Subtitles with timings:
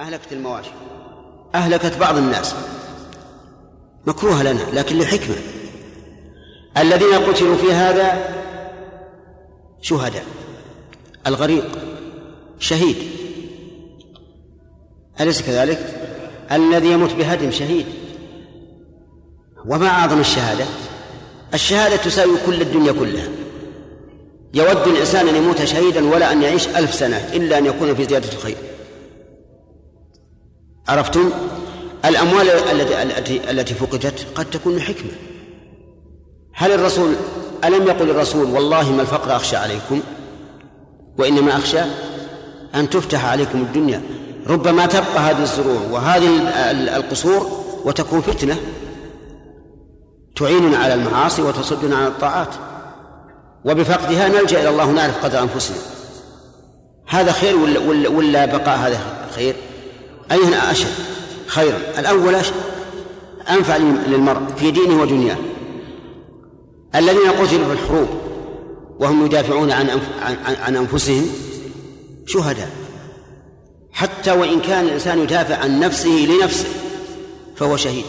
[0.00, 0.70] أهلكت المواشي.
[1.54, 2.54] أهلكت بعض الناس.
[4.06, 5.36] مكروهة لنا لكن لحكمة.
[6.78, 8.34] الذين قتلوا في هذا
[9.82, 10.24] شهداء.
[11.26, 11.78] الغريق
[12.58, 12.96] شهيد.
[15.20, 16.10] أليس كذلك؟
[16.52, 17.86] الذي يموت بهدم شهيد.
[19.66, 20.64] وما أعظم الشهادة؟
[21.54, 23.28] الشهادة تساوي كل الدنيا كلها.
[24.54, 28.32] يود الإنسان أن يموت شهيدا ولا أن يعيش ألف سنة إلا أن يكون في زيادة
[28.32, 28.56] الخير.
[30.88, 31.30] عرفتم؟
[32.04, 35.10] الأموال التي التي فقدت قد تكون حكمة.
[36.54, 37.14] هل الرسول
[37.64, 40.00] ألم يقل الرسول والله ما الفقر أخشى عليكم؟
[41.18, 41.80] وإنما أخشى
[42.74, 44.02] أن تفتح عليكم الدنيا.
[44.46, 46.28] ربما تبقى هذه الزروع وهذه
[46.96, 48.56] القصور وتكون فتنة.
[50.36, 52.54] تعيننا على المعاصي وتصدنا عن الطاعات.
[53.64, 55.76] وبفقدها نلجأ إلى الله نعرف قدر أنفسنا.
[57.06, 59.00] هذا خير ولا, ولا, بقاء هذا
[59.34, 59.56] خير؟
[60.32, 60.94] أيهما أشد؟
[61.46, 61.78] خيرا.
[61.98, 62.36] الأول
[63.50, 65.36] أنفع للمرء في دينه ودنياه.
[66.94, 68.08] الذين قتلوا في الحروب
[69.00, 70.00] وهم يدافعون عن
[70.66, 71.26] عن, أنفسهم
[72.26, 72.70] شهداء.
[73.92, 76.68] حتى وإن كان الإنسان يدافع عن نفسه لنفسه
[77.56, 78.04] فهو شهيد.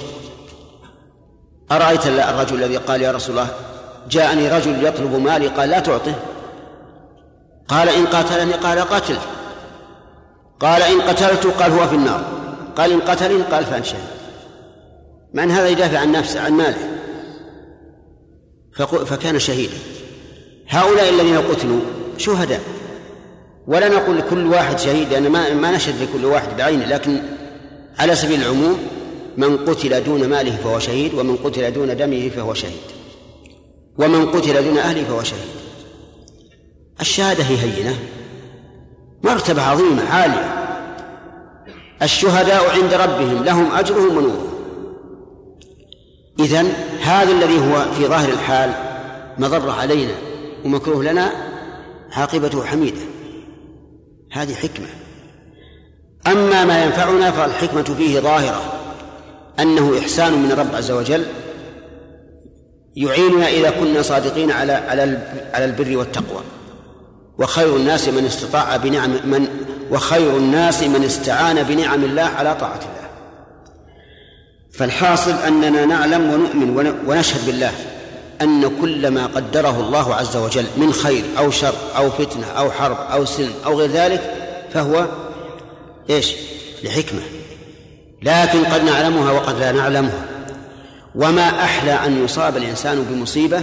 [1.72, 3.50] أرأيت الرجل الذي قال يا رسول الله
[4.09, 6.16] جاءني رجل يطلب مالي قال لا تعطه.
[7.67, 9.17] قال إن قاتلني قال قتل
[10.59, 12.25] قال إن قتلته قال هو في النار.
[12.78, 14.03] قال إن قتلني قال فأنت شهيد
[15.34, 16.92] مع أن هذا يدافع عن نفسه عن ماله.
[19.06, 19.78] فكان شهيدا.
[20.67, 21.80] هؤلاء الذين قتلوا
[22.17, 22.62] شهداء.
[23.67, 27.22] ولا نقول لكل واحد شهيد لأن ما ما نشهد لكل واحد بعينه لكن
[28.00, 28.78] على سبيل العموم
[29.38, 32.81] من قتل دون ماله فهو شهيد ومن قتل دون دمه فهو شهيد.
[33.97, 35.50] ومن قتل دون أهله فهو شهيد.
[37.02, 37.95] الشهادة هي هينة.
[39.23, 40.52] مرتبة عظيمة عالية.
[42.02, 44.55] الشهداء عند ربهم لهم أجرهم ونورهم.
[46.39, 48.72] إذن هذا الذي هو في ظاهر الحال
[49.38, 50.13] مضر علينا
[50.66, 51.31] ومكروه لنا
[52.12, 53.01] عاقبته حميدة.
[54.31, 54.88] هذه حكمة.
[56.28, 58.73] أما ما ينفعنا فالحكمة فيه ظاهرة
[59.59, 61.25] أنه إحسان من الرب عز وجل
[62.95, 64.73] يعيننا إذا كنا صادقين على
[65.53, 66.41] على البر والتقوى.
[67.40, 69.47] وخير الناس من استطاع بنعم من
[69.91, 73.09] وخير الناس من استعان بنعم الله على طاعة الله.
[74.73, 77.72] فالحاصل أننا نعلم ونؤمن ونشهد بالله
[78.41, 82.97] أن كل ما قدره الله عز وجل من خير أو شر أو فتنة أو حرب
[83.12, 84.34] أو سلم أو غير ذلك
[84.73, 85.06] فهو
[86.09, 86.34] إيش؟
[86.84, 87.22] لحكمة.
[88.22, 90.25] لكن قد نعلمها وقد لا نعلمها.
[91.16, 93.62] وما أحلى أن يصاب الإنسان بمصيبة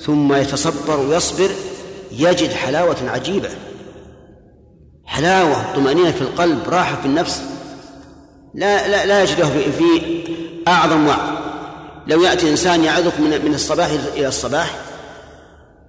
[0.00, 1.50] ثم يتصبر ويصبر
[2.12, 3.48] يجد حلاوة عجيبة.
[5.06, 7.42] حلاوة طمأنينة في القلب راحة في النفس.
[8.54, 10.22] لا لا لا يجده في, في
[10.68, 11.40] أعظم وعظ.
[12.06, 14.76] لو يأتي إنسان يعظك من من الصباح إلى الصباح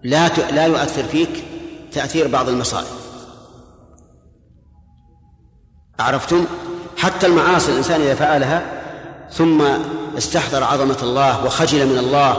[0.04, 1.44] لا لا يؤثر فيك
[1.92, 2.88] تأثير بعض المصائب.
[6.00, 6.46] عرفتم؟
[6.98, 8.82] حتى المعاصي الإنسان إذا فعلها
[9.32, 9.64] ثم
[10.18, 12.38] استحضر عظمة الله وخجل من الله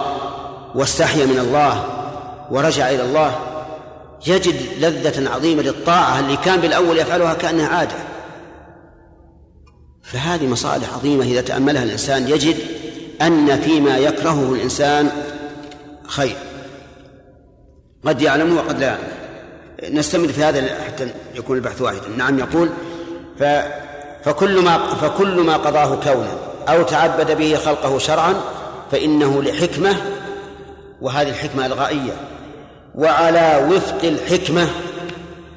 [0.75, 1.85] واستحيا من الله
[2.51, 3.35] ورجع إلى الله
[4.27, 7.97] يجد لذة عظيمة للطاعة اللي كان بالأول يفعلها كأنها عادة.
[10.03, 12.57] فهذه مصالح عظيمة إذا تأملها الإنسان يجد
[13.23, 15.11] أن فيما يكرهه الإنسان
[16.07, 16.37] خير.
[18.07, 18.87] قد يعلم وقد لا.
[18.87, 22.09] يعلم نستمر في هذا حتى يكون البحث واحدا.
[22.17, 22.71] نعم يقول
[23.39, 23.45] ف
[24.25, 26.39] فكل ما فكل ما قضاه كونا
[26.69, 28.35] أو تعبد به خلقه شرعا
[28.93, 29.97] فإنه لحكمة
[31.01, 32.32] وهذه الحكمة إلغائية.
[32.95, 34.69] وعلى وفق الحكمة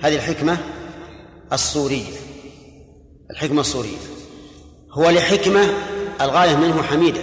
[0.01, 0.57] هذه الحكمة
[1.53, 2.15] الصورية
[3.31, 3.97] الحكمة الصورية
[4.91, 5.69] هو لحكمة
[6.21, 7.21] الغاية منه حميدة.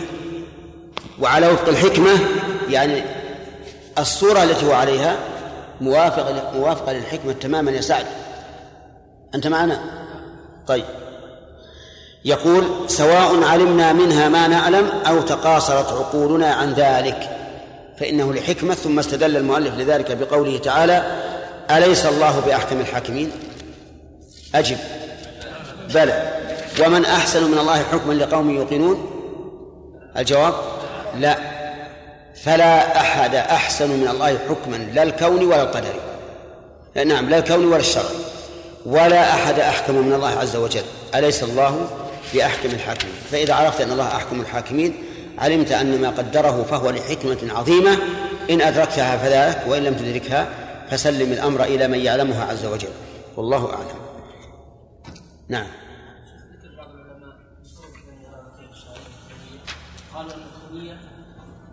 [1.21, 2.11] وعلى وفق الحكمة
[2.69, 3.03] يعني
[3.99, 5.17] الصورة التي هو عليها
[5.81, 8.07] موافقة موافقة للحكمة تماما يا سعد.
[9.35, 9.81] أنت معنا؟
[10.67, 10.85] طيب.
[12.25, 17.42] يقول سواء علمنا منها ما نعلم أو تقاصرت عقولنا عن ذلك.
[18.01, 21.23] فإنه لحكمة ثم استدل المؤلف لذلك بقوله تعالى
[21.71, 23.31] أليس الله بأحكم الحاكمين؟
[24.55, 24.77] أجب.
[25.95, 26.33] بلى.
[26.81, 29.11] ومن أحسن من الله حكما لقوم يوقنون؟
[30.17, 30.55] الجواب
[31.19, 31.39] لا.
[32.43, 36.01] فلا أحد أحسن من الله حكما لا الكون ولا القدري
[37.07, 38.11] نعم لا الكون ولا الشرع.
[38.87, 40.85] ولا أحد أحكم من الله عز وجل.
[41.15, 41.87] أليس الله
[42.35, 44.95] بأحكم الحاكمين؟ فإذا عرفت أن الله أحكم الحاكمين
[45.39, 47.99] علمت أن ما قدره فهو لحكمة عظيمة.
[48.51, 50.49] إن أدركتها فذاك وإن لم تدركها
[50.91, 52.93] فسلم الأمر إلى من يعلمها عز وجل.
[53.37, 54.03] والله أعلم.
[55.49, 55.67] نعم.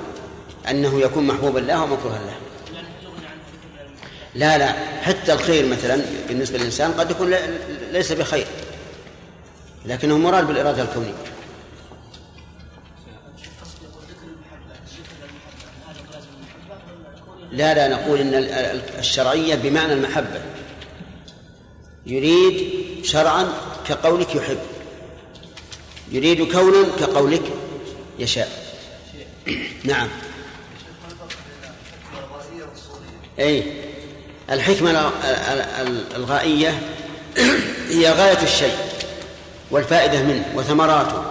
[0.71, 2.37] أنه يكون محبوبا له ومكروها له
[4.35, 4.73] لا لا
[5.03, 7.35] حتى الخير مثلا بالنسبة للإنسان قد يكون
[7.93, 8.47] ليس بخير
[9.85, 11.15] لكنه مراد بالإرادة الكونية.
[17.53, 18.35] لا لا نقول إن
[18.99, 20.41] الشرعية بمعنى المحبة.
[22.07, 22.73] يريد
[23.05, 23.49] شرعا
[23.89, 24.59] كقولك يحب.
[26.11, 27.43] يريد كونا كقولك
[28.19, 28.49] يشاء.
[29.85, 30.09] نعم.
[33.39, 33.88] اي
[34.51, 35.11] الحكمة
[36.17, 36.81] الغائية
[37.89, 38.77] هي غاية الشيء
[39.71, 41.23] والفائدة منه وثمراته.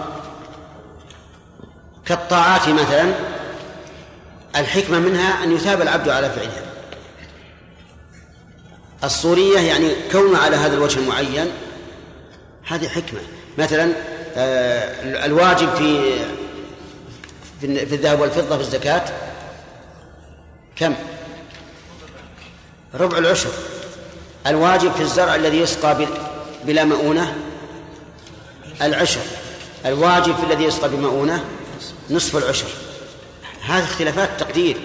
[2.06, 3.14] كالطاعات مثلا
[4.56, 6.64] الحكمة منها أن يثاب العبد على فعلها.
[9.04, 11.52] الصورية يعني كونه على هذا الوجه المعين
[12.68, 13.20] هذه حكمة.
[13.58, 13.94] مثلا
[14.38, 16.20] آه، الواجب في
[17.62, 19.06] في الذهب والفضة في الزكاة
[20.76, 20.96] كم؟
[22.94, 23.50] ربع العشر.
[24.48, 26.08] الواجب في الزرع الذي يسقى
[26.64, 27.36] بلا مؤونة؟
[28.82, 29.22] العشر.
[29.86, 31.46] الواجب في الذي يسقى بمؤونة؟
[32.10, 32.68] نصف العشر.
[33.62, 34.78] هذه اختلافات تقدير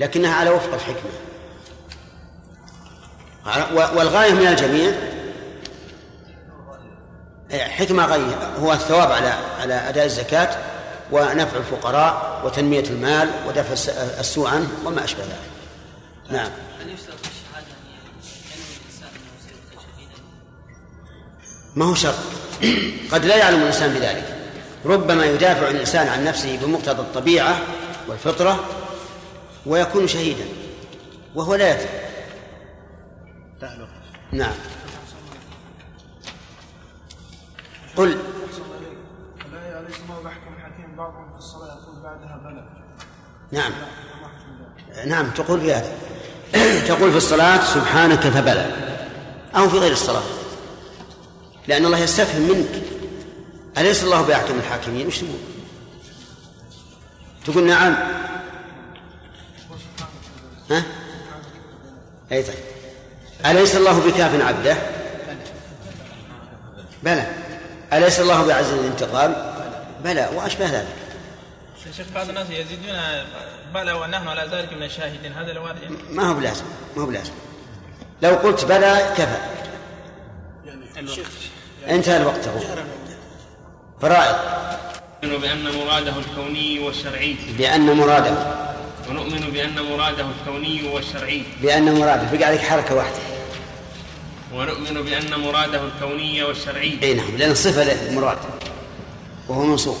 [0.00, 1.10] لكنها على وفق الحكمة.
[3.96, 4.92] والغاية من الجميع؟
[7.52, 8.50] حكمة غاية.
[8.60, 10.58] هو الثواب على على أداء الزكاة
[11.12, 13.72] ونفع الفقراء وتنمية المال ودفع
[14.20, 15.50] السوء عنه وما أشبه ذلك.
[16.30, 16.50] نعم.
[21.76, 22.14] ما هو شرط؟
[23.12, 24.36] قد لا يعلم الإنسان بذلك.
[24.84, 27.58] ربما يدافع الإنسان عن نفسه بمقتضى الطبيعة
[28.08, 28.64] والفطرة
[29.66, 30.44] ويكون شهيدا
[31.34, 31.88] وهو لا يدري.
[34.32, 34.54] نعم.
[37.96, 38.18] قل.
[43.52, 43.72] نعم.
[45.06, 45.92] نعم تقول بهذا.
[46.88, 48.70] تقول في الصلاة سبحانك فبلى.
[49.56, 50.22] أو في غير الصلاة.
[51.68, 52.82] لأن الله يستفهم منك.
[53.78, 55.38] أليس الله بأحكم الحاكمين؟ وش تقول؟
[57.44, 57.96] تقول نعم.
[60.70, 60.82] ها؟
[62.32, 62.54] أي طيب.
[63.46, 64.76] أليس الله بكاف عبده؟
[67.02, 67.26] بلى.
[67.92, 69.54] أليس الله بعز الانتقام؟
[70.04, 70.30] بلى.
[70.34, 71.05] وأشبه ذلك.
[71.92, 72.96] شيخ بعض الناس يزيدون
[73.74, 75.32] بلى ونحن على ذلك من الشاهدين.
[75.32, 75.68] هذا لو
[76.10, 76.64] ما هو بلازم
[76.96, 77.32] ما هو بلازم.
[78.22, 79.38] لو قلت بلى كفى.
[81.88, 82.48] انتهى الوقت
[84.00, 84.36] فرائض.
[85.24, 87.36] نؤمن بأن مراده الكوني والشرعي.
[87.58, 88.66] بأن مراده.
[89.08, 91.42] ونؤمن بأن مراده الكوني والشرعي.
[91.62, 92.36] بأن مراده.
[92.36, 93.18] بقى عليك حركة واحدة.
[94.54, 96.98] ونؤمن بأن مراده الكوني والشرعي.
[97.02, 98.38] أي نعم لأن صفة للمراد.
[99.48, 99.98] وهو منصوب.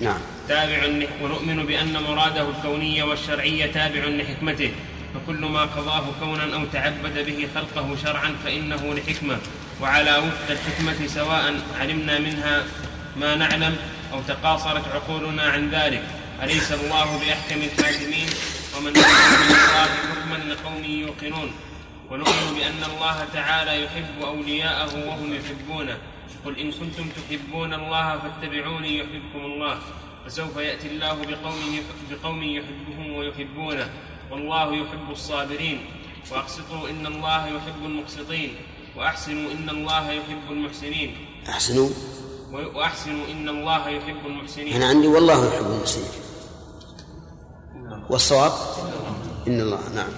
[0.00, 0.20] نعم.
[0.48, 4.72] تابع ونؤمن بأن مراده الكوني والشرعي تابع لحكمته.
[5.14, 9.38] فكل ما قضاه كونا أو تعبد به خلقه شرعا فإنه لحكمة.
[9.80, 12.64] وعلى وفق الحكمة سواء علمنا منها
[13.16, 13.76] ما نعلم
[14.12, 16.02] أو تقاصرت عقولنا عن ذلك.
[16.42, 18.28] أليس الله بأحكم الحاكمين؟
[18.76, 21.50] ومن من الله حكما لقوم يوقنون.
[22.10, 25.98] ونؤمن بأن الله تعالى يحب أولياءه وهم يحبونه.
[26.44, 29.78] قل إن كنتم تحبون الله فاتبعوني يحبكم الله.
[30.26, 31.80] فسوف يأتي الله بقوم
[32.10, 33.90] بقوم يحبهم ويحبونه.
[34.30, 35.78] والله يحب الصابرين.
[36.30, 38.54] وأقسطوا إن الله يحب المقسطين.
[38.96, 41.10] وأحسنوا إن الله يحب المحسنين.
[41.48, 41.90] أحسنوا.
[42.52, 44.74] وأحسنوا إن الله يحب المحسنين.
[44.74, 46.10] أنا عندي والله يحب المحسنين.
[48.10, 48.52] والصواب؟
[49.46, 50.12] إن الله نعم.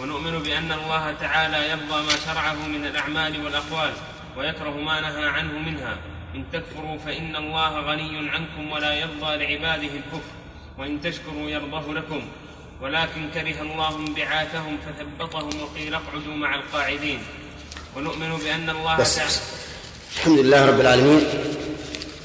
[0.00, 3.92] ونؤمن بأن الله تعالى يرضى ما شرعه من الأعمال والأقوال
[4.36, 5.98] ويكره ما نهى عنه منها.
[6.34, 10.32] إن تكفروا فإن الله غني عنكم ولا يرضى لعباده الكفر
[10.78, 12.22] وإن تشكروا يرضه لكم.
[12.82, 17.18] ولكن كره الله انبعاثهم فثبطهم وقيل اقعدوا مع القاعدين.
[17.96, 19.30] ونؤمن بأن الله بس تعالى
[20.16, 21.24] الحمد لله رب العالمين.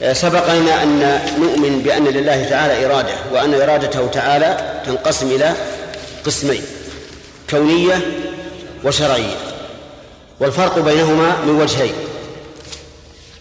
[0.01, 0.99] آه، سبق لنا أن
[1.39, 5.55] نؤمن بأن لله تعالى إرادة وأن إرادته تعالى تنقسم إلى
[6.25, 6.61] قسمين
[7.49, 8.01] كونية
[8.83, 9.37] وشرعية.
[10.39, 12.04] والفرق بينهما من وجهين.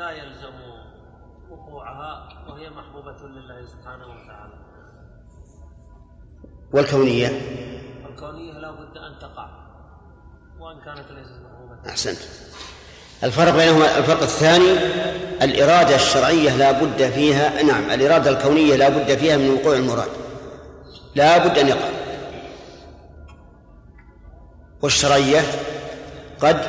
[0.00, 0.54] لا يلزم
[1.50, 4.54] وقوعها وهي محبوبة لله سبحانه وتعالى.
[6.72, 7.28] والكونية؟
[8.10, 9.48] الكونية لا بد أن تقع
[10.60, 11.90] وإن كانت ليست محبوبة.
[11.90, 12.18] أحسنت.
[13.24, 14.72] الفرق بينهما الفرق الثاني
[15.42, 20.10] الإرادة الشرعية لا بد فيها نعم الإرادة الكونية لا بد فيها من وقوع المراد.
[21.14, 21.88] لا بد أن يقع.
[24.82, 25.40] والشرعية
[26.40, 26.60] قد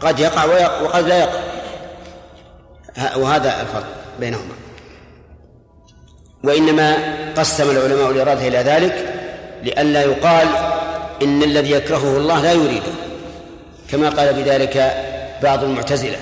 [0.00, 0.44] قد يقع
[0.82, 1.45] وقد لا يقع.
[3.16, 3.86] وهذا الفرق
[4.20, 4.54] بينهما.
[6.44, 6.96] وإنما
[7.36, 9.14] قسم العلماء الإرادة إلى ذلك
[9.62, 10.48] لئلا يقال
[11.22, 12.92] إن الذي يكرهه الله لا يريده
[13.90, 15.04] كما قال بذلك
[15.42, 16.16] بعض المعتزلة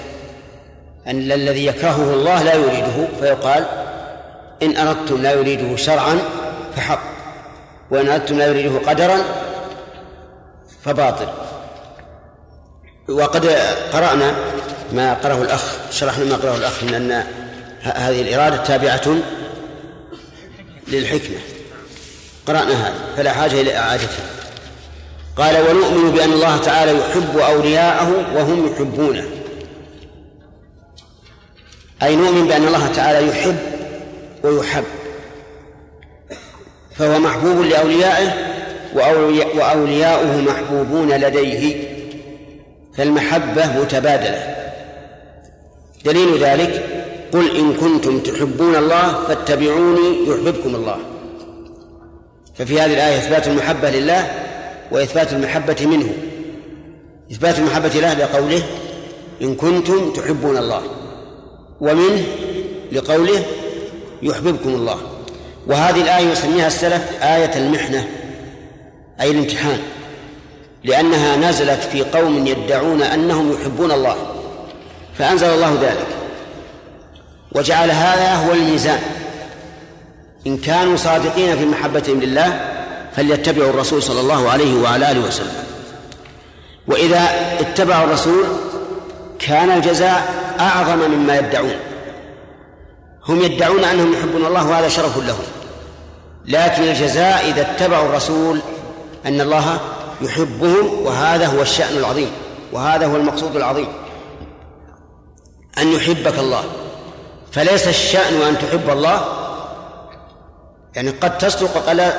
[1.06, 3.66] أن الذي يكرهه الله لا يريده فيقال
[4.62, 6.18] إن أردتم لا يريده شرعا
[6.76, 7.02] فحق
[7.90, 9.18] وإن أردتم لا يريده قدرا
[10.84, 11.28] فباطل.
[13.08, 13.46] وقد
[13.92, 14.34] قرأنا
[14.94, 17.24] ما قرأه الأخ شرحنا ما قرأه الأخ من أن
[17.82, 19.16] هذه الإرادة تابعة
[20.88, 21.36] للحكمة.
[22.46, 24.26] قرأنا هذا فلا حاجة إلى إعادتها.
[25.36, 29.24] قال ونؤمن بأن الله تعالى يحب أولياءه وهم يحبونه.
[32.02, 33.58] أي نؤمن بأن الله تعالى يحب
[34.42, 34.84] ويحب.
[36.96, 38.32] فهو محبوب لأوليائه
[39.54, 41.94] وأولياؤه محبوبون لديه.
[42.96, 44.63] فالمحبة متبادلة.
[46.04, 46.84] دليل ذلك؟
[47.32, 50.96] قل إن كنتم تحبون الله فاتبعوني يحببكم الله.
[52.54, 54.30] ففي هذه الآية إثبات المحبة لله
[54.90, 56.12] وإثبات المحبة منه.
[57.32, 58.62] إثبات المحبة له لقوله
[59.42, 60.82] إن كنتم تحبون الله
[61.80, 62.26] ومنه
[62.92, 63.42] لقوله
[64.22, 64.96] يحببكم الله.
[65.66, 68.08] وهذه الآية يسميها السلف آية المحنة
[69.20, 69.78] أي الامتحان
[70.84, 74.33] لأنها نزلت في قوم يدعون أنهم يحبون الله.
[75.18, 76.06] فأنزل الله ذلك.
[77.52, 79.00] وجعل هذا هو الميزان.
[80.46, 82.70] إن كانوا صادقين في محبتهم لله
[83.16, 85.64] فليتبعوا الرسول صلى الله عليه وعلى آله وسلم.
[86.88, 87.28] وإذا
[87.60, 88.44] اتبعوا الرسول
[89.38, 91.76] كان الجزاء أعظم مما يدعون.
[93.28, 95.44] هم يدعون أنهم يحبون الله وهذا شرف لهم.
[96.46, 98.60] لكن الجزاء إذا اتبعوا الرسول
[99.26, 99.80] أن الله
[100.22, 102.30] يحبهم وهذا هو الشأن العظيم
[102.72, 103.88] وهذا هو المقصود العظيم.
[105.78, 106.64] أن يحبك الله.
[107.52, 109.24] فليس الشأن أن تحب الله.
[110.94, 111.76] يعني قد تصدق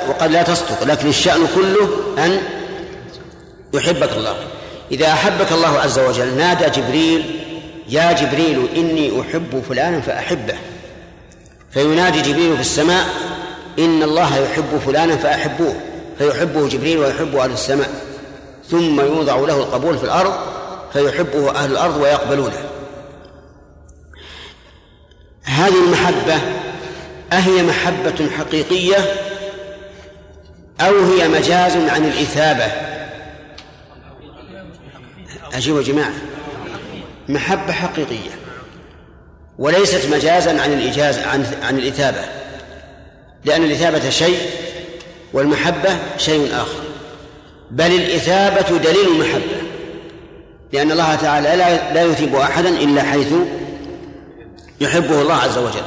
[0.09, 1.89] وقد لا تصدق لكن الشأن كله
[2.25, 2.41] أن
[3.73, 4.35] يحبك الله.
[4.91, 7.41] إذا أحبك الله عز وجل نادى جبريل
[7.89, 10.55] يا جبريل إني أحب فلانا فأحبه.
[11.71, 13.05] فينادي جبريل في السماء
[13.79, 15.75] إن الله يحب فلانا فأحبوه.
[16.17, 17.89] فيحبه جبريل ويحبه أهل السماء.
[18.69, 20.33] ثم يوضع له القبول في الأرض
[20.93, 22.63] فيحبه أهل الأرض ويقبلونه.
[25.45, 26.39] هذه المحبة
[27.33, 28.97] أهي محبة حقيقية
[30.81, 32.71] أو هي مجاز عن الإثابة؟
[35.53, 36.13] أجيب يا جماعة.
[37.29, 38.31] محبة حقيقية
[39.59, 42.21] وليست مجازا عن الإجازة عن عن الإثابة
[43.45, 44.37] لأن الإثابة شيء
[45.33, 46.79] والمحبة شيء آخر.
[47.71, 49.61] بل الإثابة دليل المحبة
[50.73, 53.33] لأن الله تعالى لا لا يثيب أحدا إلا حيث
[54.81, 55.83] يحبه الله عز وجل.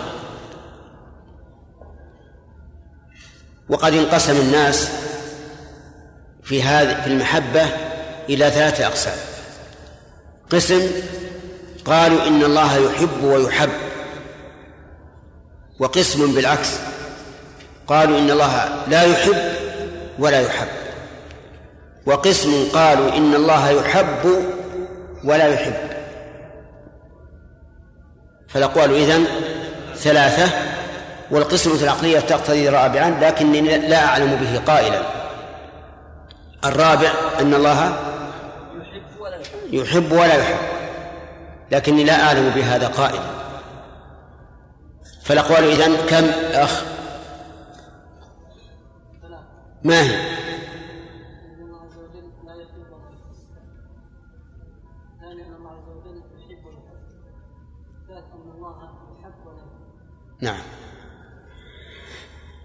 [3.69, 4.91] وقد انقسم الناس
[6.43, 7.67] في هذه في المحبة
[8.29, 9.17] إلى ثلاثة أقسام.
[10.51, 10.91] قسم
[11.85, 13.71] قالوا إن الله يحب ويحب
[15.79, 16.69] وقسم بالعكس
[17.87, 19.53] قالوا إن الله لا يحب
[20.19, 20.69] ولا يحب.
[22.07, 24.45] وقسم قالوا إن الله يحب
[25.25, 25.98] ولا يحب.
[28.49, 29.25] فالأقوال إذن
[29.97, 30.51] ثلاثة
[31.31, 35.03] والقسمة العقلية تقتضي رابعا لكني لا أعلم به قائلا.
[36.65, 37.97] الرابع أن الله
[39.73, 40.59] يحب ولا يحب.
[41.71, 43.39] لكني لا أعلم بهذا قائلا.
[45.23, 46.83] فالأقوال إذن كم أخ؟
[49.85, 50.28] ما هي؟
[60.41, 60.61] نعم.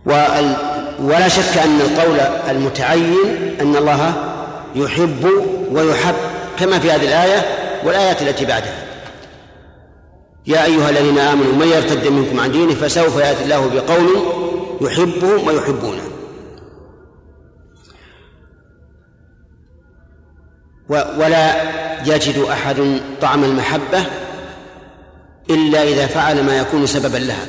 [0.05, 0.55] وال...
[0.99, 4.13] ولا شك أن القول المتعين أن الله
[4.75, 5.31] يحب
[5.71, 6.15] ويحب
[6.59, 7.45] كما في هذه الآية
[7.83, 8.83] والآيات التي بعدها.
[10.47, 14.07] يا أيها الذين آمنوا من يرتد منكم عن دينه فسوف يأتي الله بقوم
[14.81, 16.03] يحبهم ويحبونه.
[20.89, 21.55] ولا
[22.05, 24.05] يجد أحد طعم المحبة
[25.49, 27.45] إلا إذا فعل ما يكون سببا لها.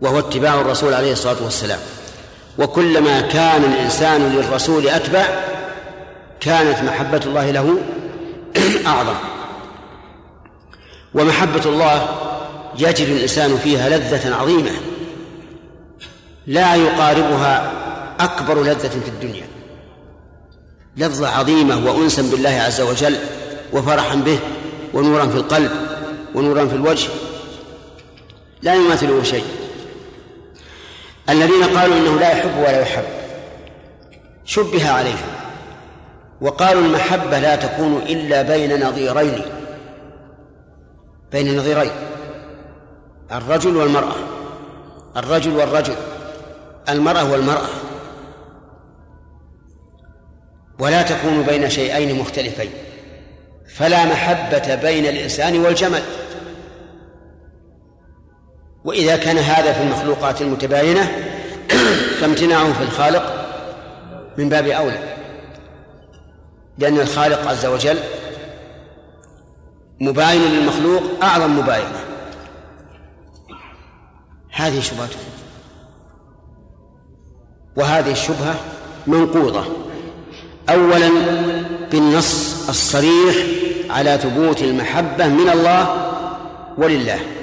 [0.00, 1.78] وهو اتباع الرسول عليه الصلاة والسلام.
[2.58, 5.26] وكلما كان الإنسان للرسول أتبع
[6.40, 7.76] كانت محبة الله له
[8.86, 9.14] أعظم.
[11.14, 12.08] ومحبة الله
[12.78, 14.70] يجد الإنسان فيها لذة عظيمة.
[16.46, 17.72] لا يقاربها
[18.20, 19.46] أكبر لذة في الدنيا.
[20.96, 23.16] لذة عظيمة وأنسا بالله عز وجل
[23.72, 24.38] وفرحا به
[24.94, 25.70] ونورا في القلب
[26.34, 27.08] ونورا في الوجه.
[28.62, 29.44] لا يماثله شيء.
[31.28, 33.04] الذين قالوا إنه لا يحب ولا يحب.
[34.44, 35.30] شبه عليهم.
[36.40, 39.42] وقالوا المحبة لا تكون إلا بين نظيرين.
[41.32, 41.90] بين نظيرين.
[43.32, 44.14] الرجل والمرأة.
[45.16, 45.96] الرجل والرجل.
[46.88, 47.68] المرأة والمرأة.
[50.78, 52.70] ولا تكون بين شيئين مختلفين.
[53.74, 56.02] فلا محبة بين الإنسان والجمل.
[58.84, 61.02] وإذا كان هذا في المخلوقات المتباينة
[62.20, 63.46] فامتناعه في الخالق
[64.38, 65.16] من باب أولى.
[66.78, 67.98] لأن الخالق عز وجل
[70.00, 72.00] مباين للمخلوق أعظم مباينة.
[74.52, 75.18] هذه شبهته.
[77.76, 78.54] وهذه الشبهة
[79.06, 79.64] منقوضة.
[80.68, 81.10] أولا
[81.90, 83.36] بالنص الصريح
[83.90, 86.10] على ثبوت المحبة من الله
[86.78, 87.39] ولله.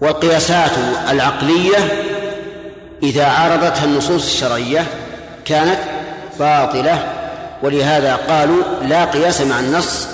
[0.00, 0.70] والقياسات
[1.10, 1.76] العقلية
[3.02, 4.86] إذا عارضتها النصوص الشرعية
[5.44, 5.78] كانت
[6.38, 7.12] باطلة
[7.62, 10.06] ولهذا قالوا لا قياس مع النص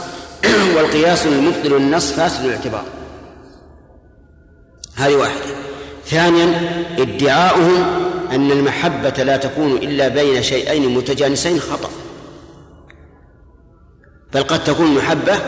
[0.77, 2.85] والقياس المبطل النص فاسد الاعتبار.
[4.95, 5.41] هذه واحدة.
[6.07, 6.61] ثانيا
[6.99, 7.85] ادعاؤهم
[8.33, 11.91] أن المحبة لا تكون إلا بين شيئين متجانسين خطأ.
[14.35, 15.39] بل قد تكون المحبة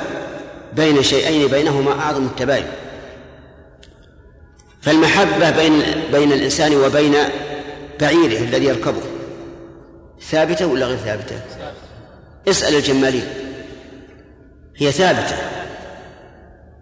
[0.77, 2.67] بين شيئين بينهما أعظم التباين.
[4.85, 7.15] فالمحبة بين بين الإنسان وبين
[8.01, 9.03] بعيره الذي يركبه.
[10.31, 11.41] ثابتة ولا غير ثابتة؟
[12.49, 13.25] اسأل الجمالين.
[14.77, 15.37] هي ثابتة.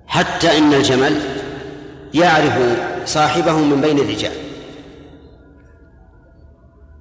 [0.06, 1.20] حتى إن الجمل
[2.14, 2.52] يعرف
[3.06, 4.32] صاحبه من بين الرجال.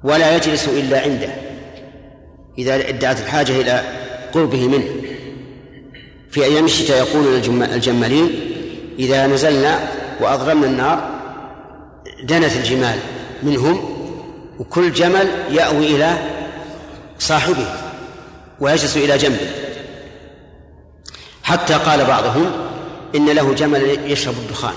[0.04, 1.30] ولا يجلس إلا عنده.
[2.58, 3.84] إذا ادعت الحاجة إلى
[4.34, 4.96] قربه منه.
[6.32, 8.30] في أيام الشتاء يقول الجمالين
[9.00, 11.10] إذا نزلنا وأضرمنا النار
[12.24, 13.00] دنت الجمال
[13.44, 13.98] منهم
[14.60, 16.18] وكل جمل يأوي إلى
[17.20, 17.68] صاحبه
[18.60, 19.52] ويجلس إلى جنبه.
[21.44, 22.52] حتى قال بعضهم
[23.16, 24.74] إن له جمل يشرب الدخان.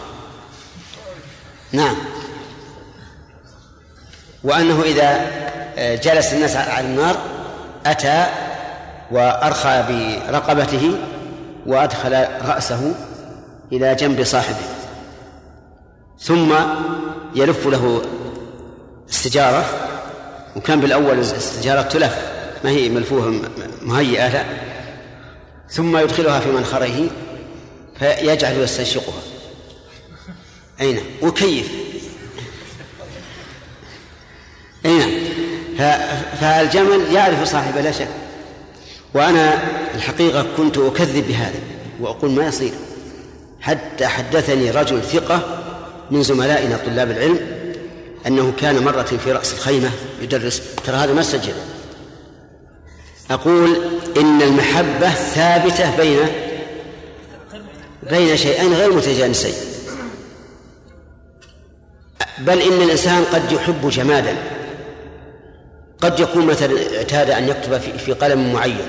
[1.72, 1.96] نعم.
[4.44, 5.30] وأنه إذا
[5.94, 7.16] جلس الناس على النار
[7.86, 8.26] أتى
[9.10, 10.98] وأرخى برقبته
[11.66, 12.94] وأدخل رأسه
[13.72, 14.73] إلى جنب صاحبه.
[16.24, 16.54] ثم
[17.34, 18.02] يلف له
[19.08, 19.64] السجارة
[20.56, 22.18] وكان بالأول السجارة تلف
[22.64, 23.40] ما هي ملفوفة
[23.82, 24.44] مهيئة لا.
[25.70, 27.10] ثم يدخلها في منخره
[27.98, 29.22] فيجعل يستنشقها.
[30.80, 31.68] أين؟ وكيف؟
[34.86, 35.24] أين؟
[36.40, 38.08] فالجمل يعرف صاحبه لا شك.
[39.14, 39.62] وأنا
[39.94, 41.60] الحقيقة كنت أكذب بهذا
[42.00, 42.72] وأقول ما يصير.
[43.60, 45.63] حتى حدثني رجل ثقة
[46.10, 47.38] من زملائنا طلاب العلم
[48.26, 49.90] أنه كان مرة في رأس الخيمة
[50.22, 50.62] يدرس.
[50.86, 51.52] ترى هذا ما سجل
[53.30, 53.76] أقول
[54.16, 56.18] إن المحبة ثابتة بين
[58.10, 59.54] بين شيئين غير متجانسين.
[62.38, 64.36] بل إن الإنسان قد يحب جمادا
[66.00, 68.86] قد يكون مثلا اعتاد أن يكتب في قلم معين.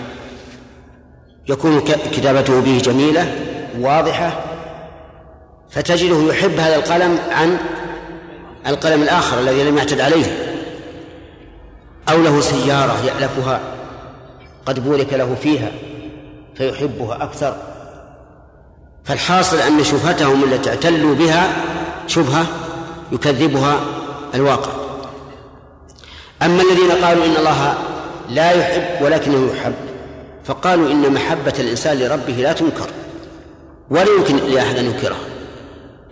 [1.47, 3.35] يكون كتابته به جميلة
[3.79, 4.43] واضحة
[5.71, 7.57] فتجده يحب هذا القلم عن
[8.67, 10.25] القلم الآخر الذي لم يعتد عليه.
[12.09, 13.59] أو له سيارة يألفها
[14.65, 15.71] قد بورك له فيها
[16.55, 17.57] فيحبها أكثر.
[19.03, 21.53] فالحاصل أن شبهتهم التي اعتلوا بها
[22.07, 22.45] شبهة
[23.11, 23.79] يكذبها
[24.35, 24.71] الواقع.
[26.41, 27.73] أما الذين قالوا إن الله
[28.29, 29.73] لا يحب ولكنه يحب
[30.45, 32.89] فقالوا إن محبة الإنسان لربه لا تنكر
[33.89, 35.34] ولا يمكن لأحد أن ينكرها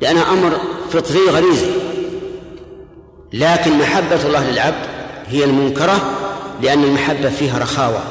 [0.04, 0.58] لأنها أمر
[0.89, 1.72] فطري غريزي
[3.34, 4.86] لكن محبة الله للعبد
[5.28, 6.02] هي المنكرة
[6.62, 8.04] لأن المحبة فيها رخاوة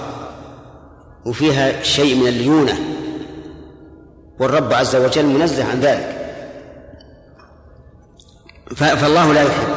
[1.26, 2.78] وفيها شيء من الليونة.
[4.40, 6.18] والرب عز وجل منزه عن ذلك.
[8.76, 9.68] فالله لا يحب.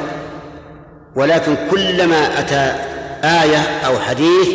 [1.16, 2.76] ولكن كلما أتى
[3.24, 4.48] آية أو حديث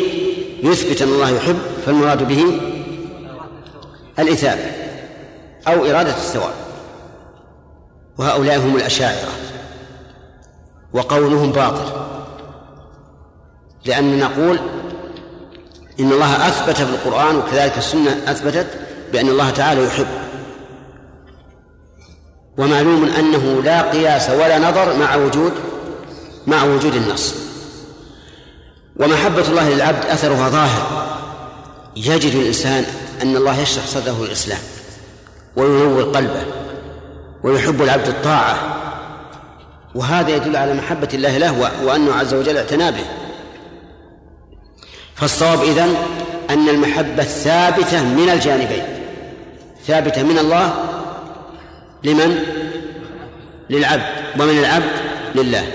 [0.63, 2.45] يثبت أن الله يحب فالمراد به
[4.19, 4.65] الإثابة
[5.67, 6.70] أو إرادة الثواب.
[8.17, 9.31] وهؤلاء هم الأشاعرة.
[10.93, 11.91] وقولهم باطل.
[13.85, 14.59] لأننا نقول
[15.99, 18.67] إن الله أثبت في القرآن وكذلك السنة أثبتت
[19.11, 20.07] بأن الله تعالى يحب.
[22.57, 25.53] ومعلوم أنه لا قياس ولا نظر مع وجود
[26.47, 27.35] مع وجود النص.
[28.99, 31.07] ومحبة الله للعبد أثرها ظاهر.
[31.95, 32.85] يجد الإنسان
[33.21, 34.59] أن الله يشرح صدره للإسلام
[35.55, 36.60] وينور قلبه.
[37.43, 38.77] ويحب العبد الطاعة.
[39.95, 43.05] وهذا يدل على محبة الله له وأنه عز وجل اعتنى به.
[45.15, 45.95] فالصواب إذن
[46.49, 48.83] أن المحبة ثابتة من الجانبين.
[49.87, 50.73] ثابتة من الله
[52.03, 52.43] لمن؟
[53.69, 54.03] للعبد.
[54.39, 54.91] ومن العبد
[55.35, 55.67] لله.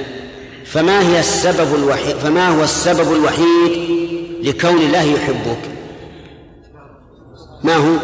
[0.65, 3.87] فما هي السبب الوحيد فما هو السبب الوحيد
[4.43, 5.59] لكون الله يحبك؟
[7.65, 7.97] ما هو؟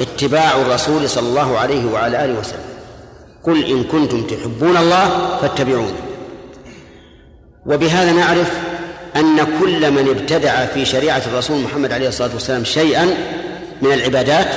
[0.00, 2.71] اتباع الرسول صلى الله عليه وعلى آله وسلم.
[3.44, 5.98] قل إن كنتم تحبون الله فاتبعوني.
[7.66, 8.52] وبهذا نعرف
[9.16, 13.04] أن كل من ابتدع في شريعة الرسول محمد عليه الصلاة والسلام شيئا
[13.82, 14.48] من العبادات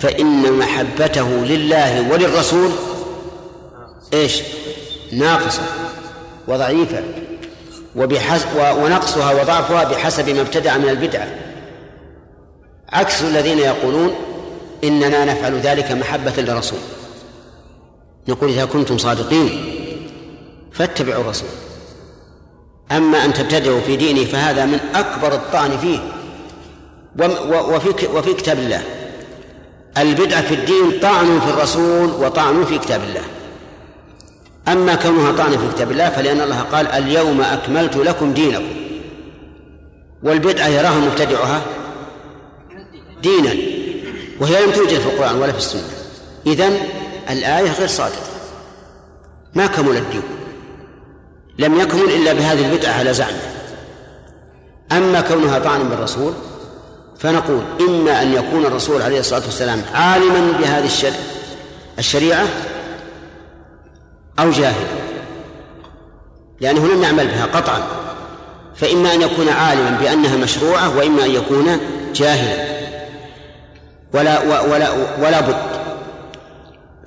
[0.00, 2.70] فإن محبته لله وللرسول
[4.12, 4.42] إيش؟
[5.12, 5.62] ناقصة
[6.48, 7.02] وضعيفة
[7.96, 11.28] وبحس ونقصها وضعفها بحسب ما ابتدع من البدعة.
[12.88, 14.14] عكس الذين يقولون
[14.84, 16.78] إننا نفعل ذلك محبة للرسول.
[18.28, 19.74] نقول إذا كنتم صادقين
[20.72, 21.48] فاتبعوا الرسول.
[22.92, 25.98] أما أن تبتدعوا في دينه فهذا من أكبر الطعن فيه.
[27.50, 28.82] وفي وفي كتاب الله.
[29.98, 33.22] البدعة في الدين طعن في الرسول وطعن في كتاب الله.
[34.68, 38.68] أما كونها طعن في كتاب الله فلأن الله قال اليوم أكملت لكم دينكم.
[40.22, 41.62] والبدعة يراها مبتدعها
[43.22, 43.54] دينا.
[44.40, 45.88] وهي لم توجد في القرآن ولا في السنة.
[46.46, 46.78] إذن
[47.32, 48.26] الآية غير صادقة.
[49.54, 50.22] ما كمل الدين.
[51.58, 53.40] لم يكمل إلا بهذه البدعة على زعمه.
[54.92, 56.32] أما كونها طعنا بالرسول
[57.18, 60.90] فنقول إما أن يكون الرسول عليه الصلاة والسلام عالما بهذه
[61.98, 62.46] الشريعة
[64.38, 65.00] أو جاهلا.
[66.60, 67.82] لأنه لم يعمل بها قطعا.
[68.76, 71.80] فإما أن يكون عالما بأنها مشروعة وإما أن يكون
[72.14, 72.80] جاهلا.
[74.14, 74.90] ولا ولا
[75.20, 75.69] ولا بد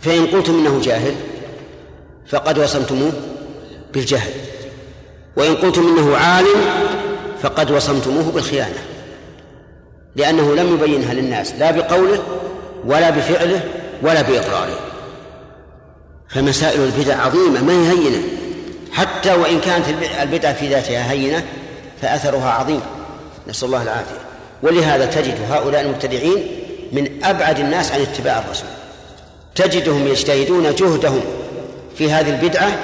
[0.04, 1.16] فإن قلتم إنه جاهل
[2.28, 3.14] فقد وصمتموه
[3.94, 4.32] بالجهل
[5.38, 6.62] وإن قلتم إنه عالم
[7.42, 8.80] فقد وصمتموه بالخيانة
[10.16, 12.24] لأنه لم يبينها للناس لا بقوله
[12.86, 13.62] ولا بفعله
[14.02, 14.80] ولا بإقراره.
[16.30, 18.24] فمسائل البدع عظيمة ما هي هينة؟
[18.92, 19.86] حتى وإن كانت
[20.22, 21.44] البدعة في ذاتها هينة
[22.02, 22.82] فأثرها عظيم.
[23.48, 24.20] نسأل الله العافية.
[24.64, 26.48] ولهذا تجد هؤلاء المبتدعين
[26.92, 28.70] من أبعد الناس عن اتباع الرسول.
[29.56, 31.22] تجدهم يجتهدون جهدهم
[31.98, 32.80] في هذه البدعة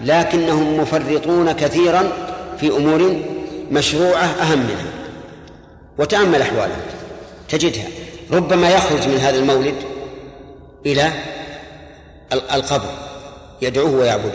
[0.00, 2.12] لكنهم مفرطون كثيرا
[2.60, 3.16] في أمور
[3.70, 4.92] مشروعة أهم منها.
[5.98, 6.80] وتأمل أحوالهم.
[7.48, 7.86] تجدها.
[8.32, 9.74] ربما يخرج من هذا المولد
[10.86, 11.10] إلى
[12.32, 12.90] القبر.
[13.62, 14.32] يدعوه ويعبده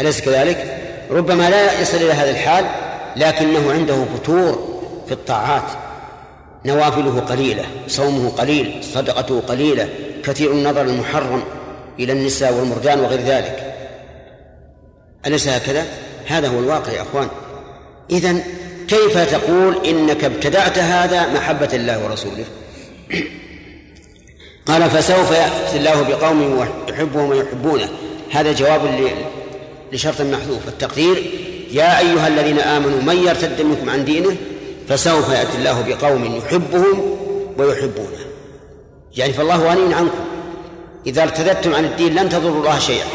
[0.00, 2.64] أليس كذلك؟ ربما لا يصل إلى هذا الحال
[3.16, 5.87] لكنه عنده فتور في الطاعات.
[6.64, 9.88] نوافله قليلة صومه قليل صدقته قليلة
[10.24, 11.42] كثير النظر المحرم
[11.98, 13.74] إلى النساء والمرجان وغير ذلك.
[15.26, 15.86] أليس هكذا؟
[16.26, 17.28] هذا هو الواقع يا أخوان.
[18.10, 18.42] إذن
[18.88, 22.44] كيف تقول إنك ابتدعت هذا محبة الله ورسوله؟
[24.68, 27.88] قال فسوف يأتي الله بقوم يحبهم ويحبونه.
[28.30, 29.10] هذا جواب
[29.92, 30.68] لشرط محذوف.
[30.68, 31.30] التقدير
[31.72, 34.36] يا أيها الذين آمنوا من يرتد منكم عن دينه
[34.88, 37.16] فسوف يأتي الله بقوم يحبهم
[37.58, 38.18] ويحبونه.
[39.16, 40.24] يعني فالله غني عنكم.
[41.06, 43.06] إذا ارتدتم عن الدين لن تضروا الله شيئا.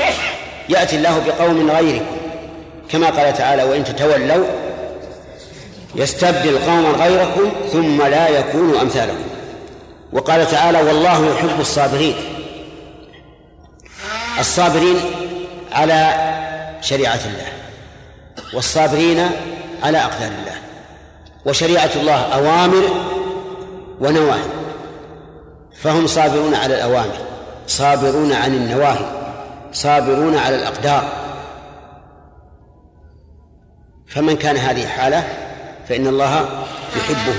[0.69, 2.05] يأتي الله بقوم غيركم.
[2.89, 4.45] كما قال تعالى وإن تتولوا
[5.95, 9.23] يستبدل قوما غيركم ثم لا يكونوا أمثالكم.
[10.13, 12.15] وقال تعالى والله يحب الصابرين.
[14.39, 14.99] الصابرين
[15.71, 16.13] على
[16.81, 17.51] شريعة الله
[18.53, 19.29] والصابرين
[19.83, 20.52] على أقدار الله.
[21.45, 22.83] وشريعة الله أوامر
[24.01, 24.49] ونواهي.
[25.81, 27.17] فهم صابرون على الأوامر
[27.67, 29.05] صابرون عن النواهي
[29.71, 31.09] صابرون على الأقدار.
[34.07, 35.23] فمن كان هذه حالة
[35.89, 36.49] فإن الله
[36.97, 37.35] يحبه.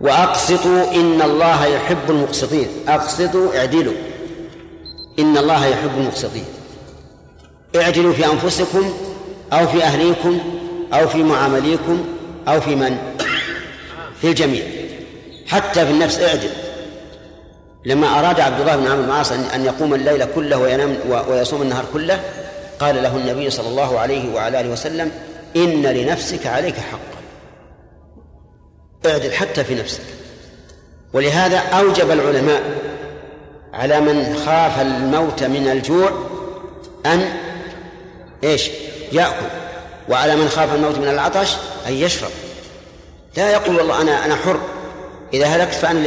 [0.00, 2.68] وأقسطوا إن الله يحب المقسطين.
[2.88, 3.94] أقسطوا اعدلوا.
[5.18, 6.44] إن الله يحب المقسطين.
[7.76, 8.92] اعدلوا في أنفسكم
[9.52, 10.38] أو في أهليكم
[10.92, 12.04] أو في معامليكم
[12.48, 12.98] أو في من؟
[14.20, 14.64] في الجميع.
[15.46, 16.50] حتى في النفس اعدل.
[17.84, 20.96] لما أراد عبد الله بن عمرو بن العاص أن يقوم الليل كله وينام
[21.28, 22.20] ويصوم النهار كله
[22.80, 25.10] قال له النبي صلى الله عليه وعلى آله وسلم
[25.56, 27.22] إن لنفسك عليك حقا
[29.06, 30.02] اعدل حتى في نفسك.
[31.12, 32.62] ولهذا أوجب العلماء
[33.72, 36.10] على من خاف الموت من الجوع
[37.06, 37.32] أن
[38.44, 38.70] إيش؟
[39.12, 39.61] يأكل.
[40.08, 42.30] وعلى من خاف الموت من العطش أن يشرب.
[43.36, 44.60] لا يقول والله أنا أنا حر.
[45.34, 45.98] إذا هلكت فأنا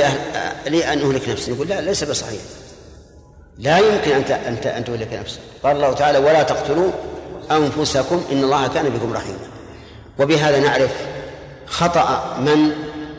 [0.68, 1.52] لي أن أهلك نفسي.
[1.52, 2.42] يقول لا ليس بصحيح.
[3.58, 5.40] لا يمكن أن أن أن تهلك نفسك.
[5.64, 6.92] قال الله تعالى ولا تقتلوا
[7.52, 9.48] أنفسكم إن الله كان بكم رحيما.
[10.20, 10.92] وبهذا نعرف
[11.66, 12.72] خطأ من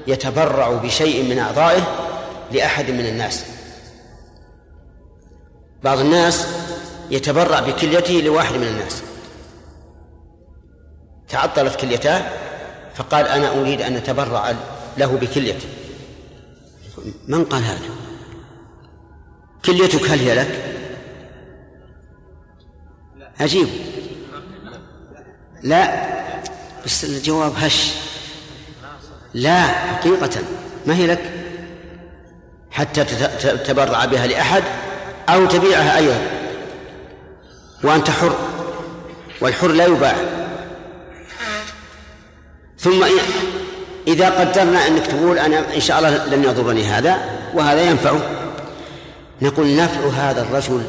[0.07, 1.83] يتبرع بشيء من أعضائه
[2.53, 3.45] لأحد من الناس.
[5.85, 6.47] بعض الناس
[7.11, 9.03] يتبرع بكليته لواحد من الناس.
[11.29, 12.23] تعطلت كليتاه
[12.95, 14.55] فقال أنا أريد أن أتبرع
[14.99, 15.69] له بكليتي
[17.29, 17.89] من قال هذا؟
[19.65, 20.77] كليتك هل هي لك؟
[23.41, 23.69] عجيب.
[25.62, 26.07] لا
[26.85, 27.93] بس الجواب هش.
[29.35, 30.43] لا حقيقة.
[30.87, 31.33] ما هي لك؟
[32.71, 34.62] حتى تتبرع بها لأحد
[35.29, 36.21] أو تبيعها أيضا.
[37.85, 38.37] وأنت حر
[39.41, 40.36] والحر لا يباع.
[42.87, 43.05] ثم
[44.09, 47.18] إذا قدرنا أنك تقول أنا إن شاء الله لن يضرني هذا
[47.55, 48.20] وهذا ينفعه
[49.42, 50.83] نقول نفع هذا الرجل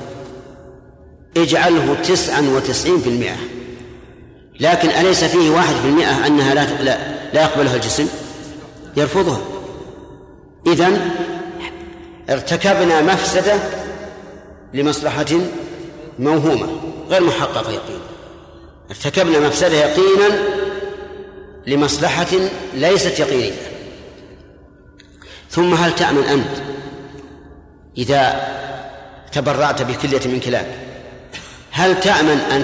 [1.38, 3.36] اجعله تسعا وتسعين في المئة.
[4.60, 6.98] لكن أليس فيه واحد في المئة أنها لا, لا,
[7.34, 8.08] لا يقبلها الجسم؟
[8.98, 9.40] يرفضها.
[10.68, 11.10] إذن
[12.30, 13.54] ارتكبنا مفسدة
[14.74, 15.26] لمصلحة
[16.20, 16.68] موهومة
[17.10, 18.08] غير محققة يقينا.
[18.90, 20.28] ارتكبنا مفسدة يقينا
[21.68, 22.28] لمصلحة
[22.74, 23.52] ليست يقينية.
[25.50, 26.58] ثم هل تأمن أنت
[27.98, 28.48] إذا
[29.32, 30.66] تبرعت بكلية من كلاب؟
[31.72, 32.64] هل تأمن أن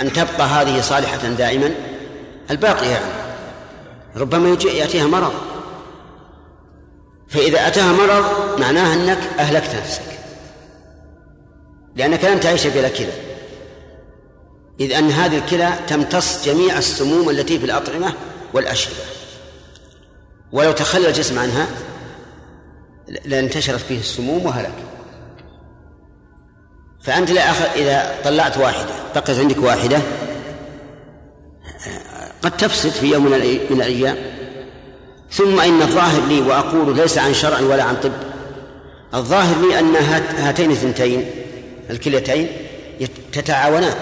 [0.00, 1.70] أن تبقى هذه صالحة دائما؟
[2.50, 3.12] الباقي يعني.
[4.16, 5.32] ربما يأتيها مرض.
[7.28, 8.24] فإذا أتاها مرض
[8.60, 10.02] معناه أنك أهلكت نفسك.
[11.96, 13.25] لأنك لن تعيش بلا كلى.
[14.80, 18.12] إذ أن هذه الكلى تمتص جميع السموم التي في الأطعمة
[18.52, 19.00] والأشربة.
[20.52, 21.66] ولو تخلى الجسم عنها
[23.24, 24.74] لانتشرت فيه السموم وهلك.
[27.02, 29.98] فأنت لا أخذ إذا طلعت واحدة بقيت عندك واحدة
[32.42, 33.34] قد تفسد في يوم من
[33.70, 34.16] الأيام.
[35.30, 38.12] ثم إن الظاهر لي وأقول ليس عن شرع ولا عن طب.
[39.14, 39.96] الظاهر لي أن
[40.36, 41.30] هاتين الثنتين
[41.90, 42.48] الكليتين
[43.32, 43.94] تتعاونان.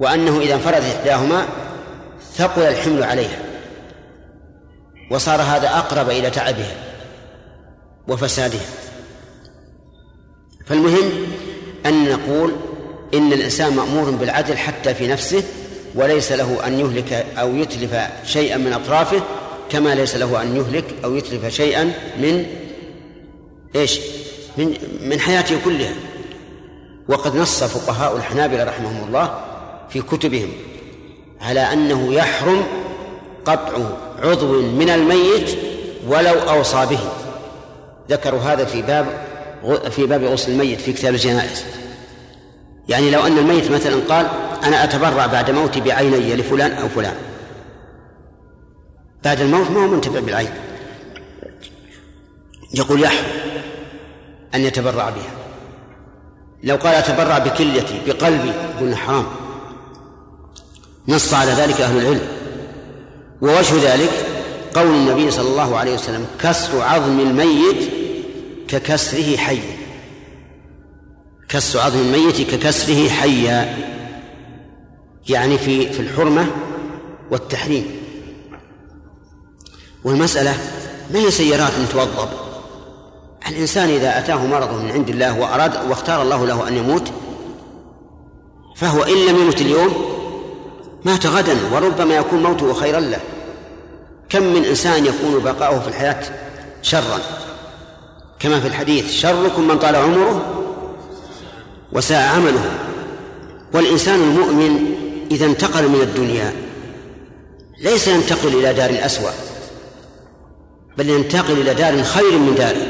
[0.00, 1.46] وأنه إذا انفردت إحداهما
[2.34, 3.38] ثقل الحمل عليها
[5.10, 6.74] وصار هذا أقرب إلى تعبها
[8.08, 8.66] وفسادها.
[10.66, 11.10] فالمهم
[11.86, 12.56] أن نقول
[13.14, 15.42] إن الإنسان مأمور بالعدل حتى في نفسه
[15.94, 19.20] وليس له أن يهلك أو يتلف شيئا من أطرافه
[19.70, 21.84] كما ليس له أن يهلك أو يتلف شيئا
[22.18, 22.46] من
[23.76, 24.00] إيش؟
[24.56, 25.94] من من حياته كلها.
[27.08, 29.55] وقد نص فقهاء الحنابلة رحمهم الله
[29.88, 30.48] في كتبهم
[31.40, 32.64] على أنه يحرم
[33.44, 33.72] قطع
[34.22, 35.58] عضو من الميت
[36.08, 37.00] ولو أوصى به.
[38.10, 39.06] ذكروا هذا في باب
[39.90, 41.64] في باب غسل الميت في كتاب الجنائز.
[42.88, 44.26] يعني لو أن الميت مثلا قال
[44.64, 47.14] أنا أتبرع بعد موتي بعيني لفلان أو فلان.
[49.24, 50.50] بعد الموت ما هو منتفع بالعين.
[52.74, 53.26] يقول يحرم
[54.54, 55.30] أن يتبرع بها.
[56.62, 59.26] لو قال أتبرع بكليتي بقلبي قلنا حرام.
[61.08, 62.28] نص على ذلك أهل العلم.
[63.42, 64.10] ووجه ذلك
[64.74, 67.90] قول النبي صلى الله عليه وسلم كسر عظم الميت
[68.68, 69.76] ككسره حيا.
[71.48, 73.76] كسر عظم الميت ككسره حيا.
[75.28, 76.46] يعني في في الحرمة
[77.30, 77.86] والتحريم.
[80.04, 80.54] والمسألة
[81.10, 82.28] ما هي سيارات توضب؟
[83.48, 87.12] الإنسان إذا أتاه مرض من عند الله وأراد واختار الله له أن يموت
[88.76, 90.15] فهو إن لم يمت اليوم
[91.06, 93.20] مات غدا وربما يكون موته خيرا له.
[94.28, 96.22] كم من إنسان يكون بقاؤه في الحياة
[96.82, 97.20] شرا؟
[98.38, 100.64] كما في الحديث شركم من طال عمره
[101.92, 102.64] وساء عمله.
[103.74, 104.94] والإنسان المؤمن
[105.30, 106.52] إذا انتقل من الدنيا
[107.82, 109.30] ليس ينتقل إلى دار أسوأ
[110.98, 112.86] بل ينتقل إلى دار خير من داره.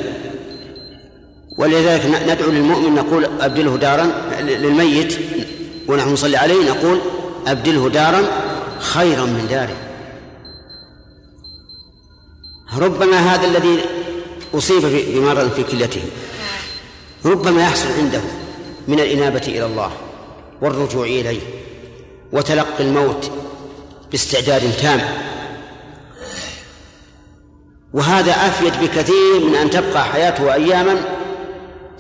[1.59, 4.07] ولذلك ندعو للمؤمن نقول أبدله دارا
[4.41, 5.19] للميت
[5.89, 7.01] ونحن نصلي عليه نقول
[7.47, 8.23] أبدله دارا
[8.79, 9.77] خيرا من داره.
[12.79, 13.81] ربما هذا الذي
[14.55, 16.03] أصيب بمرض في كليته
[17.25, 18.21] ربما يحصل عنده
[18.89, 19.91] من الإنابة إلى الله
[20.63, 21.41] والرجوع إليه
[22.33, 23.31] وتلقي الموت
[24.11, 25.01] باستعداد تام.
[27.95, 30.97] وهذا أفيد بكثير من أن تبقى حياته أياما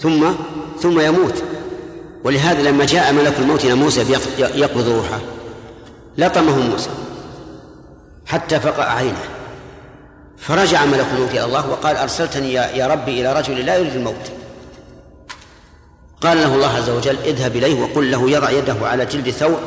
[0.00, 0.32] ثم
[0.80, 1.42] ثم يموت.
[2.24, 4.00] ولهذا لما جاء ملك الموت إلى موسى
[4.38, 5.20] يقبض روحه.
[6.18, 6.90] لطمه موسى
[8.26, 9.24] حتى فقع عينه
[10.38, 14.32] فرجع ملك الموت إلى الله وقال أرسلتني يا ربي إلى رجل لا يريد الموت.
[16.20, 19.60] قال له الله عز وجل اذهب إليه وقل له يضع يده على جلد ثور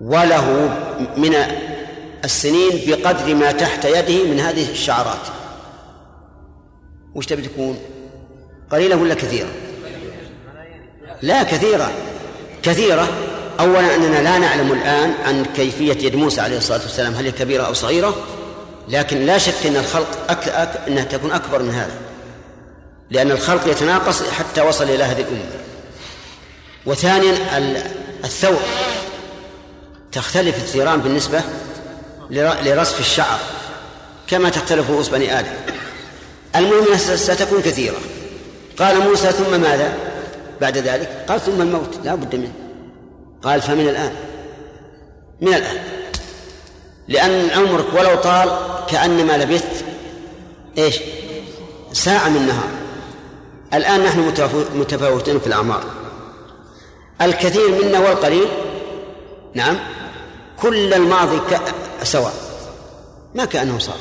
[0.00, 0.76] وله
[1.16, 1.34] من
[2.24, 5.26] السنين بقدر ما تحت يده من هذه الشعرات.
[7.14, 7.78] وش تبي تكون؟
[8.70, 9.48] قليلة ولا كثيرة؟
[11.22, 11.90] لا كثيرة.
[12.62, 13.08] كثيرة.
[13.60, 17.62] أولا أننا لا نعلم الآن عن كيفية يد موسى عليه الصلاة والسلام هل هي كبيرة
[17.62, 18.16] أو صغيرة؟
[18.88, 20.48] لكن لا شك أن الخلق أك...
[20.48, 20.80] أك...
[20.88, 21.94] أنها تكون أكبر من هذا
[23.10, 25.44] لأن الخلق يتناقص حتى وصل إلى هذه الأمة.
[26.86, 27.34] وثانيا
[28.24, 28.60] الثور
[30.12, 31.42] تختلف الثيران بالنسبة
[32.30, 33.38] لرصف الشعر
[34.26, 35.52] كما تختلف رؤوس بني آدم.
[36.56, 37.96] المهم ستكون كثيرة.
[38.78, 39.92] قال موسى ثم ماذا؟
[40.60, 42.67] بعد ذلك قال ثم الموت لا بد منه.
[43.42, 44.12] قال فمن الآن.
[45.40, 45.78] من الآن.
[47.08, 48.50] لأن عمرك ولو طال
[48.88, 49.84] كأنما لبثت
[50.78, 51.00] إيش؟
[51.92, 52.70] ساعة من نهار
[53.74, 54.20] الآن نحن
[54.74, 55.84] متفاوتون في الأعمار.
[57.20, 58.48] الكثير منا والقليل
[59.54, 59.76] نعم
[60.62, 61.40] كل الماضي
[62.02, 62.34] سواء.
[63.34, 63.98] ما كأنه صار.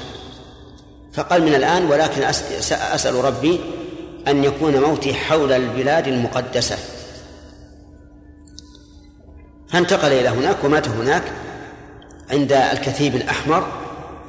[1.14, 2.24] فقال من الآن ولكن
[2.72, 3.60] أسأل ربي
[4.28, 6.78] أن يكون موتي حول البلاد المقدسة.
[9.72, 11.24] فانتقل إلى هناك ومات هناك
[12.32, 13.68] عند الكثيب الأحمر.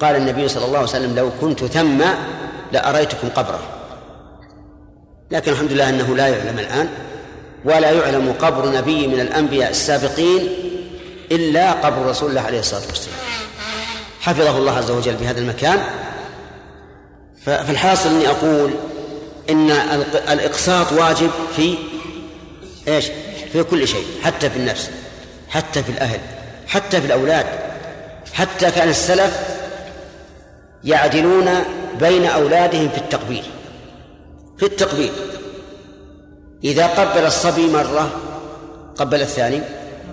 [0.01, 2.05] قال النبي صلى الله عليه وسلم لو كنت ثم
[2.73, 3.61] لأريتكم قبره.
[5.31, 6.89] لكن الحمد لله أنه لا يعلم الآن
[7.65, 10.49] ولا يعلم قبر نبي من الأنبياء السابقين
[11.33, 13.19] إلا قبر رسول الله عليه الصلاة والسلام.
[14.21, 15.79] حفظه الله عز وجل بهذا المكان.
[17.45, 18.71] فالحاصل أني أقول
[19.51, 19.71] إن
[20.31, 21.79] الإقساط واجب في
[22.89, 23.07] إيش؟
[23.53, 24.91] في كل شيء حتى في النفس.
[25.49, 26.21] حتى في الأهل
[26.67, 27.47] حتى في الأولاد
[28.33, 29.41] حتى كان السلف
[30.85, 31.51] يعدلون
[32.01, 33.45] بين أولادهم في التقبيل
[34.59, 35.13] في التقبيل.
[36.65, 38.11] إذا قبل الصبي مرة
[38.97, 39.61] قبل الثاني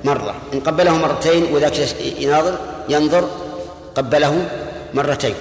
[0.03, 1.73] مرة إن قبله مرتين وذاك
[2.19, 3.29] يناظر ينظر
[3.95, 4.49] قبله
[4.93, 5.35] مرتين.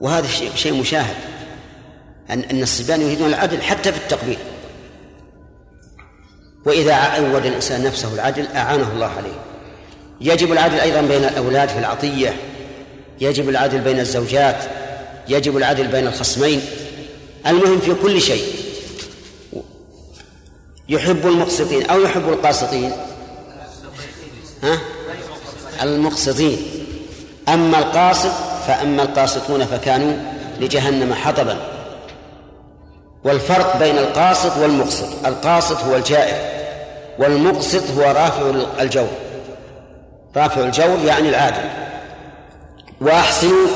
[0.00, 1.16] وهذا شيء مشاهد
[2.30, 4.38] أن الصبيان يريدون العدل حتى في التقبيل.
[6.66, 9.38] وإذا عود الإنسان نفسه العدل أعانه الله عليه.
[10.20, 12.36] يجب العدل أيضا بين الأولاد في العطية.
[13.20, 14.64] يجب العدل بين الزوجات.
[15.28, 16.60] يجب العدل بين الخصمين.
[17.46, 18.44] المهم في كل شيء
[20.88, 22.92] يحب المقسطين أو يحب القاسطين.
[24.62, 24.78] ها؟
[25.82, 26.58] المقسطين.
[27.48, 28.32] أما القاسط
[28.66, 30.16] فأما القاسطون فكانوا
[30.60, 31.58] لجهنم حطبا.
[33.24, 36.55] والفرق بين القاسط والمقسط القاسط هو الجائر.
[37.18, 39.08] والمقسط هو رافع الجور
[40.36, 41.68] رافع الجور يعني العادل
[43.00, 43.68] وأحسنوا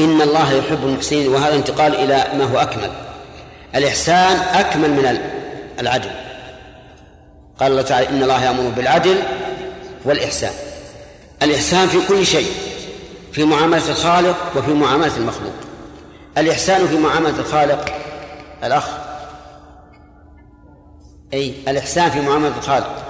[0.00, 2.90] إن الله يحب المحسنين وهذا انتقال إلى ما هو أكمل.
[3.74, 5.20] الإحسان أكمل من
[5.80, 6.10] العدل.
[7.60, 9.16] قال الله تعالى إن الله يأمر بالعدل
[10.04, 10.52] والإحسان.
[11.42, 12.52] الإحسان في كل شيء
[13.32, 15.52] في معاملة الخالق وفي معاملة المخلوق.
[16.38, 17.94] الإحسان في معاملة الخالق
[18.64, 18.84] الأخ
[21.34, 23.04] أي الإحسان في معاملة الخالق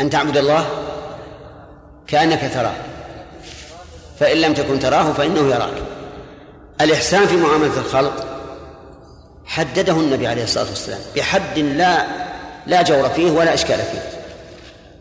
[0.00, 0.66] أن تعبد الله
[2.06, 2.74] كأنك تراه.
[4.20, 5.82] فإن لم تكن تراه فإنه يراك.
[6.80, 8.26] الإحسان في معاملة الخلق
[9.46, 12.06] حدده النبي عليه الصلاة والسلام بحد لا
[12.66, 14.02] لا جور فيه ولا إشكال فيه.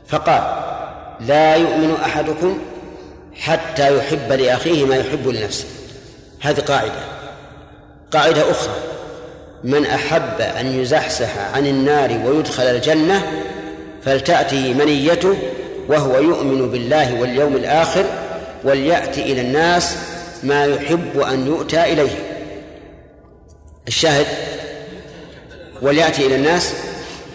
[0.08, 0.64] فقال
[1.20, 2.60] لا يؤمن أحدكم
[3.34, 5.66] حتى يحب لأخيه ما يحب لنفسه.
[6.41, 7.04] هذه قاعدة.
[8.12, 8.74] قاعدة أخرى.
[9.64, 13.43] من أحب أن يزحزح عن النار ويدخل الجنة
[14.03, 15.38] فلتأته منيته
[15.88, 18.05] وهو يؤمن بالله واليوم الآخر
[18.64, 19.97] وليأتي إلى الناس
[20.43, 22.16] ما يحب أن يؤتى إليه.
[23.88, 24.26] الشاهد
[25.82, 26.74] وليأتي إلى الناس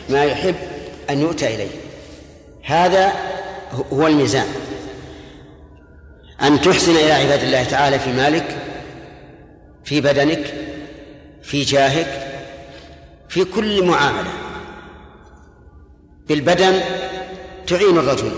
[0.08, 0.54] ما يحب
[1.10, 1.70] أن يؤتى إليه.
[2.62, 3.12] هذا
[3.92, 4.46] هو الميزان.
[6.42, 8.44] أن تحسن إلى عباد الله تعالى في مالك
[9.84, 10.54] في بدنك
[11.42, 12.28] في جاهك
[13.28, 14.30] في كل معاملة.
[16.28, 16.80] بالبدن
[17.66, 18.32] تعين الرجل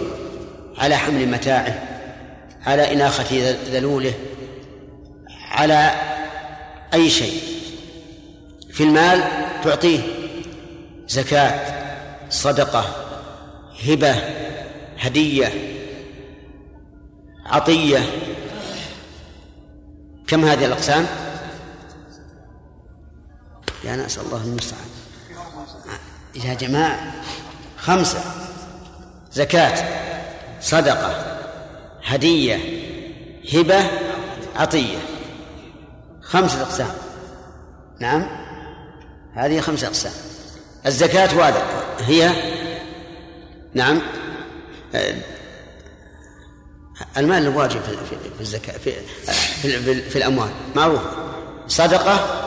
[0.79, 1.89] على حمل متاعه
[2.67, 4.15] على إناخة ذلوله
[5.51, 5.91] على
[6.95, 7.41] أي شيء.
[8.73, 9.25] في المال
[9.65, 10.01] تعطيه
[11.09, 11.75] زكاة
[12.31, 12.85] صدقة
[13.89, 14.15] هبة
[14.99, 15.53] هدية
[17.47, 17.99] عطية.
[20.27, 21.24] كم هذه الأقسام؟
[23.85, 24.89] يا ناس الله المستعان.
[26.35, 27.13] يا جماعة
[27.79, 28.25] خمسة.
[29.33, 29.89] زكاة
[30.61, 31.39] صدقة
[32.05, 32.59] هدية
[33.55, 33.91] هبة
[34.57, 34.99] عطية.
[36.23, 36.95] خمسة أقسام.
[38.01, 38.27] نعم؟
[39.35, 40.13] هذه خمسة أقسام.
[40.87, 41.63] الزكاة واضح.
[41.99, 42.33] هي؟
[43.75, 44.01] نعم.
[47.17, 47.81] المال الواجب
[48.35, 48.93] في الزكاة في,
[49.63, 50.51] في, في الأموال.
[50.77, 51.03] معروف.
[51.69, 52.45] صدقة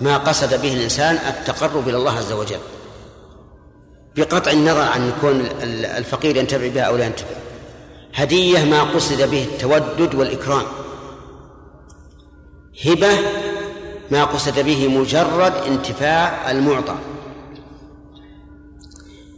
[0.00, 2.60] ما قصد به الإنسان التقرب إلى الله عز وجل.
[4.16, 7.36] بقطع النظر عن كون الفقير ينتفع بها أو لا ينتفع.
[8.14, 10.64] هدية ما قصد به التودد والإكرام.
[12.84, 13.18] هبة
[14.10, 16.94] ما قصد به مجرد انتفاع المعطى.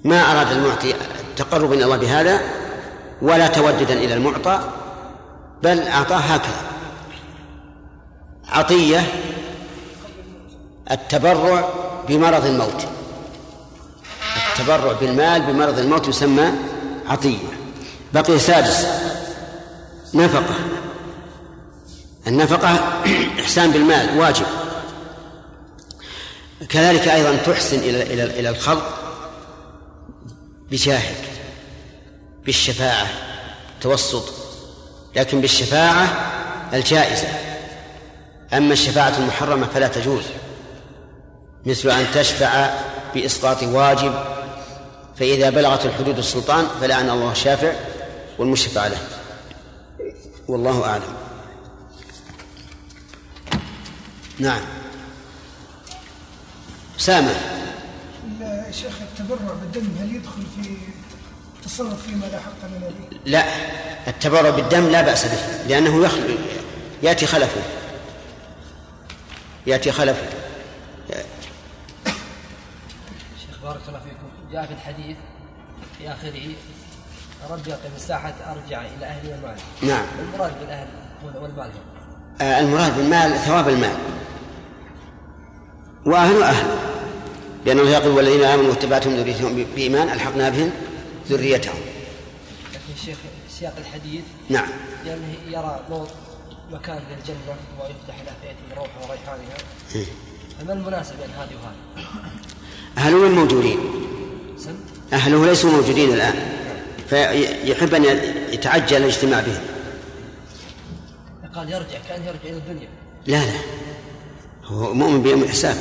[0.05, 0.95] ما أراد المعطي
[1.31, 2.41] التقرب إلى الله بهذا
[3.23, 4.61] ولا توددا إلى المعطى
[5.63, 6.63] بل أعطاه هكذا.
[8.49, 9.01] عطية
[10.91, 11.69] التبرع
[12.09, 12.87] بمرض الموت.
[14.53, 16.53] التبرع بالمال بمرض الموت يسمى
[17.07, 17.39] عطية.
[18.13, 18.87] بقي سادس
[20.15, 20.55] نفقة.
[22.27, 23.03] النفقة
[23.41, 24.47] إحسان بالمال واجب.
[26.69, 28.99] كذلك أيضا تحسن إلى إلى إلى الخلق
[30.71, 31.25] بجاهك
[32.45, 33.07] بالشفاعة
[33.81, 34.33] توسط.
[35.17, 36.31] لكن بالشفاعة
[36.73, 37.29] الجائزة.
[38.53, 40.25] أما الشفاعة المحرمة فلا تجوز.
[41.67, 42.71] مثل أن تشفع
[43.15, 44.15] بإسقاط واجب
[45.19, 47.73] فإذا بلغت الحدود السلطان فلعن الله الشافع
[48.39, 48.99] والمشفع له.
[50.49, 51.15] والله أعلم.
[54.39, 54.61] نعم.
[56.99, 57.33] سامع
[58.71, 60.77] شيخ التبرع بالدم هل يدخل في
[61.57, 63.45] التصرف فيما لا حق لنا به؟ لا
[64.09, 66.39] التبرع بالدم لا بأس به لأنه يخل...
[67.03, 67.63] يأتي خلفه.
[69.67, 70.29] يأتي خلفه
[73.47, 75.17] شيخ بارك الله فيكم جاء في الحديث
[75.99, 76.55] في آخره
[77.51, 80.07] رب يقي مساحة أرجع إلى أهلي ومالي نعم.
[80.19, 80.87] المراد بالأهل
[81.25, 81.71] والمال
[82.41, 83.97] آه المراد بالمال ثواب المال.
[86.07, 86.67] وأهل أهل
[87.67, 90.71] لأنه يقول والذين آمنوا واتبعتهم ذريتهم بإيمان ألحقنا بهم
[91.29, 91.81] ذريتهم.
[92.73, 94.69] لكن شيخ سياق الحديث نعم.
[95.05, 96.11] لأنه يرى موت
[96.73, 99.57] مكان في الجنة ويفتح له فيأتي بروحه وريحانها.
[99.95, 100.07] إيه.
[100.61, 102.07] فما المناسب بين هذه وهذه؟
[102.99, 103.79] أهله وين موجودين؟
[105.13, 106.35] أهله ليسوا موجودين الآن
[107.11, 108.05] فيحب أن
[108.53, 109.63] يتعجل الاجتماع بهم.
[111.55, 112.89] قال يرجع كان يرجع إلى الدنيا.
[113.27, 113.59] لا لا.
[114.65, 115.77] هو مؤمن بيوم الحساب.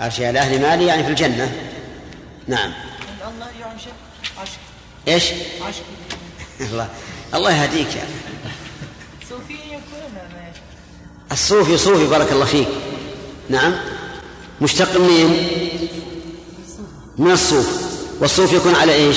[0.00, 1.52] أرجع إلى أهل مالي يعني في الجنة.
[2.46, 2.72] نعم.
[3.28, 3.74] الله يعني
[4.38, 4.58] عشق
[5.08, 5.24] إيش؟
[5.62, 5.84] عشق
[6.60, 6.88] الله.
[7.34, 8.10] الله يهديك يعني
[9.30, 9.82] صوفيا يكون
[11.32, 12.68] الصوفي صوفي بارك الله فيك.
[13.50, 13.74] نعم.
[14.60, 15.48] مشتق منين؟
[17.18, 17.82] من الصوف.
[18.20, 19.16] والصوف يكون على إيش؟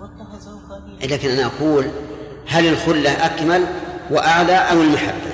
[0.00, 1.90] واتخذه خليلا لكن أنا أقول
[2.48, 3.66] هل الخلة أكمل
[4.10, 5.32] وأعلى أو المحبة؟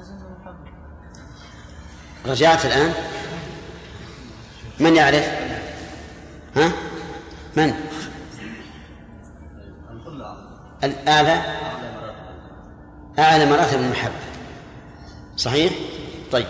[0.00, 0.72] أظن محبه
[2.26, 2.94] رجعت الآن؟
[4.80, 5.28] من يعرف؟
[6.56, 6.72] ها؟
[7.56, 7.74] من؟
[10.84, 11.42] الأعلى؟
[13.18, 14.27] أعلى مراتب المحبة.
[15.38, 15.72] صحيح؟
[16.32, 16.46] طيب.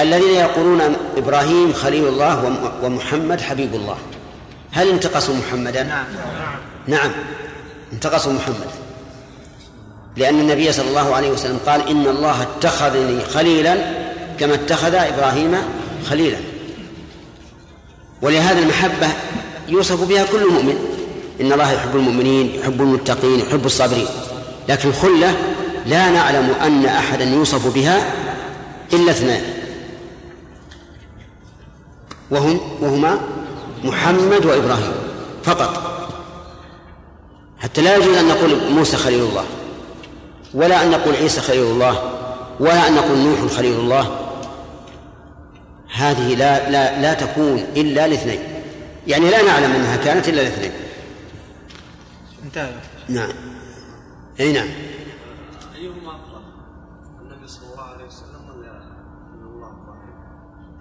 [0.00, 0.80] الذين يقولون
[1.16, 3.96] إبراهيم خليل الله وم- ومحمد حبيب الله.
[4.72, 6.04] هل انتقصوا محمدا؟ نعم.
[6.86, 7.10] نعم.
[7.92, 8.70] انتقصوا محمد.
[10.16, 13.76] لأن النبي صلى الله عليه وسلم قال إن الله اتخذني خليلا
[14.38, 15.56] كما اتخذ إبراهيم
[16.10, 16.38] خليلا.
[18.22, 19.08] ولهذا المحبة
[19.68, 20.96] يوصف بها كل مؤمن.
[21.40, 24.06] إن الله يحب المؤمنين يحب المتقين يحب الصابرين.
[24.68, 25.34] لكن الخلة
[25.90, 28.14] لا نعلم أن أحدا يوصف بها
[28.92, 29.42] إلا اثنان.
[32.30, 33.20] وهم وهما
[33.84, 34.92] محمد وإبراهيم
[35.42, 35.90] فقط.
[37.58, 39.44] حتى لا يجوز أن نقول موسى خليل الله
[40.54, 42.02] ولا أن نقول عيسى خليل الله
[42.60, 44.18] ولا أن نقول نوح خليل الله.
[45.94, 48.40] هذه لا لا لا تكون إلا لاثنين.
[49.06, 50.72] يعني لا نعلم أنها كانت إلا لاثنين.
[52.44, 52.70] انتهى.
[53.08, 53.32] نعم.
[54.40, 54.68] أي نعم.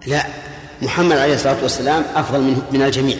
[0.07, 0.25] لا
[0.81, 3.17] محمد عليه الصلاة والسلام أفضل من من الجميع.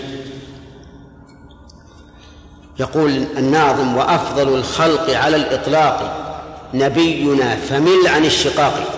[2.79, 6.25] يقول الناظم وأفضل الخلق على الإطلاق
[6.73, 8.95] نبينا فمل عن الشقاق.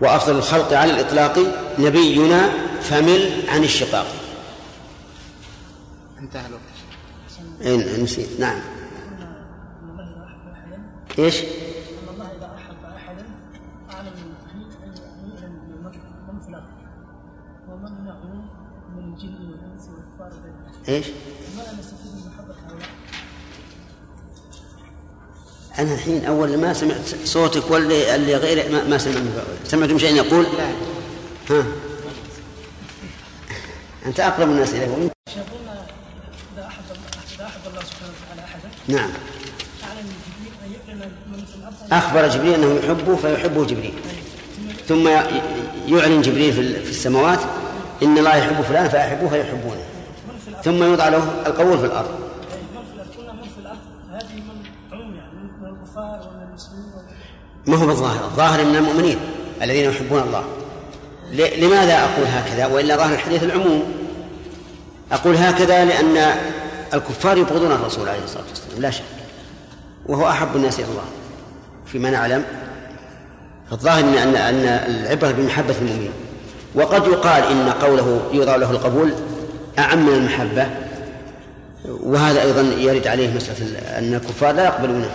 [0.00, 1.38] وأفضل الخلق على الإطلاق
[1.78, 2.50] نبينا
[2.82, 4.06] فمل عن الشقاق.
[6.18, 7.98] انتهى الوقت.
[7.98, 8.40] نسيت.
[8.40, 8.58] نعم.
[11.18, 11.36] إيش؟
[20.88, 21.06] إيش؟
[25.78, 29.16] أنا الحين أول ما سمعت صوتك واللي اللي غير ما, ما سمعت.
[29.64, 30.46] سمعتم شيء يقول؟
[31.50, 31.64] ها.
[34.06, 36.84] أنت أقرب الناس إليه وأنت إذا احب
[37.36, 39.10] إذا احب الله سبحانه وتعالى أحدا نعم.
[41.92, 43.94] أخبر جبريل أنه يحبه فيحبه جبريل.
[44.88, 45.42] ثم ي-
[45.88, 47.38] يعلن جبريل في ال- في السماوات
[48.02, 49.84] إن الله يحب فلان فأحبوه فيحبونه.
[50.66, 52.08] ثم يوضع له القبول في الأرض.
[57.66, 59.18] ما هو بالظاهر؟ الظاهر من المؤمنين
[59.62, 60.44] الذين يحبون الله.
[61.32, 63.82] لماذا أقول هكذا؟ وإلا ظاهر الحديث العموم.
[65.12, 66.38] أقول هكذا لأن
[66.94, 69.04] الكفار يبغضون الرسول عليه الصلاة والسلام لا شك.
[70.06, 71.04] وهو أحب الناس إلى الله
[71.86, 72.44] فيما نعلم
[73.70, 76.12] فالظاهر أن أن العبرة بمحبة المؤمنين.
[76.74, 79.12] وقد يقال إن قوله يوضع له القبول
[79.78, 80.70] أعم من المحبة.
[81.84, 85.10] وهذا أيضا يرد عليه مسألة أن الكفار لا يقبلونه.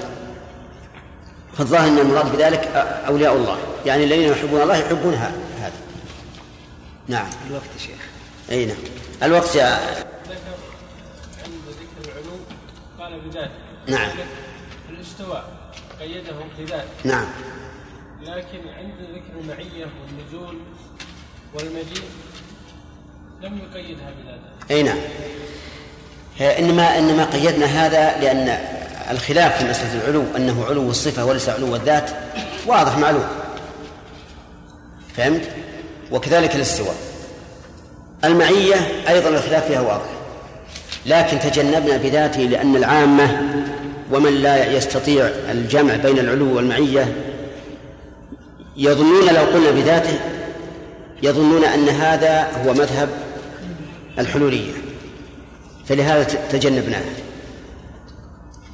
[1.58, 2.68] فالظاهر أن المراد بذلك
[3.08, 3.58] أولياء الله.
[3.86, 5.34] يعني الذين يحبون الله يحبون هذا.
[7.08, 7.28] نعم.
[7.50, 8.12] الوقت يا شيخ.
[8.52, 8.78] أي نعم.
[9.24, 9.80] الوقت يا
[10.30, 10.38] ذكر
[11.44, 12.38] عند ذكر العلو
[13.00, 13.52] قال بذاته
[13.88, 14.10] نعم.
[14.90, 17.26] الاستواء قيده بذاته نعم.
[18.22, 20.58] لكن عند ذكر المعية والنزول
[21.54, 22.10] والمجيء
[23.44, 24.98] لم يقيدها بذاته أي نعم.
[26.38, 28.58] هي إنما إنما قيدنا هذا لأن
[29.12, 32.12] الخلاف في مسألة العلو أنه علو الصفة وليس علو الذات
[32.68, 33.26] واضح معلوم.
[35.18, 35.42] فهمت؟
[36.12, 36.96] وكذلك الاستواء.
[38.24, 38.76] المعية
[39.10, 40.10] أيضا الخلاف فيها واضح.
[41.06, 43.42] لكن تجنبنا بذاته لأن العامة
[44.12, 47.16] ومن لا يستطيع الجمع بين العلو والمعية
[48.78, 50.20] يظنون لو قلنا بذاته
[51.24, 53.10] يظنون أن هذا هو مذهب
[54.20, 54.72] الحلولية.
[55.86, 57.04] فلهذا تجنبناه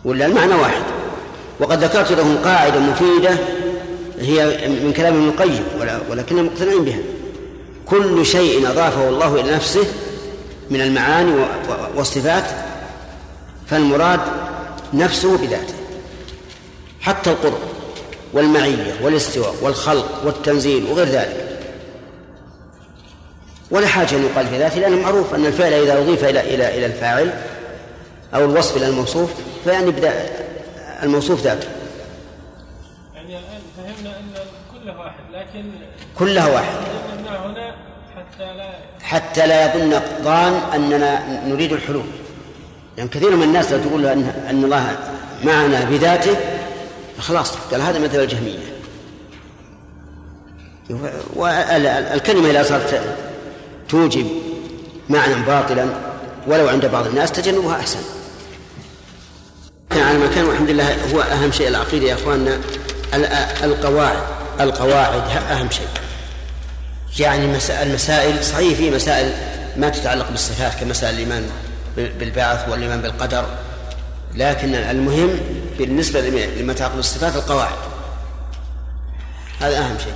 [0.06, 0.84] ولا المعنى واحد.
[1.60, 3.38] وقد ذكرت لهم قاعدة مفيدة
[4.20, 5.64] هي من كلام ابن القيم
[6.10, 7.00] ولكنهم مقتنعين بها.
[7.86, 9.86] كل شيء أضافه الله إلى نفسه
[10.70, 11.32] من المعاني
[11.96, 12.44] والصفات
[13.68, 14.20] فالمراد
[14.94, 15.74] نفسه بذاته.
[17.02, 17.60] حتى القرب
[18.34, 21.47] والمعية والاستواء والخلق والتنزيل وغير ذلك.
[23.72, 26.86] ولا حاجة أن يقال في ذاته لأنه معروف أن الفعل إذا أضيف إلى إلى إلى
[26.86, 27.34] الفاعل
[28.36, 29.30] أو الوصف إلى الموصوف
[29.64, 30.14] فيعني بدا
[31.04, 31.68] الموصوف ذاته.
[33.16, 34.34] يعني الآن فهمنا أن
[34.74, 35.66] كله واحد لكن
[36.20, 36.76] كلها واحد.
[37.46, 37.76] هنا
[38.16, 38.70] حتى لا
[39.02, 42.06] حتى لا يظن الظان أننا نريد الحلول.
[42.98, 44.98] يعني كثير من الناس لو تقول له أن, أن الله
[45.44, 46.36] معنا بذاته
[47.20, 48.58] خلاص قال هذا مثل الجهمية.
[51.36, 53.02] والكلمة إذا صارت
[53.90, 54.28] توجب
[55.10, 55.86] معنى باطلا
[56.48, 58.00] ولو عند بعض الناس تجنبها أحسن.
[59.90, 61.68] كان على المكان والحمد لله هو أهم شيء.
[61.68, 62.60] العقيدة يا أخواننا
[63.14, 63.26] ال-
[63.64, 64.18] القواعد
[64.60, 65.22] القواعد
[65.52, 65.88] أهم شيء.
[67.20, 69.32] يعني مسائل المسائل صحيح في مسائل
[69.78, 71.50] ما تتعلق بالصفات كمسائل الإيمان
[71.98, 73.46] بالبعث والإيمان بالقدر.
[74.36, 75.40] لكن المهم
[75.78, 77.78] بالنسبة لما يتعلق بالصفات القواعد.
[79.60, 80.14] هذا أهم شيء.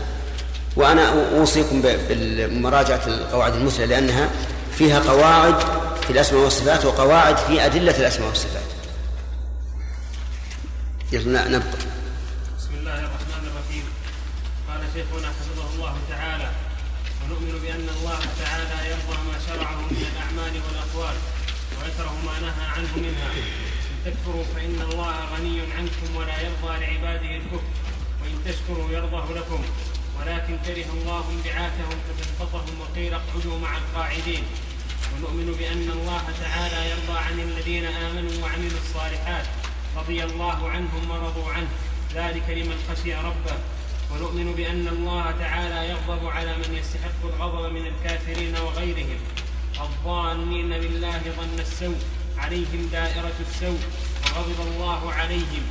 [0.75, 4.29] وأنا أوصيكم بمراجعة القواعد المثلى لأنها
[4.77, 5.59] فيها قواعد
[6.01, 8.63] في الأسماء والصفات وقواعد في أدلة الأسماء والصفات.
[11.11, 11.77] يلا نبقى
[12.57, 13.85] بسم الله الرحمن الرحيم.
[14.69, 16.49] قال شيخنا حفظه الله تعالى
[17.23, 21.15] ونؤمن بأن الله تعالى يرضى ما شرعه من الأعمال والأقوال
[21.77, 23.29] ويكره ما نهى عنه منها.
[23.91, 27.69] إن تكفروا فإن الله غني عنكم ولا يرضى لعباده الكفر
[28.21, 29.63] وإن تشكروا يرضه لكم.
[30.21, 34.43] ولكن كره الله انبعاثهم فتنقطهم وقيل اقعدوا مع القاعدين.
[35.13, 39.45] ونؤمن بأن الله تعالى يرضى عن الذين آمنوا وعملوا الصالحات
[39.97, 41.67] رضي الله عنهم ورضوا عنه.
[42.15, 43.57] ذلك لمن خشي ربه.
[44.11, 49.19] ونؤمن بأن الله تعالى يغضب على من يستحق الغضب من الكافرين وغيرهم.
[49.81, 51.99] الظانين بالله ظن السوء
[52.37, 53.79] عليهم دائرة السوء
[54.25, 55.63] وغضب الله عليهم.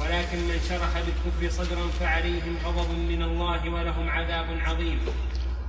[0.00, 4.98] ولكن من شرح بالكفر صدرا فعليهم غضب من الله ولهم عذاب عظيم.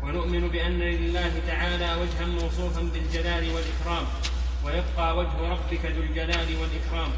[0.04, 4.06] ونؤمن بأن لله تعالى وجها موصوفا بالجلال والإكرام.
[4.66, 7.12] ويبقى وجه ربك ذو الجلال والإكرام.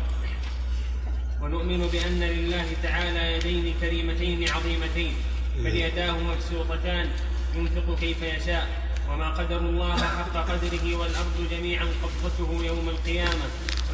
[1.41, 5.13] ونؤمن بأن لله تعالى يدين كريمتين عظيمتين.
[5.57, 7.09] بل يداه مبسوطتان.
[7.55, 8.67] ينفق كيف يشاء.
[9.09, 13.47] وما قدر الله حق قدره والأرض جميعا قبضته يوم القيامة.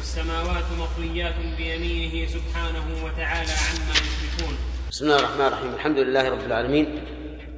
[0.06, 4.56] والسماوات مطويات بيمينه سبحانه وتعالى عما يشركون.
[4.90, 5.74] بسم الله الرحمن الرحيم.
[5.74, 7.04] الحمد لله رب العالمين.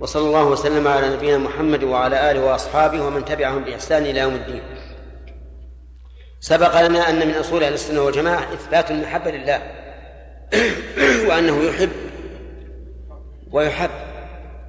[0.00, 4.62] وصلى الله وسلم على نبينا محمد وعلى آله وأصحابه ومن تبعهم بإحسان إلى يوم الدين.
[6.40, 9.62] سبق لنا أن من أصول أهل السنة والجماعة إثبات المحبة لله
[11.28, 11.92] وأنه يحب
[13.50, 13.90] ويحب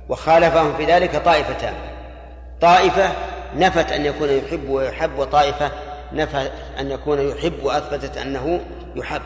[0.09, 1.73] وخالفهم في ذلك طائفتان.
[2.61, 3.11] طائفة
[3.55, 8.61] نفت أن يكون يحب ويحب وطائفة نفت أن يكون يحب وأثبتت أنه
[8.95, 9.21] يحب.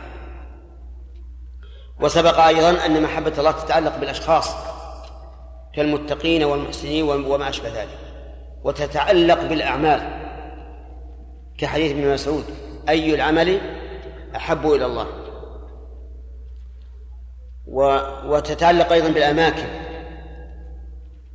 [2.02, 4.56] وسبق أيضا أن محبة الله تتعلق بالأشخاص
[5.76, 7.98] كالمتقين والمحسنين وما أشبه ذلك
[8.64, 10.02] وتتعلق بالأعمال.
[11.58, 12.44] كحديث ابن مسعود
[12.90, 13.62] أي العمل
[14.36, 15.08] أحب إلى الله؟
[17.68, 19.68] و وتتعلق أيضا بالأماكن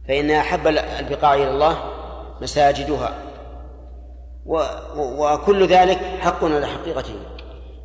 [0.09, 1.79] فإن أحب البقاع إلى الله
[2.41, 3.28] مساجدها.
[4.47, 4.63] و...
[4.97, 7.15] وكل ذلك حق على حقيقته.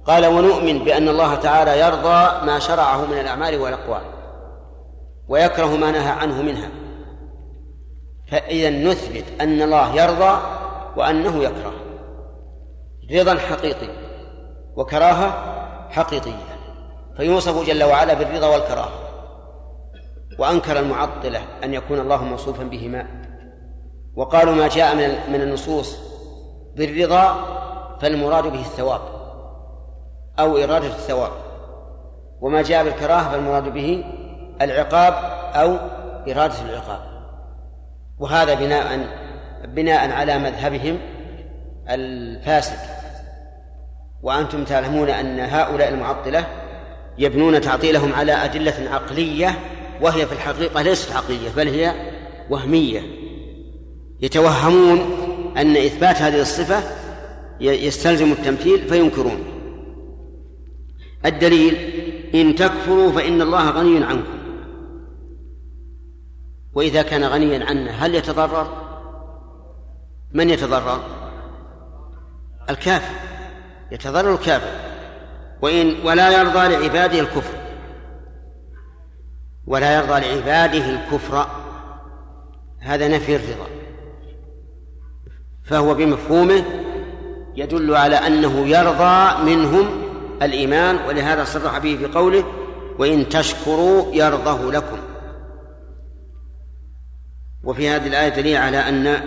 [0.05, 4.01] قال ونؤمن بأن الله تعالى يرضى ما شرعه من الأعمال والأقوال
[5.27, 6.69] ويكره ما نهى عنه منها.
[8.31, 10.41] فإذا نثبت أن الله يرضى
[10.97, 11.73] وأنه يكره.
[13.11, 13.87] رضا حقيقي
[14.75, 15.33] وكراهة
[15.89, 16.57] حقيقية.
[17.17, 18.99] فيوصف جل وعلا بالرضا والكراهة.
[20.39, 23.07] وأنكر المعطلة أن يكون الله موصوفا بهما.
[24.15, 26.12] وقالوا ما جاء من من النصوص
[26.75, 27.45] بالرضا
[28.01, 29.01] فالمراد به الثواب
[30.39, 31.31] أو إرادة الثواب.
[32.41, 34.03] وما جاء بالكراهة فالمراد به
[34.61, 35.13] العقاب
[35.55, 35.77] أو
[36.31, 36.99] إرادة العقاب.
[38.19, 39.07] وهذا بناء
[39.67, 40.99] بناء على مذهبهم
[41.89, 42.77] الفاسد
[44.23, 46.45] وأنتم تعلمون أن هؤلاء المعطلة
[47.17, 49.59] يبنون تعطيلهم على أدلة عقلية
[50.01, 51.93] وهي في الحقيقة ليست عقلية بل هي
[52.49, 53.01] وهمية.
[54.21, 54.99] يتوهمون
[55.57, 56.83] أن إثبات هذه الصفة
[57.59, 59.43] يستلزم التمثيل فينكرون.
[61.25, 61.75] الدليل
[62.35, 64.39] إن تكفروا فإن الله غني عنكم.
[66.73, 68.83] وإذا كان غنيا عنا هل يتضرر؟
[70.33, 71.03] من يتضرر؟
[72.69, 73.15] الكافر.
[73.91, 74.71] يتضرر الكافر.
[75.61, 77.57] وإن ولا يرضى لعباده الكفر.
[79.67, 81.47] ولا يرضى لعباده الكفر.
[82.79, 83.82] هذا نفي الرضا.
[85.63, 86.63] فهو بمفهومه
[87.55, 90.03] يدل على أنه يرضى منهم
[90.41, 92.43] الإيمان ولهذا صرح به في قوله
[92.99, 94.97] وإن تشكروا يرضه لكم
[97.63, 99.21] وفي هذه الآية دليل على أن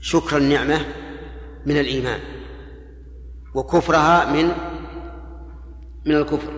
[0.00, 0.86] شكر النعمة
[1.66, 2.20] من الإيمان
[3.54, 4.48] وكفرها من
[6.06, 6.52] من الكفر.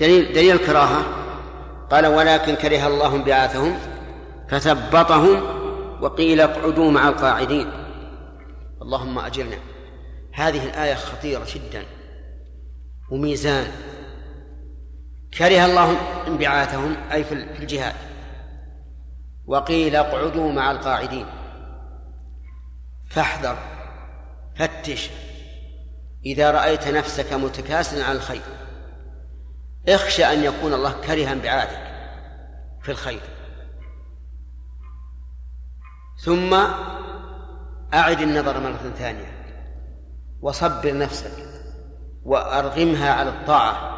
[0.00, 1.02] دليل دليل الكراهة
[1.90, 3.78] قال ولكن كره الله انبعاثهم
[4.48, 5.59] فثبطهم
[6.00, 7.70] وقيل اقعدوا مع القاعدين.
[8.82, 9.58] اللهم أجرنا.
[10.32, 11.84] هذه الآية خطيرة جدا
[13.10, 13.72] وميزان.
[15.38, 15.96] كره الله
[16.26, 17.94] انبعاثهم أي في الجهاد.
[19.46, 21.26] وقيل اقعدوا مع القاعدين.
[23.10, 23.58] فاحذر
[24.56, 25.10] فتش.
[26.26, 28.42] إذا رأيت نفسك متكاسلا عن الخير
[29.88, 31.82] اخشى أن يكون الله كره انبعاثك
[32.82, 33.20] في الخير.
[36.24, 36.54] ثم
[37.94, 39.32] أعد النظر مرة ثانية.
[40.42, 41.32] وصبر نفسك
[42.24, 43.96] وأرغمها على الطاعة.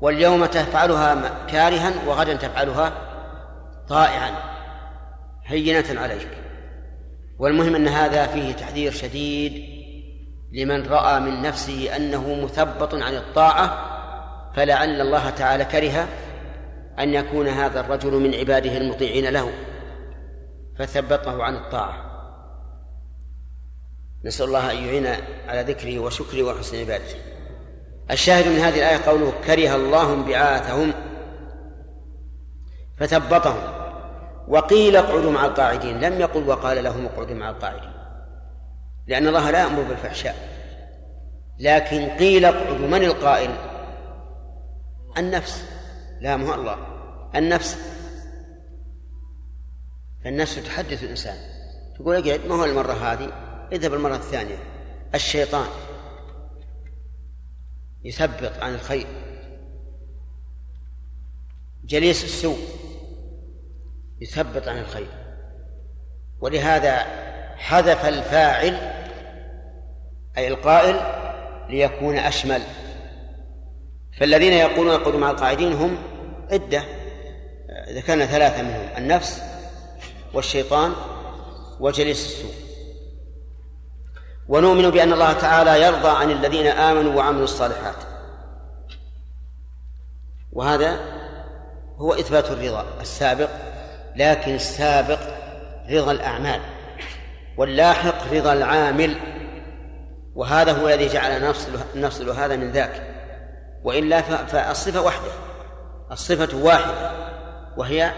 [0.00, 2.92] واليوم تفعلها كارها وغدا تفعلها
[3.88, 4.30] طائعا
[5.46, 6.28] هينة عليك.
[7.38, 9.72] والمهم أن هذا فيه تحذير شديد
[10.52, 13.92] لمن رأى من نفسه أنه مثبط عن الطاعة
[14.56, 16.08] فلعل الله تعالى كره
[16.98, 19.50] أن يكون هذا الرجل من عباده المطيعين له.
[20.78, 22.12] فثبطه عن الطاعة.
[24.24, 25.06] نسأل الله أن يعين
[25.48, 27.16] على ذكره وشكره وحسن عبادته.
[28.10, 30.92] الشاهد من هذه الآية قوله كره الله انبعاثهم
[32.96, 33.82] فثبطهم
[34.48, 37.92] وقيل اقعدوا مع القاعدين لم يقل وقال لهم اقعدوا مع القاعدين
[39.06, 40.36] لأن الله لا يأمر بالفحشاء.
[41.58, 43.50] لكن قيل اقعدوا من القائل؟
[45.18, 45.64] النفس.
[46.20, 46.76] لا مو الله.
[47.34, 47.78] النفس.
[50.24, 51.36] فالنفس تحدث الإنسان
[51.98, 53.32] تقول اقعد ما هو المرة هذه؟
[53.72, 54.58] اذهب المرة الثانية.
[55.14, 55.66] الشيطان
[58.04, 59.06] يثبط عن الخير.
[61.84, 62.58] جليس السوء
[64.20, 65.08] يثبط عن الخير.
[66.40, 66.96] ولهذا
[67.56, 68.74] حذف الفاعل
[70.38, 71.00] أي القائل
[71.68, 72.62] ليكون أشمل.
[74.18, 75.98] فالذين يقولون يقولون مع القاعدين هم
[76.50, 76.84] عدة.
[77.92, 79.51] ذكرنا ثلاثة منهم النفس
[80.34, 80.92] والشيطان
[81.80, 82.54] وجليس السوء.
[84.48, 87.96] ونؤمن بأن الله تعالى يرضى عن الذين آمنوا وعملوا الصالحات.
[90.52, 91.00] وهذا
[91.96, 93.48] هو إثبات الرضا السابق
[94.16, 95.18] لكن السابق
[95.90, 96.60] رضا الأعمال
[97.56, 99.16] واللاحق رضا العامل.
[100.34, 103.02] وهذا هو الذي جعل نفصل نفصل هذا من ذاك.
[103.84, 105.32] وإلا فالصفة واحدة
[106.12, 107.12] الصفة واحدة
[107.76, 108.12] وهي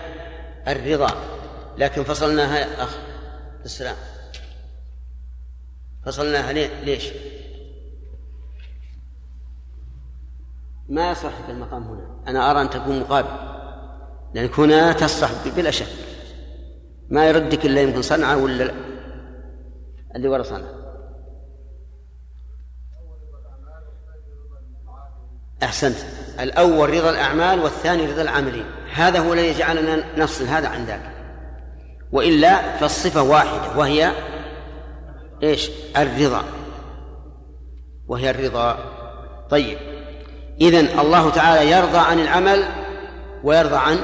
[0.69, 1.34] الرضا.
[1.79, 2.97] لكن فصلناها أخ
[3.65, 3.97] السلام
[6.05, 7.09] فصلناها ليش؟
[10.89, 12.23] ما يصلح المقام هنا.
[12.29, 13.29] أنا أرى أن تكون مقابل.
[14.35, 15.87] لأنك هنا تصلح بلا شك.
[17.11, 18.75] ما يردك إلا يمكن صنعة ولا
[20.17, 20.75] اللي ورا صنعة.
[25.63, 25.97] أحسنت.
[26.41, 28.67] الأول رضا الأعمال والثاني رضا العاملين.
[28.93, 31.14] هذا هو الذي جعلنا نفصل هذا عن ذاك.
[32.15, 34.13] وإلا فالصفة واحدة وهي
[35.43, 36.45] إيش؟ الرضا.
[38.09, 38.79] وهي الرضا.
[39.51, 39.79] طيب.
[40.61, 42.65] إذن الله تعالى يرضى عن العمل
[43.45, 43.99] ويرضى عن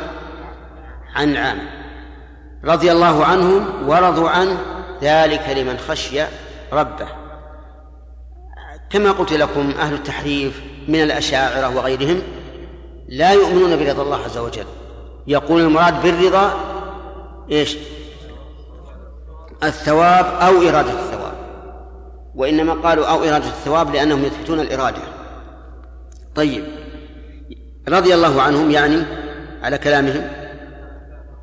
[1.15, 1.69] عن العامل
[2.65, 4.59] رضي الله عنهم ورضوا عنه
[5.03, 6.23] ذلك لمن خشي
[6.73, 7.09] ربه.
[8.91, 12.23] كما قلت لكم أهل التحريف من الأشاعرة وغيرهم
[13.09, 14.67] لا يؤمنون برضا الله عز وجل.
[15.27, 16.55] يقول المراد بالرضا
[17.51, 17.77] إيش؟
[19.65, 21.33] الثواب أو إرادة الثواب.
[22.35, 25.03] وإنما قالوا أو إرادة الثواب لأنهم يثبتون الإرادة.
[26.35, 26.65] طيب.
[27.89, 29.03] رضي الله عنهم يعني
[29.63, 30.31] على كلامهم.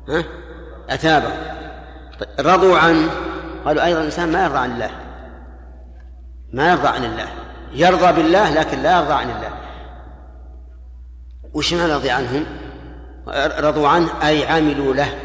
[0.08, 0.24] ها؟
[0.90, 1.32] أثابه
[2.40, 3.10] رضوا عنه
[3.64, 4.90] قالوا أيضا الإنسان ما يرضى عن الله.
[6.52, 7.28] ما يرضى عن الله.
[7.72, 9.50] يرضى بالله لكن لا يرضى عن الله.
[11.54, 12.44] وش معنى رضي عنهم؟
[13.58, 15.18] رضوا عنه أي عملوا له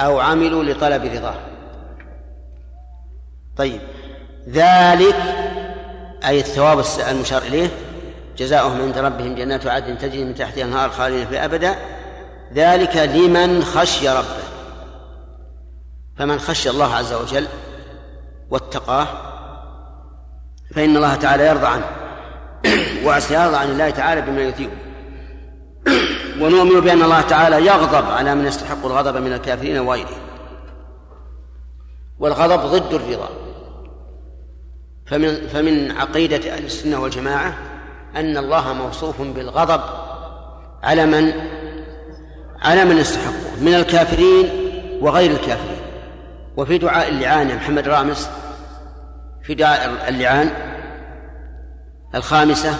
[0.00, 1.53] أو عملوا لطلب رضاه.
[3.56, 3.80] طيب.
[4.48, 5.16] ذلك
[6.24, 7.68] أي الثواب المشار إليه
[8.38, 11.74] جزاؤهم عند ربهم جنات عدن تجري من تحتها النهار خالدين في أبدا.
[12.54, 14.44] ذلك لمن خشي ربه.
[16.18, 17.46] فمن خشي الله عز وجل
[18.50, 19.06] واتقاه
[20.74, 21.84] فإن الله تعالى يرضى عنه.
[23.06, 24.76] وسيرضى عن الله تعالى بما يثيبه.
[26.40, 30.18] ونؤمن بأن الله تعالى يغضب على من يستحق الغضب من الكافرين وغيرهم.
[32.18, 33.43] والغضب ضد الرضا.
[35.06, 37.54] فمن فمن عقيدة أهل السنة والجماعة
[38.16, 39.80] أن الله موصوف بالغضب
[40.82, 41.32] على من
[42.62, 45.80] على من يستحقه من الكافرين وغير الكافرين.
[46.56, 48.30] وفي دعاء اللعان يا محمد رامس
[49.42, 50.50] في دعاء اللعان
[52.14, 52.76] الخامسة.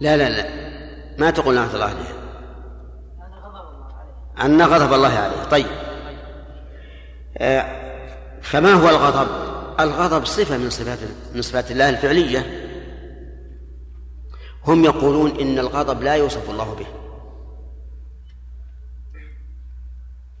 [0.00, 0.44] لا لا لا
[1.18, 2.18] ما تقول لعنة الله عليه.
[4.44, 5.44] أن غضب الله عليه.
[5.50, 5.66] طيب.
[7.38, 7.87] آه
[8.42, 9.28] فما هو الغضب؟
[9.80, 10.98] الغضب صفة من صفات
[11.34, 12.64] من صفات الله الفعلية.
[14.66, 16.86] هم يقولون إن الغضب لا يوصف الله به.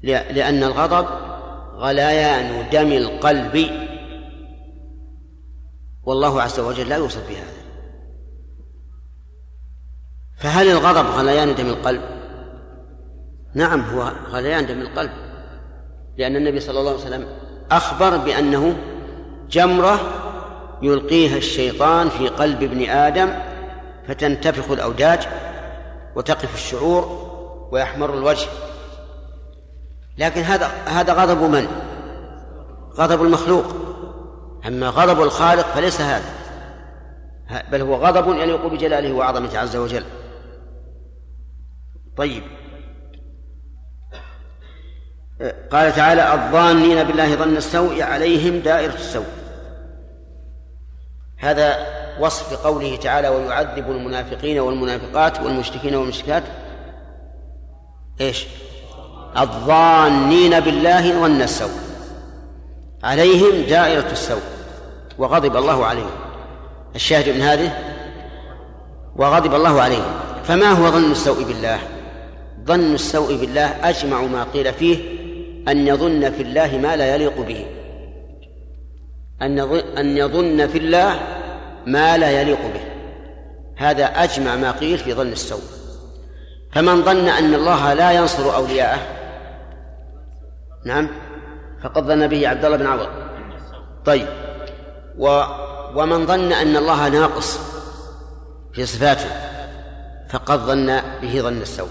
[0.02, 1.08] لأن الغضب
[1.74, 3.70] غليان دم القلب.
[6.02, 7.58] والله عز وجل لا يوصف بهذا.
[10.36, 12.02] فهل الغضب غليان دم القلب؟
[13.54, 15.10] نعم هو غليان دم القلب.
[16.16, 18.76] لأن النبي صلى الله عليه وسلم أخبر بأنه
[19.50, 20.00] جمرة
[20.82, 23.30] يلقيها الشيطان في قلب ابن آدم
[24.08, 25.28] فتنتفخ الأوداج
[26.16, 27.28] وتقف الشعور
[27.72, 28.48] ويحمر الوجه.
[30.18, 31.68] لكن هذا هذا غضب من؟
[32.94, 33.64] غضب المخلوق.
[34.66, 36.32] أما غضب الخالق فليس هذا.
[37.72, 40.04] بل هو غضب يليق بجلاله وعظمته عز وجل.
[42.16, 42.42] طيب.
[45.70, 49.26] قال تعالى الظانين بالله ظن السوء عليهم دائرة السوء.
[51.38, 51.86] هذا
[52.20, 56.42] وصف قوله تعالى ويعذب المنافقين والمنافقات والمشركين والمشركات.
[58.20, 58.46] إيش؟
[59.38, 61.78] الظانين بالله ظن السوء
[63.04, 64.42] عليهم دائرة السوء.
[65.18, 66.10] وغضب الله عليهم.
[66.94, 67.72] الشاهد من هذه؟
[69.16, 70.20] وغضب الله عليهم.
[70.44, 71.78] فما هو ظن السوء بالله؟
[72.64, 75.17] ظن السوء بالله أجمع ما قيل فيه
[75.68, 77.66] أن يظن في الله ما لا يليق به.
[79.42, 79.58] أن
[79.98, 81.20] أن يظن في الله
[81.86, 82.80] ما لا يليق به.
[83.76, 85.62] هذا أجمع ما قيل في ظن السوء.
[86.72, 88.98] فمن ظن أن الله لا ينصر أولياءه
[90.86, 91.08] نعم
[91.82, 93.08] فقد ظن به عبد الله بن عوض.
[94.04, 94.26] طيب.
[95.18, 95.42] و
[95.94, 97.60] ومن ظن أن الله ناقص
[98.72, 99.30] في صفاته
[100.30, 101.88] فقد ظن به ظن السوء.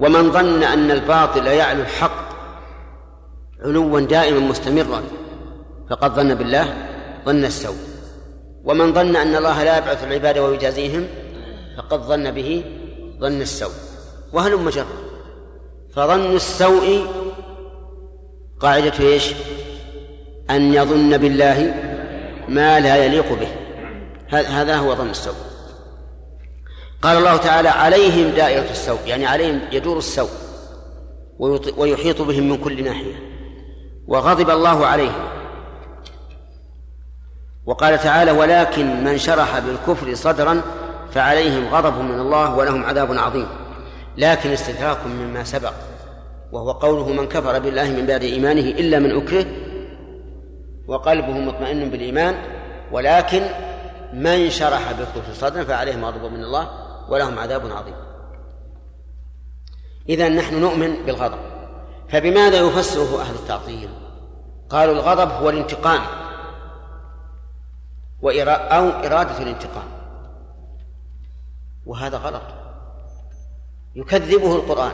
[0.00, 2.27] ومن ظن أن الباطل يعلو الحق
[3.64, 5.02] علوا دائما مستمرا
[5.90, 6.74] فقد ظن بالله
[7.26, 7.76] ظن السوء.
[8.64, 11.06] ومن ظن أن الله لا يبعث العباد ويجازيهم
[11.76, 12.64] فقد ظن به
[13.20, 13.72] ظن السوء.
[14.32, 14.86] وهل مجرد؟
[15.94, 17.06] فظن السوء
[18.60, 19.32] قاعدة إيش؟
[20.50, 21.74] أن يظن بالله
[22.48, 23.48] ما لا يليق به.
[24.30, 25.34] هذا هو ظن السوء.
[27.02, 28.98] قال الله تعالى عليهم دائرة السوء.
[29.06, 30.30] يعني عليهم يدور السوء
[31.76, 33.27] ويحيط بهم من كل ناحية.
[34.08, 35.28] وغضب الله عليهم
[37.66, 40.62] وقال تعالى ولكن من شرح بالكفر صدرا
[41.10, 43.46] فعليهم غضب من الله ولهم عذاب عظيم.
[44.16, 45.72] لكن استدراك مما سبق
[46.52, 49.46] وهو قوله من كفر بالله من بعد إيمانه إلا من أكره
[50.88, 52.34] وقلبه مطمئن بالإيمان
[52.92, 53.42] ولكن
[54.12, 56.68] من شرح بالكفر صدرا فعليهم غضب من الله
[57.08, 57.94] ولهم عذاب عظيم.
[60.08, 61.38] إذا نحن نؤمن بالغضب.
[62.08, 63.88] فبماذا يفسره أهل التعطيل؟
[64.70, 66.00] قالوا الغضب هو الانتقام
[68.48, 69.88] أو إرادة الانتقام.
[71.86, 72.42] وهذا غلط.
[73.94, 74.92] يكذبه القرآن.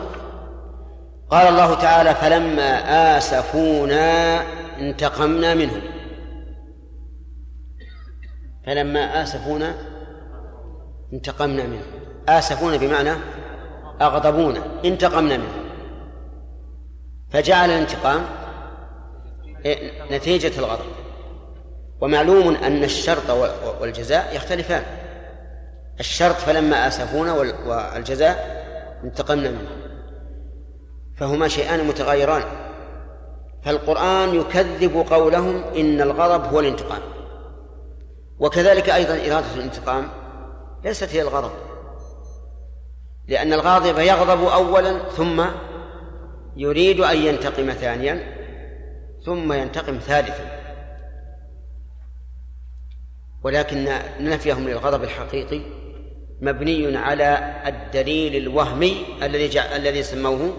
[1.31, 4.41] قال الله تعالى فلما آسفونا
[4.79, 5.83] انتقمنا منهم.
[8.67, 9.75] فلما آسفونا
[11.13, 11.83] انتقمنا منهم.
[12.29, 13.13] آسفونا بمعنى
[14.01, 15.64] أغضبونا انتقمنا منهم.
[17.35, 18.27] فجعل الانتقام
[20.11, 20.85] نتيجة الغضب.
[22.01, 23.31] ومعلوم أن الشرط
[23.81, 24.83] والجزاء يختلفان.
[26.01, 27.33] الشرط فلما آسفونا
[27.67, 28.65] والجزاء
[29.05, 29.71] انتقمنا منه.
[31.17, 32.43] فهما شيئان متغايران
[33.65, 37.03] فالقرآن يكذب قولهم إن الغضب هو الانتقام.
[38.39, 40.09] وكذلك أيضا إرادة الانتقام
[40.85, 41.53] ليست هي الغضب.
[43.29, 45.45] لأن الغاضب يغضب أولا ثم
[46.57, 48.35] يريد أن ينتقم ثانيا
[49.25, 50.65] ثم ينتقم ثالثا.
[53.45, 53.89] ولكن
[54.21, 55.61] نفيهم للغضب الحقيقي
[56.41, 60.53] مبني على الدليل الوهمي الذي الذي سموه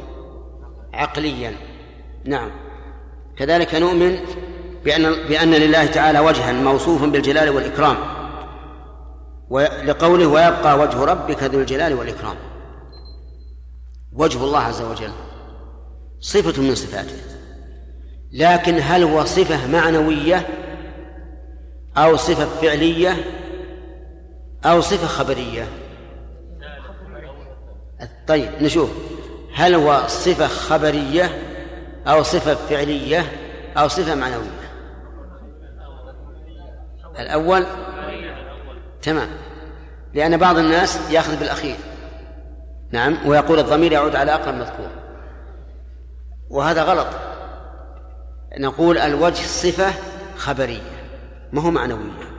[0.94, 1.54] عقليا.
[2.26, 2.52] نعم.
[3.38, 4.20] كذلك نؤمن
[4.84, 7.98] بأن بأن لله تعالى وجها موصوفا بالجلال والإكرام
[9.50, 12.36] ولقوله ويبقى وجه ربك ذو الجلال والإكرام.
[14.14, 15.12] وجه الله عز وجل.
[16.26, 17.16] صفة من صفاته.
[18.32, 20.48] لكن هل هو صفة معنوية
[21.98, 23.26] أو صفة فعلية
[24.66, 25.68] أو صفة خبرية؟
[28.28, 28.90] طيب نشوف.
[29.56, 31.42] هل هو صفة خبرية
[32.08, 33.32] أو صفة فعلية
[33.78, 34.72] أو صفة معنوية؟
[37.20, 37.66] الأول؟
[39.02, 39.30] تمام.
[40.14, 41.76] لأن بعض الناس يأخذ بالأخير.
[42.92, 45.05] نعم ويقول الضمير يعود على أقرب مذكور.
[46.50, 47.08] وهذا غلط.
[48.60, 49.94] نقول الوجه صفة
[50.38, 50.82] خبرية
[51.52, 52.36] ما هو معنوية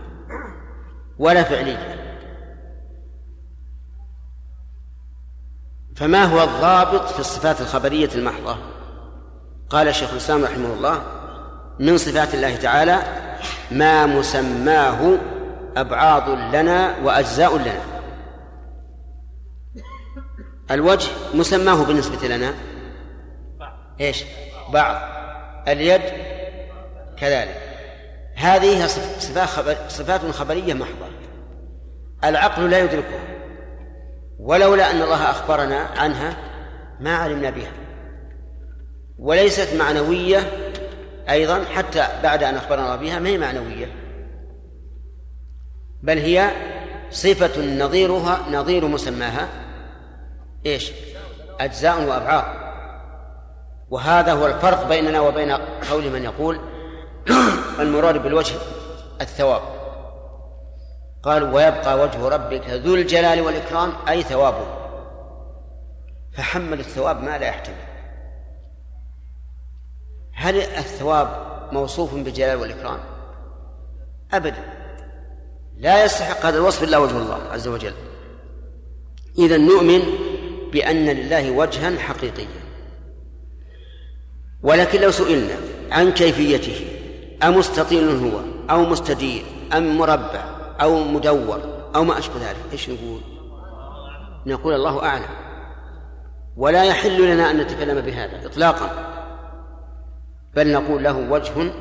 [1.18, 1.96] ولا فعلية.
[5.96, 8.56] فما هو الضابط في الصفات الخبرية المحضة؟
[9.70, 11.02] قال الشيخ الإسلام رحمه الله
[11.80, 13.02] من صفات الله تعالى
[13.70, 15.18] ما مسماه
[15.76, 17.80] أبعاض لنا وأجزاء لنا.
[20.70, 22.54] الوجه مسماه بالنسبة لنا.
[24.00, 24.24] إيش؟
[24.68, 24.96] بعض.
[25.68, 26.02] اليد
[27.16, 27.60] كذلك.
[28.34, 31.06] هذه صفات خبر صفات خبرية محضة.
[32.24, 33.20] العقل لا يدركها.
[34.38, 36.36] ولولا أن الله أخبرنا عنها
[37.00, 37.72] ما علمنا بها.
[39.18, 40.38] وليست معنوية
[41.30, 43.86] أيضا حتى بعد أن أخبرنا الله بها ما هي معنوية.
[46.02, 46.50] بل هي
[47.10, 49.48] صفة نظيرها نظير مسماها
[50.66, 50.92] إيش؟
[51.60, 52.65] أجزاء وأبعاد.
[53.90, 55.52] وهذا هو الفرق بيننا وبين
[55.90, 56.60] قول من يقول
[57.80, 58.54] المراد بالوجه
[59.20, 59.62] الثواب.
[61.22, 64.66] قال ويبقى وجه ربك ذو الجلال والإكرام أي ثوابه.
[66.32, 67.86] فحمل الثواب ما لا يحتمل.
[70.32, 71.28] هل الثواب
[71.72, 72.98] موصوف بالجلال والإكرام؟
[74.32, 74.64] أبدا.
[75.76, 77.94] لا يستحق هذا الوصف إلا وجه الله عز وجل.
[79.38, 80.02] إذا نؤمن
[80.72, 82.65] بأن لله وجها حقيقيا.
[84.66, 85.54] ولكن لو سئلنا
[85.92, 86.86] عن كيفيته
[87.42, 88.40] أمستطيل هو
[88.70, 89.42] أو مستدير
[89.72, 90.44] أم مربع
[90.80, 91.60] أو مدور
[91.94, 93.20] أو ما أشبه ذلك إيش نقول؟
[94.46, 95.28] نقول الله أعلم.
[96.56, 98.90] ولا يحل لنا أن نتكلم بهذا إطلاقا
[100.56, 101.72] بل نقول له وجه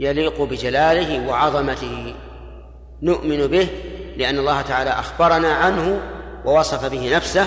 [0.00, 2.14] يليق بجلاله وعظمته.
[3.02, 3.68] نؤمن به
[4.16, 6.00] لأن الله تعالى أخبرنا عنه
[6.44, 7.46] ووصف به نفسه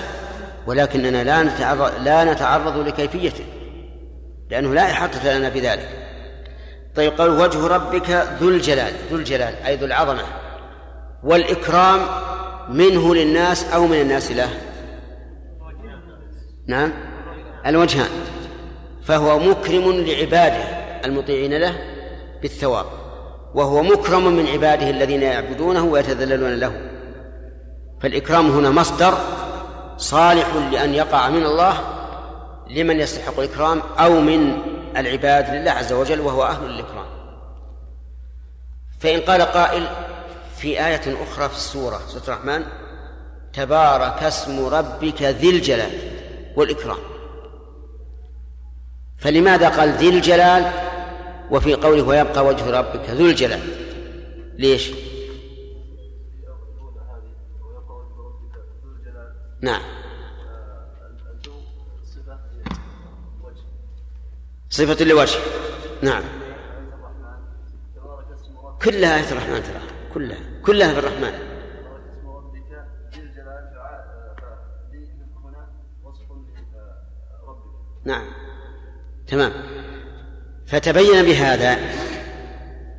[0.67, 3.60] ولكننا لا نتعرض لا نتعرض لكيفيته.
[4.51, 5.89] لأنه لا إحاطة لنا بذلك
[6.95, 8.09] طيب قال وجه ربك
[8.41, 10.23] ذو الجلال ذو الجلال أي ذو العظمة
[11.23, 11.99] والإكرام
[12.69, 14.49] منه للناس أو من الناس له.
[16.67, 16.93] نعم؟
[17.65, 18.09] الوجهان.
[19.03, 20.63] فهو مكرم لعباده
[21.05, 21.75] المطيعين له
[22.41, 22.85] بالثواب
[23.53, 26.73] وهو مكرم من عباده الذين يعبدونه ويتذللون له.
[28.01, 29.13] فالإكرام هنا مصدر
[29.97, 31.90] صالح لأن يقع من الله
[32.71, 34.61] لمن يستحق الإكرام أو من
[34.97, 37.05] العباد لله عز وجل وهو أهل الإكرام.
[38.99, 39.87] فإن قال قائل
[40.57, 42.63] في آية أخرى في السورة سورة الرحمن
[43.53, 45.91] تبارك اسم ربك ذي الجلال
[46.55, 46.97] والإكرام.
[49.17, 50.71] فلماذا قال ذي الجلال؟
[51.51, 53.61] وفي قوله ويبقى وجه ربك ذو الجلال.
[54.57, 54.91] ليش؟
[59.61, 60.00] نعم.
[64.71, 65.39] صفة لوجه.
[66.01, 66.23] نعم.
[68.81, 69.81] كلها آية الرحمن ترى.
[70.13, 70.37] كلها.
[70.65, 71.33] كلها في الرحمن.
[78.05, 78.25] نعم.
[79.27, 79.51] تمام.
[80.67, 81.77] فتبين بهذا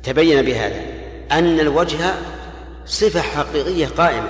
[0.03, 0.81] تبين بهذا
[1.31, 2.13] أن الوجه
[2.85, 4.29] صفة حقيقية قائمة.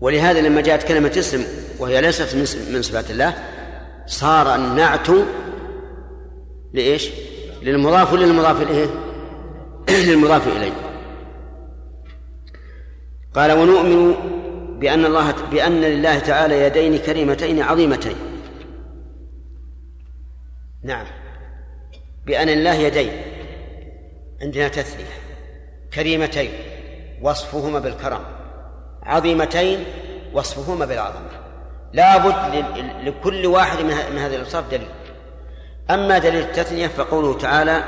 [0.00, 1.44] ولهذا لما جاءت كلمة اسم
[1.78, 2.34] وهي ليست
[2.70, 3.55] من صفات الله
[4.06, 5.08] صار النعت
[6.72, 7.10] لإيش؟
[7.62, 8.86] للمضاف للمضاف إليه؟
[10.08, 10.72] للمضاف إليه.
[13.34, 14.14] قال ونؤمن
[14.78, 18.16] بأن الله بأن لله تعالى يدين كريمتين عظيمتين.
[20.84, 21.06] نعم.
[22.26, 23.12] بأن لله يدين.
[24.42, 25.04] عندنا تثنية.
[25.94, 26.50] كريمتين
[27.22, 28.20] وصفهما بالكرم.
[29.02, 29.84] عظيمتين
[30.32, 31.45] وصفهما بالعظمة.
[31.96, 32.64] لا بد
[33.04, 34.88] لكل واحد من هذه الأوصاف دليل.
[35.90, 37.84] أما دليل التثنية فقوله تعالى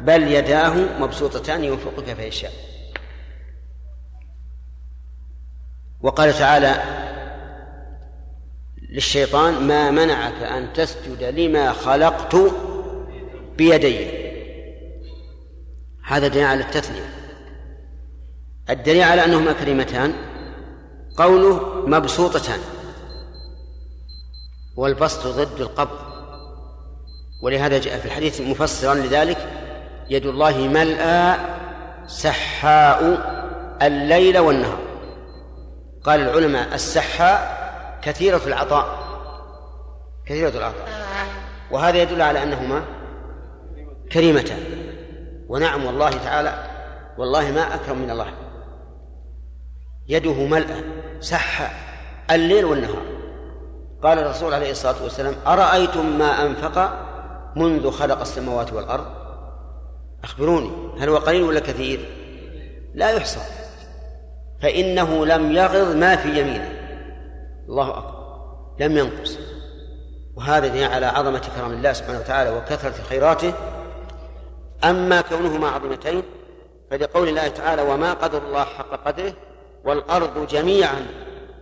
[0.00, 2.52] بل يداه مبسوطتان ينفق كيف يشاء
[6.00, 6.82] وقال تعالى
[8.90, 12.36] للشيطان ما منعك أن تسجد لما خلقت
[13.56, 14.08] بيدي.
[16.04, 17.10] هذا دليل على التثنية.
[18.70, 20.12] الدليل على أنهما كلمتان
[21.16, 22.58] قوله مبسوطتان.
[24.78, 25.98] والبسط ضد القبض.
[27.42, 29.38] ولهذا جاء في الحديث مفسرا لذلك
[30.10, 31.36] يد الله ملأى
[32.06, 33.02] سحاء
[33.82, 34.78] الليل والنهار.
[36.04, 37.58] قال العلماء السحاء
[38.02, 38.98] كثيرة العطاء
[40.26, 40.88] كثيرة العطاء.
[41.70, 42.82] وهذا يدل على أنهما
[44.12, 44.60] كريمتان.
[45.48, 46.64] ونعم والله تعالى
[47.18, 48.32] والله ما أكرم من الله.
[50.08, 50.84] يده ملأى
[51.20, 51.74] سحاء
[52.30, 53.07] الليل والنهار.
[54.02, 56.92] قال الرسول عليه الصلاة والسلام أرأيتم ما أنفق
[57.56, 59.06] منذ خلق السماوات والأرض؟
[60.24, 62.08] أخبروني هل هو قليل ولا كثير؟
[62.94, 63.40] لا يحصى.
[64.62, 66.72] فإنه لم يغض ما في يمينه.
[67.68, 68.14] الله أكبر.
[68.80, 69.38] لم ينقص.
[70.36, 73.52] وهذا دليل على عظمة كرم الله سبحانه وتعالى وكثرة خيراته.
[74.84, 76.22] أما كونهما عظيمتين
[76.90, 79.32] فلقول الله تعالى وما قدر الله حق قدره
[79.84, 81.06] والأرض جميعا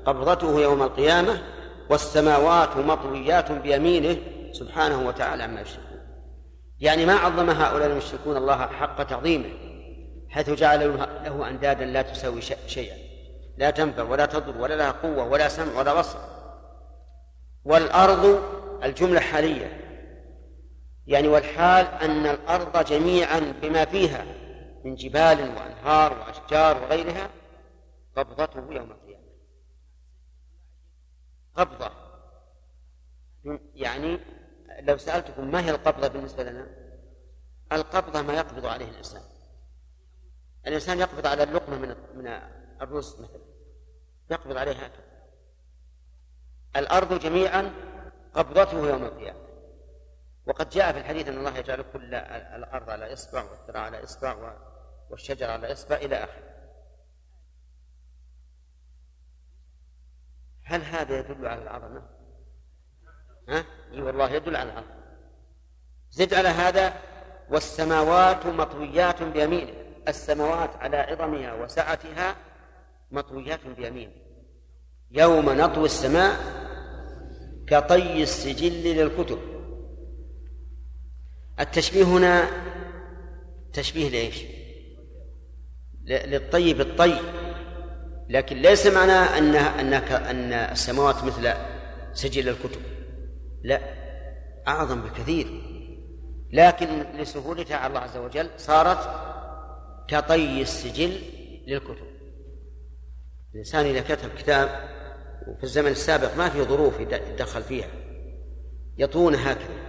[0.07, 1.39] قبضته يوم القيامة
[1.91, 4.17] والسماوات مطويات بيمينه
[4.53, 6.01] سبحانه وتعالى عما يشركون.
[6.81, 9.49] يعني ما عظم هؤلاء المشركون الله حق تعظيمه
[10.29, 12.97] حيث جعل له أندادا لا تساوي شيئا.
[13.59, 16.19] لا تنفع ولا تضر ولا لها قوة ولا سمع ولا بصر.
[17.65, 18.43] والأرض
[18.85, 19.81] الجملة حالية.
[21.07, 24.25] يعني والحال أن الأرض جميعا بما فيها
[24.85, 27.29] من جبال وأنهار وأشجار وغيرها
[28.17, 29.06] قبضته يوم القيامة.
[31.57, 31.91] قبضة.
[33.75, 34.21] يعني
[34.81, 36.67] لو سألتكم ما هي القبضة بالنسبة لنا؟
[37.73, 39.23] القبضة ما يقبض عليه الإنسان.
[40.67, 42.27] الإنسان يقبض على اللقمة من من
[42.83, 43.43] الرز مثلا.
[44.31, 45.07] يقبض عليها هكذا.
[46.77, 47.75] الأرض جميعا
[48.35, 49.47] قبضته يوم القيامة.
[50.47, 54.57] وقد جاء في الحديث أن الله يجعل كل الأرض على إصبع والثرى على إصبع
[55.11, 56.46] والشجر على إصبع إلى آخره.
[60.67, 62.03] هل هذا يدل على العظمة؟
[63.49, 64.97] ها؟ إي والله يدل على العظمة.
[66.11, 66.95] زد على هذا
[67.51, 69.73] والسماوات مطويات بيمينه.
[70.09, 72.37] السماوات على عظمها وسعتها
[73.11, 74.13] مطويات بيمينه.
[75.11, 76.37] يوم نطوي السماء
[77.67, 79.39] كطي السجل للكتب.
[81.61, 82.49] التشبيه هنا
[83.73, 84.45] تشبيه لإيش؟
[86.05, 87.21] للطي بالطي
[88.29, 91.53] لكن ليس معناه أنها أنك أن السماوات مثل
[92.13, 92.81] سجل الكتب.
[93.63, 93.81] لا
[94.69, 95.47] أعظم بكثير.
[96.53, 98.99] لكن لسهولتها على الله عز وجل صارت
[100.09, 101.19] كطي السجل
[101.67, 102.07] للكتب.
[103.55, 104.69] الإنسان إذا كتب كتاب
[105.49, 107.89] وفي الزمن السابق ما في ظروف يدخل فيها.
[108.99, 109.87] يطون هكذا.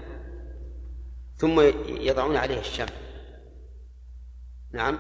[1.36, 2.90] ثم يضعون عليه الشمع.
[4.74, 5.00] نعم.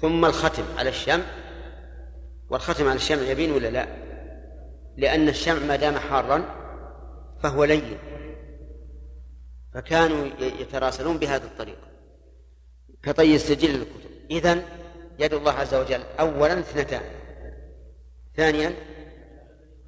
[0.00, 1.24] ثم الختم على الشمع.
[2.50, 3.86] والختم على الشمع يبين ولا لا؟
[4.96, 6.44] لأن الشمع ما دام حارا
[7.42, 7.98] فهو لين.
[9.74, 11.88] فكانوا يتراسلون بهذه الطريقة
[13.02, 14.10] كطي السجل للكتب.
[14.30, 14.62] إذن
[15.18, 17.02] يد الله عز وجل أولا اثنتان.
[18.36, 18.74] ثانيا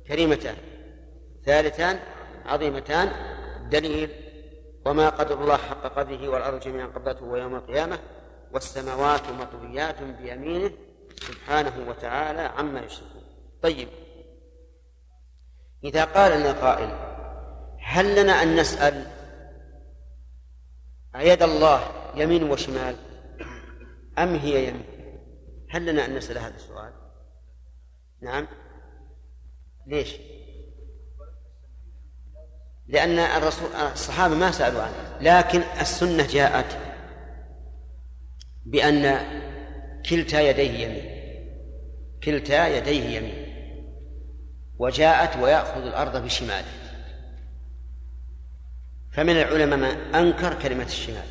[0.06, 0.56] كريمتان.
[1.46, 1.98] ثالثان
[2.46, 3.12] عظيمتان.
[3.70, 4.10] دليل
[4.86, 7.98] وما قدر الله حق قدره والأرض جميعا قبضته ويوم القيامة
[8.52, 10.70] والسماوات مطويات بيمينه
[11.20, 13.22] سبحانه وتعالى عما يشركون.
[13.62, 13.88] طيب.
[15.84, 17.10] إذا قال لنا قائل
[17.82, 19.06] هل لنا أن نسأل
[21.16, 21.80] أيد الله
[22.14, 22.96] يمين وشمال
[24.18, 24.84] أم هي يمين؟
[25.70, 26.92] هل لنا أن نسأل هذا السؤال؟
[28.22, 28.48] نعم.
[29.86, 30.16] ليش؟
[32.86, 36.78] لأن الرسول الصحابة ما سألوا عنه لكن السنة جاءت
[38.64, 39.04] بأن
[40.08, 41.04] كلتا يديه يمين.
[42.24, 43.46] كلتا يديه يمين.
[44.78, 46.72] وجاءت ويأخذ الأرض بشماله.
[49.12, 51.26] فمن العلماء من أنكر كلمة الشمال.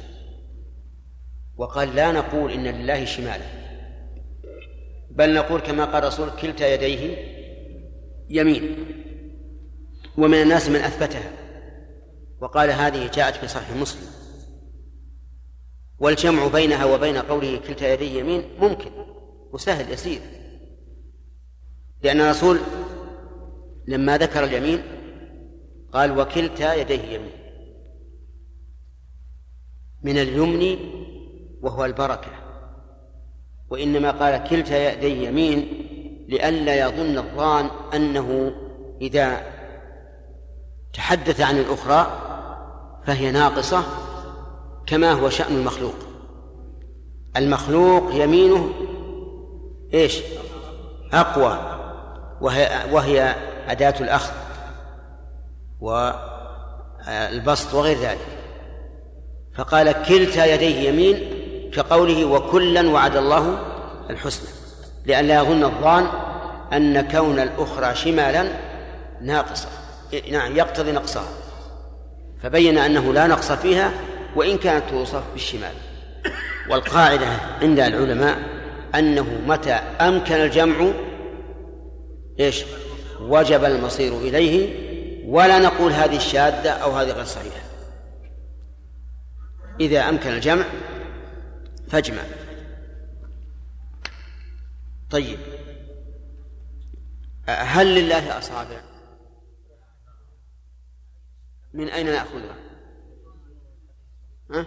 [1.57, 3.45] وقال لا نقول إن لله شمالا
[5.11, 7.17] بل نقول كما قال الرسول كلتا يديه
[8.30, 8.86] يمين.
[10.17, 11.32] ومن الناس من أثبتها.
[12.41, 14.18] وقال هذه جاءت في صحيح مسلم.
[16.00, 18.91] والجمع بينها وبين قوله كلتا يديه يمين ممكن
[19.52, 20.22] وسهل يسير.
[22.04, 22.60] لأن الرسول
[23.88, 24.84] لما ذكر اليمين
[25.93, 27.32] قال وكلتا يديه يمين
[30.04, 30.78] من اليمن
[31.62, 32.32] وهو البركة.
[33.70, 35.86] وإنما قال كلتا يديه يمين
[36.30, 38.52] لئلا يظن الظان أنه
[39.02, 39.43] إذا
[40.93, 42.26] تحدث عن الأخرى
[43.06, 44.09] فهي ناقصة
[44.89, 45.95] كما هو شأن المخلوق.
[47.37, 48.69] المخلوق يمينه
[49.93, 50.17] إيش؟
[51.13, 51.59] أقوى
[52.41, 53.36] وهي, وهي
[53.67, 54.32] أداة الأخذ
[55.82, 58.28] والبسط وغير ذلك.
[59.55, 61.32] فقال كلتا يديه يمين
[61.74, 63.59] كقوله وكلا وعد الله
[64.09, 64.49] الحسنى.
[65.05, 66.07] لئلا يظن الظان
[66.74, 68.51] أن كون الأخرى شمالا
[69.21, 69.67] ناقصة
[70.32, 71.29] نعم يقتضي نقصها.
[72.43, 73.91] فبين أنه لا نقص فيها
[74.36, 75.74] وإن كانت توصف بالشمال.
[76.70, 77.28] والقاعدة
[77.62, 78.39] عند العلماء
[78.96, 80.92] أنه متى أمكن الجمع
[82.39, 82.64] إيش؟
[83.22, 84.89] وجب المصير إليه
[85.26, 87.62] ولا نقول هذه الشاذة أو هذه غير صحيحة.
[89.80, 90.66] إذا أمكن الجمع
[91.88, 92.22] فاجمع.
[95.10, 95.39] طيب.
[97.47, 98.82] هل لله أصابع؟
[101.74, 102.68] من أين نأخذها؟
[104.51, 104.66] ها؟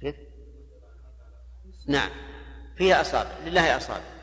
[0.00, 0.16] كيف؟
[1.88, 2.10] نعم
[2.76, 4.14] فيها أصابع لله أصابع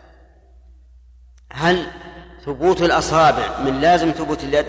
[1.52, 1.91] هل
[2.45, 4.65] ثبوت الأصابع من لازم ثبوت اليد؟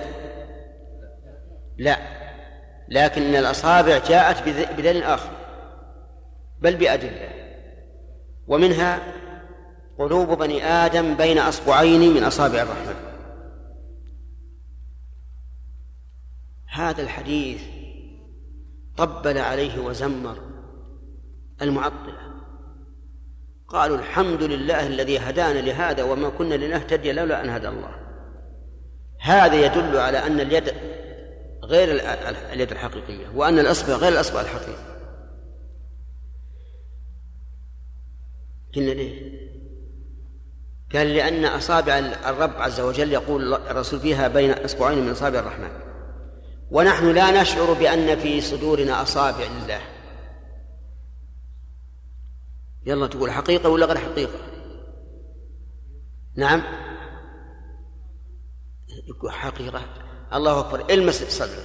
[1.79, 1.99] لا
[2.89, 5.31] لكن الأصابع جاءت بدليل آخر
[6.61, 7.31] بل بأدلة
[8.47, 9.01] ومنها
[9.99, 13.13] قلوب بني آدم بين أصبعين من أصابع الرحمن
[16.67, 17.72] هذا الحديث
[19.03, 20.39] طبل عليه وزمر
[21.63, 22.33] المعطلة.
[23.69, 27.95] قالوا الحمد لله الذي هدانا لهذا وما كنا لنهتدي لولا أن هدى الله.
[29.21, 30.75] هذا يدل على أن اليد
[31.65, 32.01] غير
[32.53, 34.93] اليد الحقيقية وأن الأصبع غير الأصبع الحقيقي.
[38.77, 39.43] قلنا ليه؟
[40.95, 45.92] قال لأن أصابع الرب عز وجل يقول الرسول فيها بين إصبعين من أصابع الرحمن.
[46.73, 49.81] ونحن لا نشعر بأن في صدورنا أصابع لله.
[52.87, 54.39] يلا تقول حقيقة ولا غير حقيقة؟
[56.37, 56.63] نعم.
[59.09, 59.83] يقول حقيقة.
[60.33, 60.85] الله أكبر.
[60.91, 61.63] المس صدره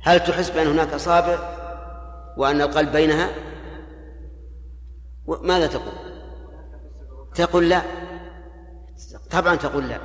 [0.00, 1.38] هل تحس بأن هناك أصابع
[2.36, 3.30] وأن القلب بينها؟
[5.26, 5.94] ماذا تقول؟
[7.34, 7.82] تقول لا.
[9.30, 10.00] طبعا تقول لا.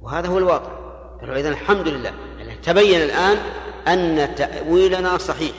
[0.00, 0.78] وهذا هو الواقع.
[1.22, 2.27] إذن الحمد لله.
[2.62, 3.36] تبين الآن
[3.88, 5.56] أن تأويلنا صحيح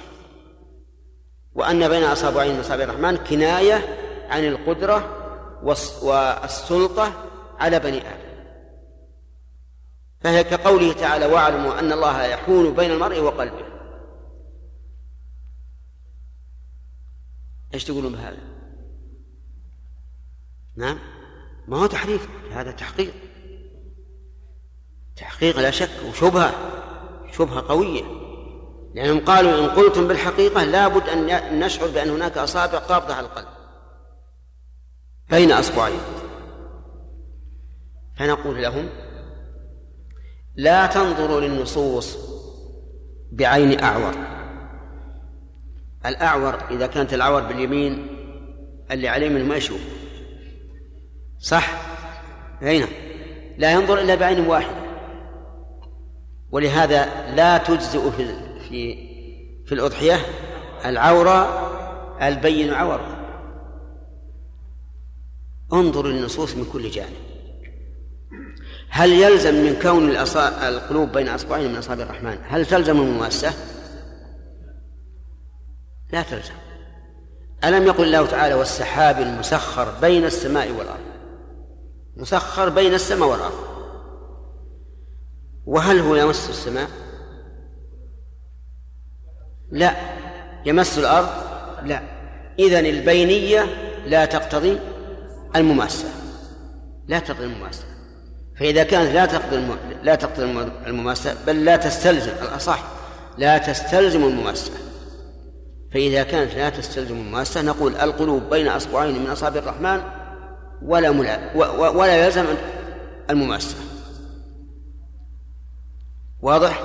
[1.56, 3.98] وأن بين أصابعين من أصابع الرحمن كناية
[4.30, 5.16] عن القدرة
[5.64, 7.14] والسلطة
[7.60, 8.30] على بني آدم.
[10.22, 13.66] فهي كقوله تعالى واعلموا أن الله يحول بين المرء وقلبه.
[17.74, 18.38] إيش تقولون بهذا؟
[20.76, 21.00] نعم.
[21.68, 23.14] ما هو تحريف؟ هذا تحقيق.
[25.16, 26.78] تحقيق لا شك وشبهة.
[27.40, 28.03] شبهة قوية.
[28.95, 33.48] لأنهم قالوا إن قلتم بالحقيقة لابد أن نشعر بأن هناك أصابع قابضة على القلب.
[35.30, 35.99] بين أصبعين.
[38.18, 38.90] فنقول لهم
[40.56, 42.18] لا تنظروا للنصوص
[43.32, 44.14] بعين أعور.
[46.06, 48.07] الأعور إذا كانت العور باليمين
[48.91, 49.82] اللي عليه منه ما يشوف
[51.40, 51.70] صح؟
[52.64, 52.86] أين؟
[53.57, 54.78] لا ينظر إلا بعين واحدة.
[56.52, 58.36] ولهذا لا تجزئ في
[58.70, 59.10] في
[59.66, 60.20] في الأضحية
[60.86, 61.70] العورة
[62.22, 63.20] البين عورة
[65.74, 67.16] انظر النصوص من كل جانب.
[68.90, 70.16] هل يلزم من كون
[70.68, 73.54] القلوب بين أصبعين من أصابع الرحمن؟ هل تلزم المماسة؟
[76.14, 76.54] لا تلزم.
[77.64, 81.00] ألم يقل الله تعالى والسحاب المسخر بين السماء والأرض؟
[82.18, 83.78] مسخر بين السماء والأرض.
[85.65, 86.88] وهل هو يمس السماء؟
[89.72, 89.95] لا.
[90.65, 91.30] يمس الأرض؟
[91.84, 92.02] لا.
[92.60, 93.65] إذن البينية
[94.06, 94.80] لا تقتضي
[95.56, 96.07] المماسة.
[97.07, 97.84] لا تقتضي المماسة.
[98.60, 99.68] فإذا كانت لا تقتضي
[100.03, 100.45] لا تقتضي
[100.88, 102.84] المماسة بل لا تستلزم الأصح
[103.38, 104.72] لا تستلزم المماسة.
[105.94, 110.02] فإذا كانت لا تستلزم المماسة نقول القلوب بين أصبعين من أصابع الرحمن
[110.81, 111.10] ولا
[111.90, 112.45] ولا يلزم
[113.30, 113.76] المماسة.
[116.41, 116.84] واضح؟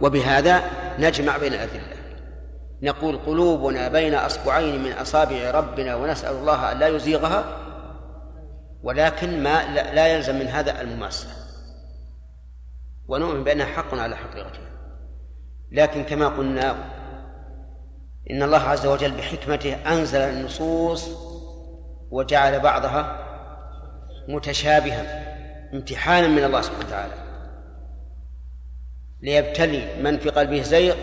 [0.00, 0.62] وبهذا
[0.98, 1.96] نجمع بين الأدلة.
[2.82, 7.44] نقول قلوبنا بين أصبعين من أصابع ربنا ونسأل الله أن لا يزيغها
[8.82, 11.28] ولكن ما لا يلزم من هذا المماسة
[13.08, 14.70] ونؤمن بأنها حق على حقيقتها.
[15.72, 16.76] لكن كما قلنا
[18.30, 21.08] إن الله عز وجل بحكمته أنزل النصوص
[22.10, 23.18] وجعل بعضها
[24.28, 25.26] متشابها
[25.74, 27.25] امتحانا من الله سبحانه وتعالى.
[29.22, 30.94] ليبتلي من في قلبه زيغ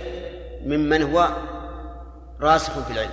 [0.66, 1.30] ممن هو
[2.42, 3.12] راسخ في العلم.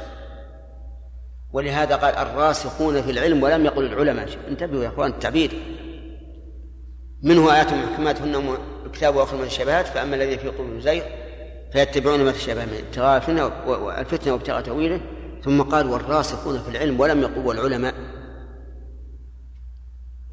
[1.52, 5.51] ولهذا قال الراسخون في العلم ولم يقل العلماء انتبهوا يا إخوان التعبير.
[7.22, 8.56] منه آيات محكمات هن
[8.86, 11.02] الكتاب وآخر من الشبهات فأما الذين في قلوبهم زيغ
[11.72, 15.01] فيتبعون ما تشابه من ابتغاء الفتنة والفتنة وابتغاء تأويله.
[15.44, 17.94] ثم قال والراسخون في العلم ولم يقل والعلماء.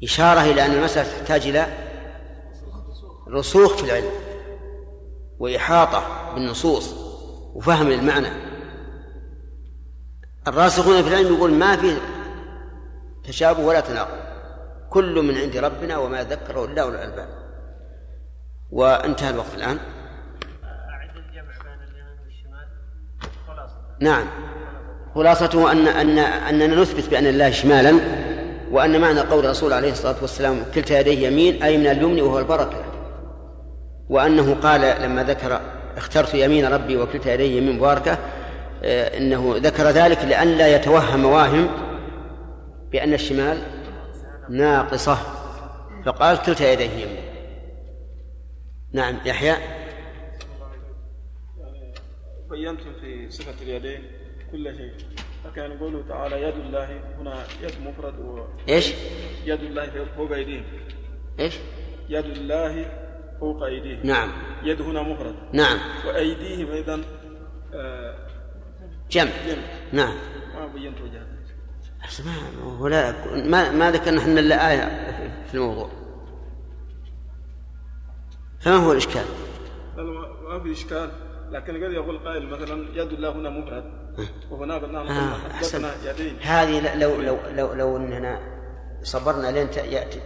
[0.02, 1.66] إشارة إلى أن المسألة تحتاج إلى
[3.28, 4.10] رسوخ في العلم.
[5.38, 6.94] وإحاطة بالنصوص
[7.54, 8.28] وفهم المعنى.
[10.48, 11.96] الراسخون في العلم يقول ما في
[13.24, 14.18] تشابه ولا تناقض.
[14.90, 17.28] كل من عند ربنا وما ذكره إلا أولو الألباب.
[18.70, 19.78] وانتهى الوقت الآن.
[20.64, 22.68] أعد الجمع بين اليمين والشمال.
[23.48, 23.74] خلاصة.
[24.00, 24.26] نعم.
[25.14, 28.00] خلاصته ان ان أننا نثبت بأن الله شمالا
[28.70, 32.97] وأن معنى قول الرسول عليه الصلاة والسلام كلتا يديه يمين أي من اليمن وهو البركة.
[34.08, 35.60] وأنه قال لما ذكر
[35.96, 38.18] اخترت يمين ربي وكلتا يديه يمين مباركة
[38.82, 41.68] آه، إنه ذكر ذلك لئلا يتوهم واهم
[42.92, 43.62] بأن الشمال
[44.48, 45.18] ناقصة.
[46.06, 47.24] فقال كلتا يديه يمين.
[48.92, 49.54] نعم يحيى.
[52.50, 54.02] بينتم في صفة اليدين
[54.52, 54.92] كل شيء.
[55.44, 58.94] فكان قوله تعالى يد الله هنا يد مفرد و إيش؟
[59.44, 60.64] يد الله فوق أيديهم
[61.40, 61.54] إيش؟
[62.08, 62.86] يد الله
[63.40, 64.00] فوق أيديهم.
[64.06, 64.32] نعم.
[64.62, 65.34] يد هنا مفرد.
[65.52, 65.78] نعم.
[66.06, 67.02] وأيديهم أيضا
[67.74, 68.14] آه،
[69.10, 69.30] جمع.
[69.46, 69.62] جمع.
[69.92, 70.14] نعم.
[70.54, 71.26] ما بينت وجهه
[72.24, 75.12] ما هو لا ما ما ذكرنا إحنا إلا آية
[75.46, 75.90] في الموضوع.
[78.60, 79.24] فما هو الإشكال؟
[79.96, 81.10] ما- في إشكال.
[81.50, 83.84] لكن قد يقول قائل مثلا يد الله هنا مفرد.
[84.50, 85.52] وهناك آه قلنا أحسن.
[85.86, 86.36] حدثنا يدين.
[86.42, 88.40] هذه لو لو لو لو اننا
[89.02, 89.70] صبرنا لين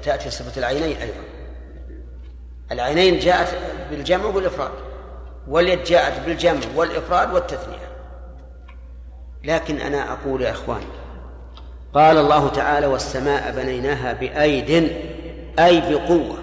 [0.02, 1.41] تأتي صفة العينين أيضا.
[2.72, 3.58] العينين جاءت
[3.90, 4.70] بالجمع والإفراد
[5.48, 7.92] واليد جاءت بالجمع والإفراد والتثنية.
[9.44, 10.86] لكن أنا أقول يا إخواني
[11.94, 14.70] قال الله تعالى والسماء بنيناها بأيد
[15.58, 16.38] أي بقوة.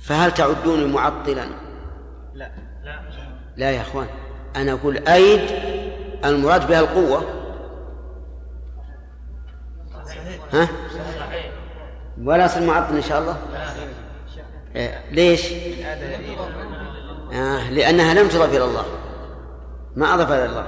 [0.00, 1.44] فهل تعدوني معطلا؟
[2.34, 2.50] لا
[2.84, 3.00] لا.
[3.56, 4.06] لا يا إخوان.
[4.56, 5.40] أنا أقول أيد
[6.24, 7.24] المراد بها القوة.
[10.52, 10.68] ها؟
[12.24, 13.69] ولا اصل معطل إن شاء الله؟ إيه،
[15.10, 15.52] ليش؟
[17.32, 18.84] آه لأنها لم تضف إلى الله.
[19.96, 20.66] ما أضاف إلى الله.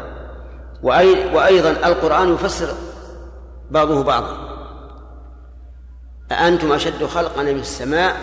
[0.83, 2.75] وأي وأيضا القرآن يفسر
[3.71, 4.37] بعضه بعضا.
[6.33, 8.17] أأنتم أشد خلقا من السماء؟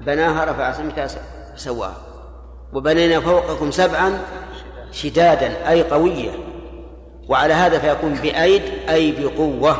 [0.00, 1.08] بناها رفع سمكها
[1.56, 1.96] سواها.
[2.72, 4.18] وبنينا فوقكم سبعا
[4.92, 6.30] شدادا أي قوية.
[7.28, 9.76] وعلى هذا فيكون بأيد أي بقوة.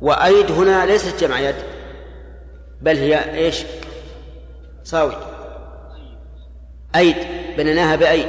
[0.00, 1.54] وأيد هنا ليست جمع يد.
[2.82, 3.64] بل هي إيش؟
[4.84, 5.16] صاوي.
[6.96, 7.16] أيد.
[7.56, 8.28] بنيناها بأيد.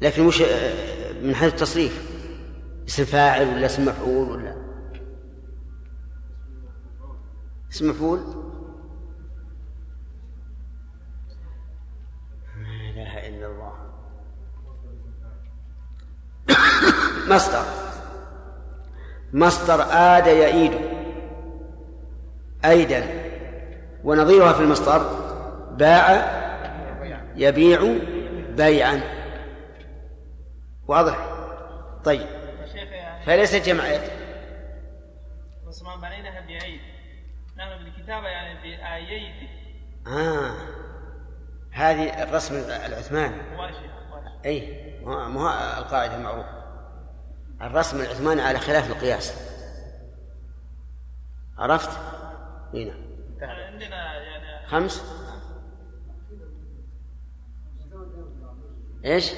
[0.00, 0.42] لكن مش
[1.22, 2.08] من حيث التصريف.
[2.88, 4.56] اسم فاعل ولا اسم مفعول ولا؟
[7.72, 8.18] اسم مفعول؟
[12.56, 13.72] لا إله إلا الله.
[17.34, 17.77] مصدر.
[19.32, 20.72] مصدر آد يئيد
[22.64, 23.06] أيدا.
[24.04, 24.98] ونظيرها في المصدر
[25.72, 26.38] باع
[27.36, 27.80] يبيع
[28.56, 29.00] بيعا.
[30.88, 31.28] واضح؟
[32.04, 32.26] طيب.
[33.26, 34.00] فليس جمع يد
[35.96, 36.80] بنيناها بعيد
[37.56, 39.48] نحن بالكتابة يعني بآيين
[40.06, 40.54] آه.
[41.72, 42.54] هذه الرسم
[42.86, 43.42] العثماني.
[44.46, 46.57] اي ما هو- القاعدة المعروفة.
[47.62, 49.32] الرسم العثماني على خلاف القياس
[51.58, 51.90] عرفت؟
[52.74, 52.92] هنا
[53.40, 55.02] عندنا يعني خمس
[59.04, 59.32] إيش؟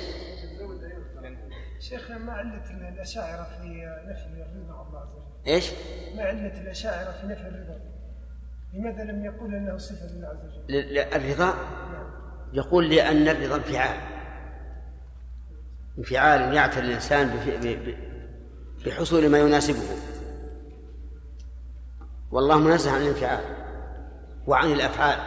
[1.80, 3.68] شيخ ما علة الأشاعرة في
[4.06, 5.70] نفي الرضا الله عز وجل؟ إيش؟
[6.16, 7.80] ما علة الأشاعرة في نفي الرضا؟
[8.74, 11.55] لماذا لم يقول أنه صفة لله عز وجل؟ الرضا
[12.52, 14.01] يقول لأن الرضا انفعال
[15.98, 18.10] انفعال يعتري الإنسان بف- ب- ب-
[18.86, 19.82] بحصول ما يناسبه.
[22.31, 23.44] والله منزه عن الانفعال
[24.47, 25.19] وعن الأفعال.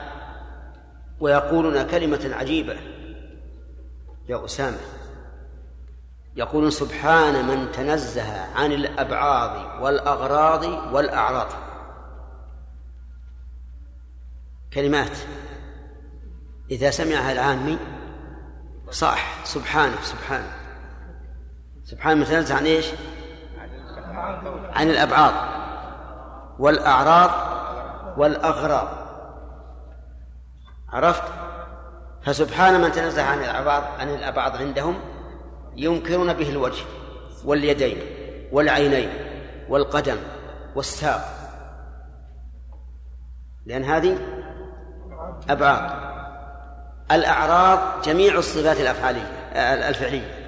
[1.20, 2.78] ويقولون كلمة عجيبة.
[4.30, 4.78] يا أسامة.
[6.36, 11.48] يقولون سبحان من تنزه عن الأبعاض والأغراض والأعراض.
[14.74, 15.18] كلمات.
[16.72, 17.78] إذا سمعها العامي
[18.92, 20.54] صح سبحانه سبحانه.
[21.86, 22.86] سبحانه متنزه عن إيش؟
[24.74, 25.34] عن الأبعاض
[26.60, 27.32] والأعراض
[28.18, 28.88] والأغراض.
[30.90, 31.24] عرفت؟
[32.24, 35.00] فسبحان من تنزه عن الأبعاض عن الأبعاض عندهم
[35.76, 36.84] ينكرون به الوجه
[37.46, 37.98] واليدين
[38.52, 39.10] والعينين
[39.70, 40.18] والقدم
[40.76, 41.22] والساق.
[43.66, 44.18] لأن هذه
[45.50, 45.92] أبعاد.
[47.12, 49.28] الأعراض جميع الصفات الأفعالية
[49.90, 50.40] الفعلية.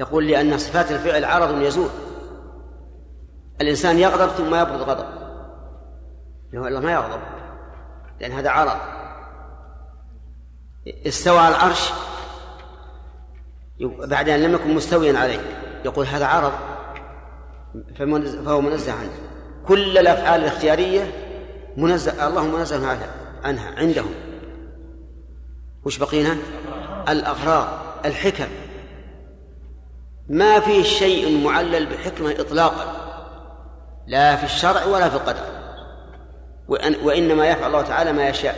[0.00, 1.90] يقول لأن صفات الفعل عرض يزول.
[3.60, 5.06] الإنسان يغضب ثم يبرد غضب.
[6.52, 7.20] له إلا ما يغضب.
[8.20, 8.76] لأن هذا عرض.
[11.06, 11.92] استوى على العرش.
[13.80, 15.40] بعد أن لم يكن مستويا عليه.
[15.84, 16.52] يقول هذا عرض.
[18.44, 19.12] فهو منزه عنه.
[19.68, 21.12] كل الأفعال الاختيارية
[21.76, 23.10] منزه الله منزه عنها
[23.44, 24.14] عنها عندهم.
[25.84, 26.36] وش بقينا؟
[27.08, 27.68] الأغراض
[28.04, 28.48] الحكم.
[30.28, 33.09] ما في شيء معلل بحكمة إطلاقا.
[34.10, 35.42] لا في الشرع ولا في القدر.
[36.68, 38.54] وإن وإنما يفعل الله تعالى ما يشاء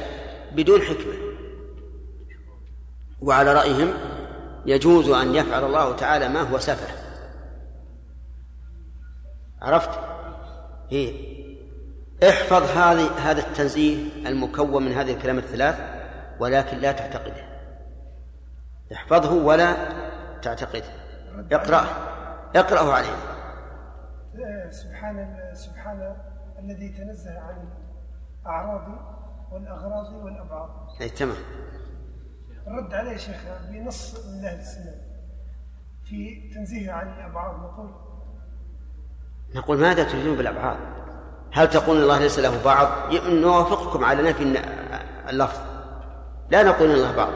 [0.52, 1.14] بدون حكمة.
[3.20, 3.94] وعلى رأيهم
[4.66, 6.94] يجوز أن يفعل الله تعالى ما هو سفه.
[9.62, 9.90] عرفت؟
[10.92, 11.32] إيه
[12.28, 13.96] احفظ هذه هذا التنزيه
[14.26, 15.76] المكون من هذه الكلمات الثلاث
[16.40, 17.44] ولكن لا تعتقده.
[18.92, 19.76] احفظه ولا
[20.42, 20.92] تعتقده.
[21.52, 21.86] اقرأه.
[22.56, 23.31] اقرأه عليه.
[24.72, 26.16] سبحان سبحان
[26.58, 27.68] الذي تنزه عن
[28.42, 28.82] الأعراض
[29.52, 30.70] والأغراض والأبعاد.
[31.00, 31.36] أي تمام.
[32.66, 33.36] الرد عليه شيخ
[33.70, 34.94] بنص من أهل السنة
[36.04, 37.56] في تنزيه عن الأبعاد.
[37.60, 37.90] نقول
[39.54, 40.78] نقول ماذا تريدون بالأبعاد؟
[41.52, 42.88] هل تقول الله ليس له بعض؟
[43.28, 44.62] نوافقكم على نفي
[45.28, 45.60] اللفظ.
[46.50, 47.32] لا نقول إن الله بعض.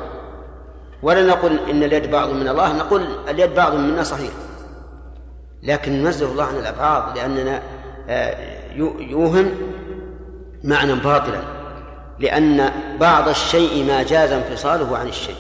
[1.03, 2.77] ولا نقول إن اليد بعض من الله.
[2.77, 4.33] نقول اليد بعض منا صحيح.
[5.67, 7.63] لكن ننزه الله عن الأبعاض لأننا
[8.09, 8.37] آه،
[8.99, 9.51] يوهم
[10.65, 11.41] معنى باطلا
[12.19, 12.71] لأن
[13.01, 15.37] بعض الشيء ما جاز انفصاله عن الشيء.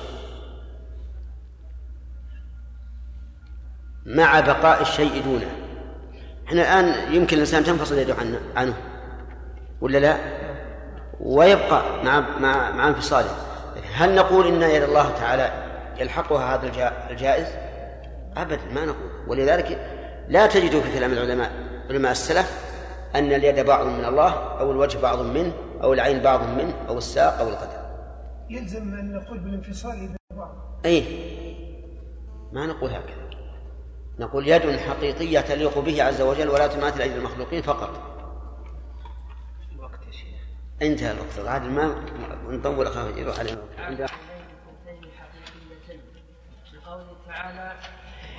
[4.06, 5.46] مع بقاء الشيء دونه.
[6.48, 8.14] إحنا الآن يمكن الإنسان تنفصل يده
[8.56, 8.74] عنه
[9.80, 10.16] ولا لا؟
[11.20, 13.30] ويبقى مع مع مع انفصاله.
[13.94, 15.52] هل نقول إن يد الله تعالى
[15.98, 17.46] يلحقها هذا الجائز؟
[18.36, 19.10] ابدا ما نقول.
[19.26, 19.95] ولذلك
[20.28, 21.52] لا تجد في كلام العلماء
[21.90, 22.66] علماء السلف
[23.14, 27.38] أن اليد بعض من الله أو الوجه بعض منه أو العين بعض منه أو الساق
[27.38, 27.86] أو القدم.
[28.50, 30.80] يلزم ان نقول بالانفصال إذا بعض.
[30.84, 31.04] اي
[32.52, 33.26] ما نقول هكذا.
[34.18, 38.16] نقول يد حقيقية تليق به عز وجل ولا تماثل أيدي المخلوقين فقط.
[40.82, 41.94] انتهى الوقت عاد ما
[42.48, 43.58] نطول اخاف يروح علينا
[46.72, 47.72] لقوله تعالى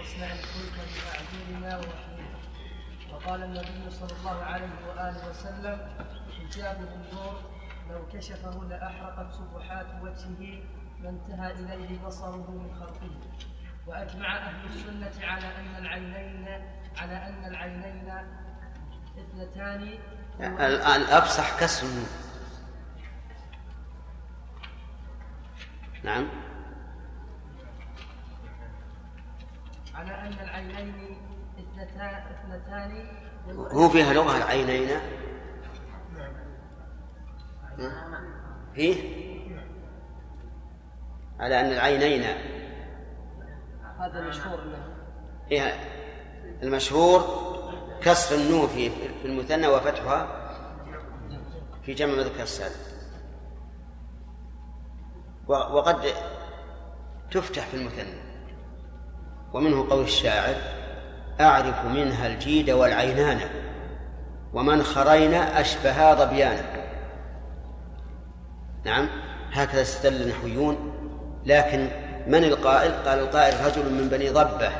[0.07, 2.37] وأصنع الفلك بأعيننا ووحينا
[3.13, 5.89] وقال النبي صلى الله عليه وآله وسلم
[6.37, 7.41] حجابه النور
[7.89, 10.63] لو كشفه لأحرقت سبحات وجهه
[10.99, 13.09] ما انتهى إليه بصره من خلقه.
[13.87, 16.47] وأجمع أهل السنة على أن العينين
[16.97, 18.11] على أن العينين
[19.19, 19.99] اثنتان.
[20.39, 21.87] الأفصح كسر.
[26.03, 26.27] نعم.
[29.97, 31.17] على أن العينين
[31.59, 33.07] اثنتان
[33.71, 34.99] هو فيها لغة العينين؟
[38.75, 38.95] فيه
[41.39, 42.23] على أن العينين.
[43.99, 44.59] هذا مشهور
[45.51, 45.73] إيه
[46.63, 47.21] المشهور
[48.01, 50.47] كسر النون في في المثنى وفتحها
[51.83, 52.75] في جمع مذكر السالم
[55.47, 56.13] وقد
[57.31, 58.26] تفتح في المثنى.
[59.53, 60.55] ومنه قول الشاعر
[61.41, 63.39] أعرف منها الجيد والعينان
[64.53, 66.61] ومن خرينا أشبها ظبيانا
[68.85, 69.09] نعم
[69.51, 70.93] هكذا استدل النحويون.
[71.45, 71.87] لكن
[72.27, 74.71] من القائل؟ قال القائل رجل من بني ضبة.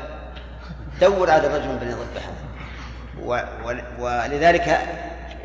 [1.00, 2.22] دور على رجل من بني ضبة.
[3.98, 4.80] ولذلك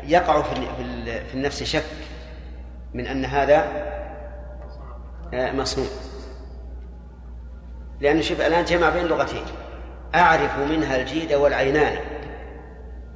[0.04, 1.84] يقع في النفس شك
[2.94, 3.66] من أن هذا
[5.32, 5.86] مصنوع.
[8.00, 9.44] لأن شوف الآن جمع بين لغتين.
[10.14, 11.96] أعرف منها الجيد والعينان.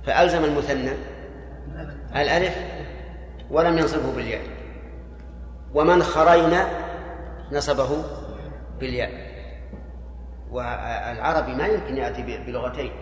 [0.06, 0.90] فألزم المثنى.
[2.16, 2.56] الألف
[3.50, 4.42] ولم ينصبه بالياء.
[5.74, 6.68] ومن خرينا
[7.52, 8.04] نصبه
[8.80, 9.10] بالياء.
[10.50, 12.92] والعربي ما يمكن يأتي بلغتين.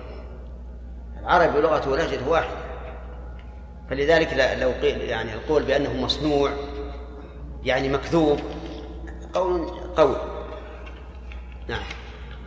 [1.20, 2.56] العربي لغته ولهجة واحدة.
[3.90, 6.50] فلذلك لو قيل يعني القول بأنه مصنوع
[7.64, 8.38] يعني مكذوب
[9.34, 9.66] قول
[9.96, 10.16] قول
[11.68, 11.82] نعم.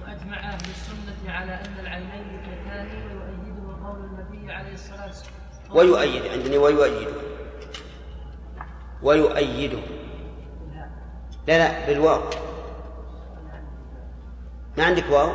[0.02, 5.34] وأجمع أهل السنة على أن العينين كتان ويؤيده قول النبي عليه الصلاة والسلام.
[5.72, 7.12] ويؤيد عندني ويؤيده
[9.04, 9.80] ويؤيده
[11.48, 12.22] لا لا بالواو.
[14.78, 15.32] ما عندك واو؟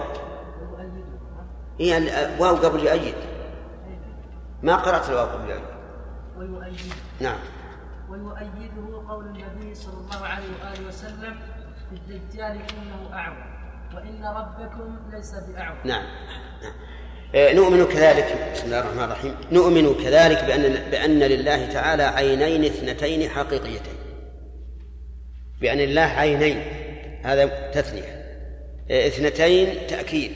[1.80, 3.14] هي واو قبل يؤيد.
[4.62, 5.64] ما قرأت الواو قبل يؤيد.
[6.36, 6.92] ويؤيد.
[7.20, 7.38] نعم.
[8.08, 11.38] ويؤيده قول النبي صلى الله عليه وآله وسلم
[11.90, 13.53] في الدجال إنه أعور.
[13.94, 16.04] وإن ربكم ليس بأعور نعم
[16.62, 17.56] نعم.
[17.56, 19.34] نؤمن كذلك بسم الله الرحمن الرحيم.
[19.52, 23.94] نؤمن كذلك بأن بأن لله تعالى عينين اثنتين حقيقيتين.
[25.60, 26.62] بأن لله عينين
[27.24, 28.24] هذا تثنية.
[28.90, 30.32] اثنتين تأكيد.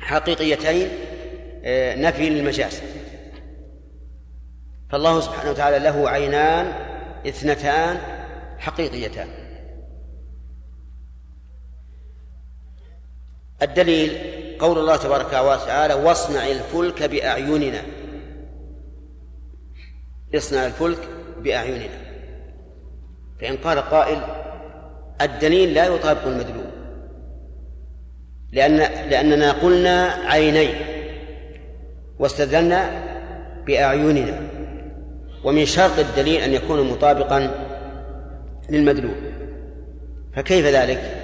[0.00, 0.88] حقيقيتين
[2.02, 2.82] نفي للمجاز.
[4.90, 6.72] فالله سبحانه وتعالى له عينان
[7.26, 7.98] اثنتان
[8.58, 9.28] حقيقيتان.
[13.62, 14.18] الدليل
[14.58, 17.82] قول الله تبارك وتعالى واصنع الفلك بأعيننا.
[20.34, 20.98] اصنع الفلك
[21.42, 22.00] بأعيننا.
[23.40, 24.18] فإن قال قائل
[25.20, 26.70] الدليل لا يطابق المدلول
[28.52, 28.76] لأن
[29.10, 30.74] لأننا قلنا عينين
[32.18, 32.90] واستدلنا
[33.66, 34.40] بأعيننا
[35.44, 37.66] ومن شرط الدليل أن يكون مطابقا
[38.70, 39.14] للمدلول.
[40.36, 41.16] فكيف ذلك؟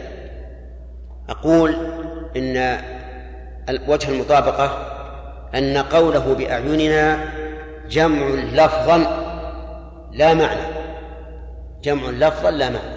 [1.29, 1.77] أقول
[2.37, 2.79] إن
[3.89, 4.93] وجه المطابقة
[5.55, 7.19] أن قوله بأعيننا
[7.91, 8.99] جمع لفظا
[10.13, 10.77] لا معنى.
[11.83, 12.97] جمع لفظا لا معنى.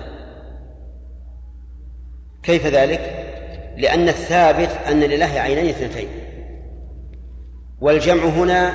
[2.44, 3.26] كيف ذلك؟
[3.78, 6.10] لأن الثابت أن لله عينين اثنتين.
[7.82, 8.74] والجمع هنا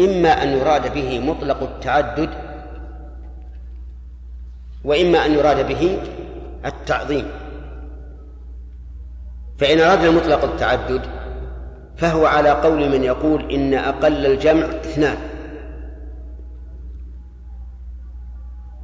[0.00, 2.30] إما أن يراد به مطلق التعدد
[4.84, 5.98] وإما أن يراد به
[6.64, 7.45] التعظيم.
[9.58, 11.00] فإن أردنا مطلق التعدد
[11.96, 15.16] فهو على قول من يقول إن أقل الجمع اثنان.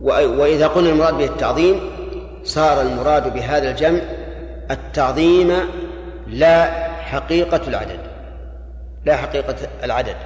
[0.01, 1.81] وإذا قلنا المراد به التعظيم
[2.45, 4.01] صار المراد بهذا الجمع
[4.71, 5.53] التعظيم
[6.27, 7.99] لا حقيقة العدد.
[9.05, 9.55] لا حقيقة
[9.85, 10.17] العدد.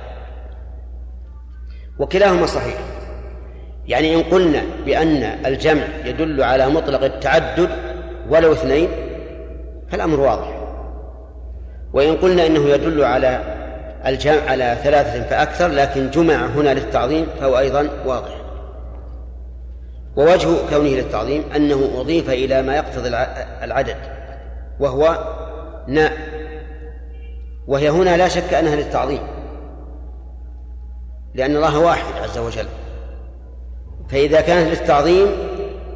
[1.99, 2.79] وكلاهما صحيح.
[3.87, 7.71] يعني إن قلنا بأن الجمع يدل على مطلق التعدد
[8.29, 8.89] ولو اثنين
[9.91, 10.63] فالأمر واضح.
[11.93, 13.41] وإن قلنا إنه يدل على
[14.07, 18.37] الجمع على ثلاثة فأكثر لكن جمع هنا للتعظيم فهو أيضا واضح.
[20.17, 23.09] ووجه كونه للتعظيم أنه أضيف إلى ما يقتضي
[23.63, 23.97] العدد
[24.81, 25.19] وهو
[25.89, 26.13] ناء
[27.67, 29.21] وهي هنا لا شك أنها للتعظيم
[31.35, 32.67] لأن الله واحد عز وجل.
[34.09, 35.27] فإذا كانت للتعظيم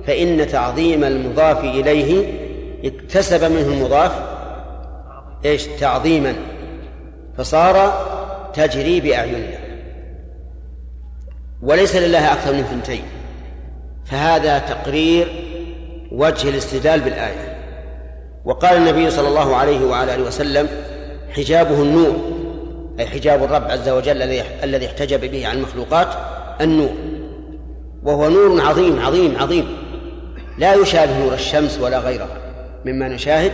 [0.07, 2.40] فإن تعظيم المضاف إليه
[2.85, 4.13] اكتسب منه المضاف
[5.45, 6.35] إيش؟ تعظيما.
[7.39, 8.07] فصار
[8.55, 9.59] تجري بأعيننا.
[11.63, 13.03] وليس لله أكثر من ثنتين.
[14.05, 15.29] فهذا تقرير
[16.13, 17.57] وجه الاستدلال بالآية.
[18.45, 20.69] وقال النبي صلى الله عليه وعلى آله وسلم
[21.37, 22.17] حجابه النور
[22.99, 24.23] أي حجاب الرب عز وجل
[24.65, 26.09] الذي احتجب به عن المخلوقات
[26.61, 26.95] النور.
[28.03, 29.77] وهو نور عظيم عظيم عظيم.
[30.59, 32.40] لا يشابه نور الشمس ولا غيرها.
[32.85, 33.53] مما نشاهد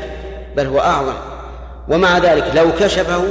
[0.56, 1.14] بل هو أعظم.
[1.88, 3.24] ومع ذلك لو كشفه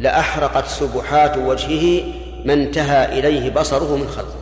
[0.00, 2.02] لأحرقت سبحات وجهه
[2.44, 4.38] ما انتهى إليه بصره من خلقه.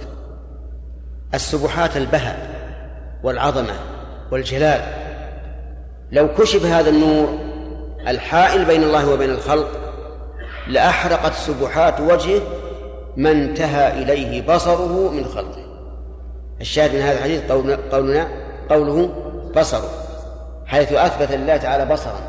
[1.35, 2.51] السبحات البهاء
[3.23, 3.75] والعظمة
[4.33, 4.81] والجلال.
[6.13, 7.39] لو كشف هذا النور
[8.09, 9.69] الحائل بين الله وبين الخلق
[10.69, 12.41] لأحرقت سبحات وجهه
[13.17, 15.67] ما انتهى إليه بصره من خلقه.
[16.61, 17.41] الشاهد من هذا الحديث
[17.91, 18.29] قولنا
[18.71, 19.11] قوله
[19.57, 20.06] بصره.
[20.67, 22.21] حيث أثبت لله تعالى بصرا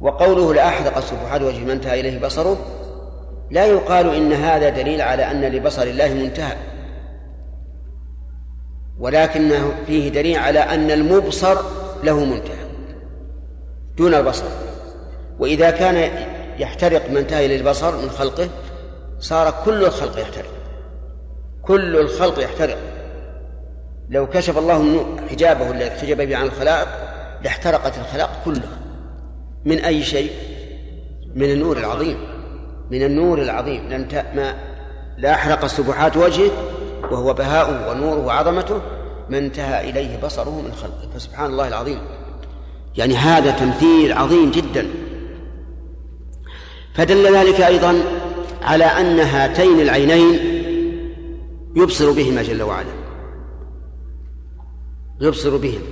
[0.00, 2.56] وقوله لأحرق سبحات وجهه ما انتهى إليه بصره
[3.50, 6.56] لا يقال إن هذا دليل على أن لبصر الله منتهى
[8.98, 11.56] ولكنه فيه دليل على أن المبصر
[12.04, 12.60] له منتهى
[13.96, 14.44] دون البصر.
[15.38, 16.10] وإذا كان
[16.58, 18.48] يحترق ما انتهى إلى البصر من خلقه
[19.18, 20.50] صار كل الخلق يحترق
[21.62, 22.78] كل الخلق يحترق.
[24.08, 26.88] لو كشف الله حجابه الذي احتجب به عن الخلائق
[27.44, 28.78] لاحترقت الخلائق كلها.
[29.64, 30.30] من أي شيء؟
[31.34, 32.16] من النور العظيم.
[32.90, 33.88] من النور العظيم.
[33.88, 34.54] لم ما
[35.18, 36.50] لا أحرق سبحات وجهه
[37.10, 38.80] وهو بهاؤه ونوره وعظمته
[39.30, 41.08] ما انتهى إليه بصره من خلقه.
[41.14, 41.98] فسبحان الله العظيم.
[42.96, 44.86] يعني هذا تمثيل عظيم جدا.
[46.94, 48.02] فدل ذلك أيضا
[48.62, 50.38] على أن هاتين العينين
[51.76, 52.92] يبصر بهما جل وعلا.
[55.20, 55.82] يبصر بهم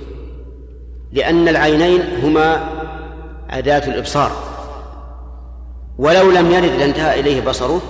[1.11, 2.69] لأن العينين هما
[3.49, 4.31] أداة الإبصار.
[5.97, 7.81] ولو لم يرد لانتهى إليه بصره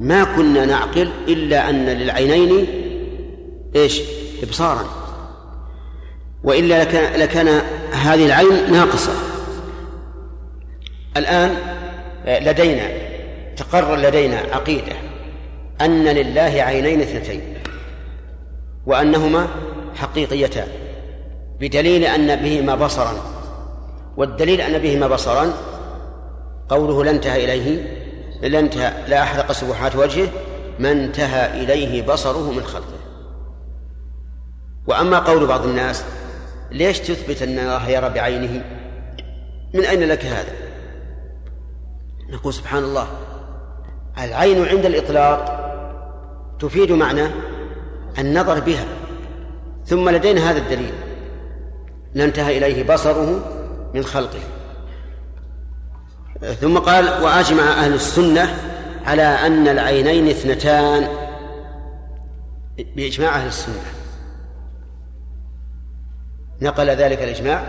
[0.00, 2.66] ما كنا نعقل إلا أن للعينين
[3.76, 4.00] إيش؟
[4.42, 4.84] إبصارا.
[6.44, 7.62] وإلا لكان, لكان
[7.92, 9.12] هذه العين ناقصة.
[11.16, 11.56] الآن
[12.26, 12.88] لدينا
[13.56, 14.92] تقرر لدينا عقيدة
[15.80, 17.40] أن لله عينين اثنتين
[18.86, 19.48] وأنهما
[19.94, 20.68] حقيقيتان.
[21.60, 23.12] بدليل أن بهما بصرا.
[24.16, 25.52] والدليل أن بهما بصرا
[26.68, 27.96] قوله لا انتهى إليه
[28.42, 30.28] لا انتهى لا أحرق سبحات وجهه
[30.78, 32.96] ما انتهى إليه بصره من خلقه.
[34.86, 36.04] وأما قول بعض الناس
[36.70, 38.64] ليش تثبت أن الله يرى بعينه؟
[39.74, 40.52] من أين لك هذا؟
[42.30, 43.06] نقول سبحان الله
[44.18, 45.66] العين عند الإطلاق
[46.60, 47.26] تفيد معنى
[48.18, 48.84] النظر بها
[49.84, 51.05] ثم لدينا هذا الدليل.
[52.16, 53.40] لانتهى إليه بصره
[53.94, 54.40] من خلقه.
[56.60, 58.56] ثم قال وأجمع أهل السنة
[59.06, 61.08] على أن العينين اثنتان.
[62.96, 63.82] بإجماع أهل السنة.
[66.62, 67.64] نقل ذلك الإجماع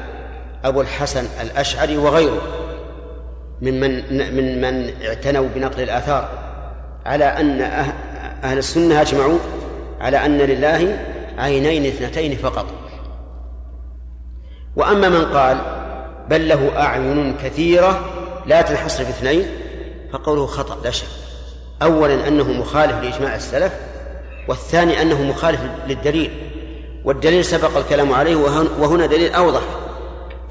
[0.63, 2.41] أبو الحسن الأشعري وغيره
[3.61, 6.29] ممن من من اعتنوا بنقل الآثار
[7.05, 9.37] على أن أه-، أهل السنة أجمعوا
[9.99, 11.05] على أن لله
[11.37, 12.86] عينين اثنتين فقط.
[14.77, 15.57] وأما من قال
[16.29, 18.05] بل له أعين كثيرة
[18.45, 19.47] لا تنحصر في اثنين
[20.13, 21.07] فقوله خطأ لا شك.
[21.81, 23.73] أولا أنه مخالف لإجماع السلف
[24.47, 26.31] والثاني أنه مخالف للدليل.
[27.03, 28.35] والدليل سبق الكلام عليه
[28.79, 29.61] وهنا دليل أوضح.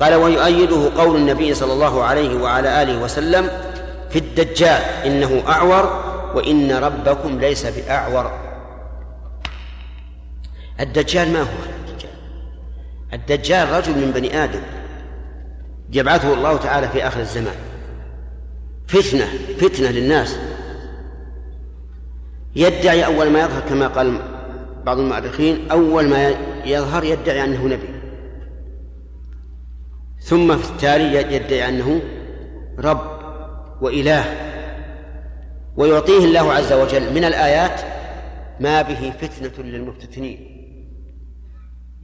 [0.01, 3.51] قال ويؤيده قول النبي صلى الله عليه وعلى آله وسلم
[4.11, 6.03] في الدجال إنه أعور
[6.35, 8.33] وإن ربكم ليس بأعور.
[10.81, 11.76] الدجال ما هو؟
[13.13, 14.61] الدجال رجل من بني آدم.
[15.93, 17.55] يبعثه الله تعالى في آخر الزمان.
[18.89, 19.27] فتنة
[19.59, 20.39] فتنة للناس.
[22.57, 24.21] يدعي أول ما يظهر كما قال
[24.85, 26.35] بعض المؤرخين أول ما
[26.65, 27.89] يظهر يدعي أنه نبي.
[30.21, 32.01] ثم في التالي يدعي أنه
[32.79, 33.19] رب
[33.81, 34.25] وإله.
[35.77, 37.81] ويعطيه الله عز وجل من الآيات
[38.61, 40.56] ما به فتنة للمفتتنين.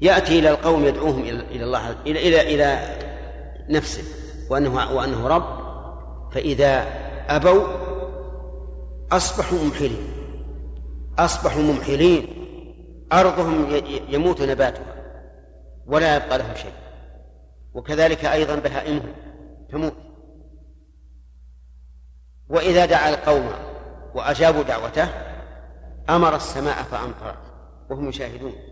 [0.03, 2.99] يأتي إلى القوم يدعوهم إلى الله إلى إلى إلى
[3.69, 4.03] نفسه
[4.51, 5.63] وأنه وأنه رب.
[6.33, 6.85] فإذا
[7.29, 7.67] أبوا
[9.13, 10.13] أصبحوا ممحلين.
[11.19, 12.27] أصبحوا ممحلين.
[13.13, 14.95] أرضهم يموت نباتها.
[15.87, 16.73] ولا يبقى لهم شيء.
[17.75, 19.13] وكذلك أيضا بهائمهم
[19.73, 19.95] تموت.
[22.49, 23.51] وإذا دعا القوم
[24.15, 25.09] وأجابوا دعوته
[26.11, 27.53] أمر السماء فأمطرت.
[27.91, 28.72] وهم يشاهدون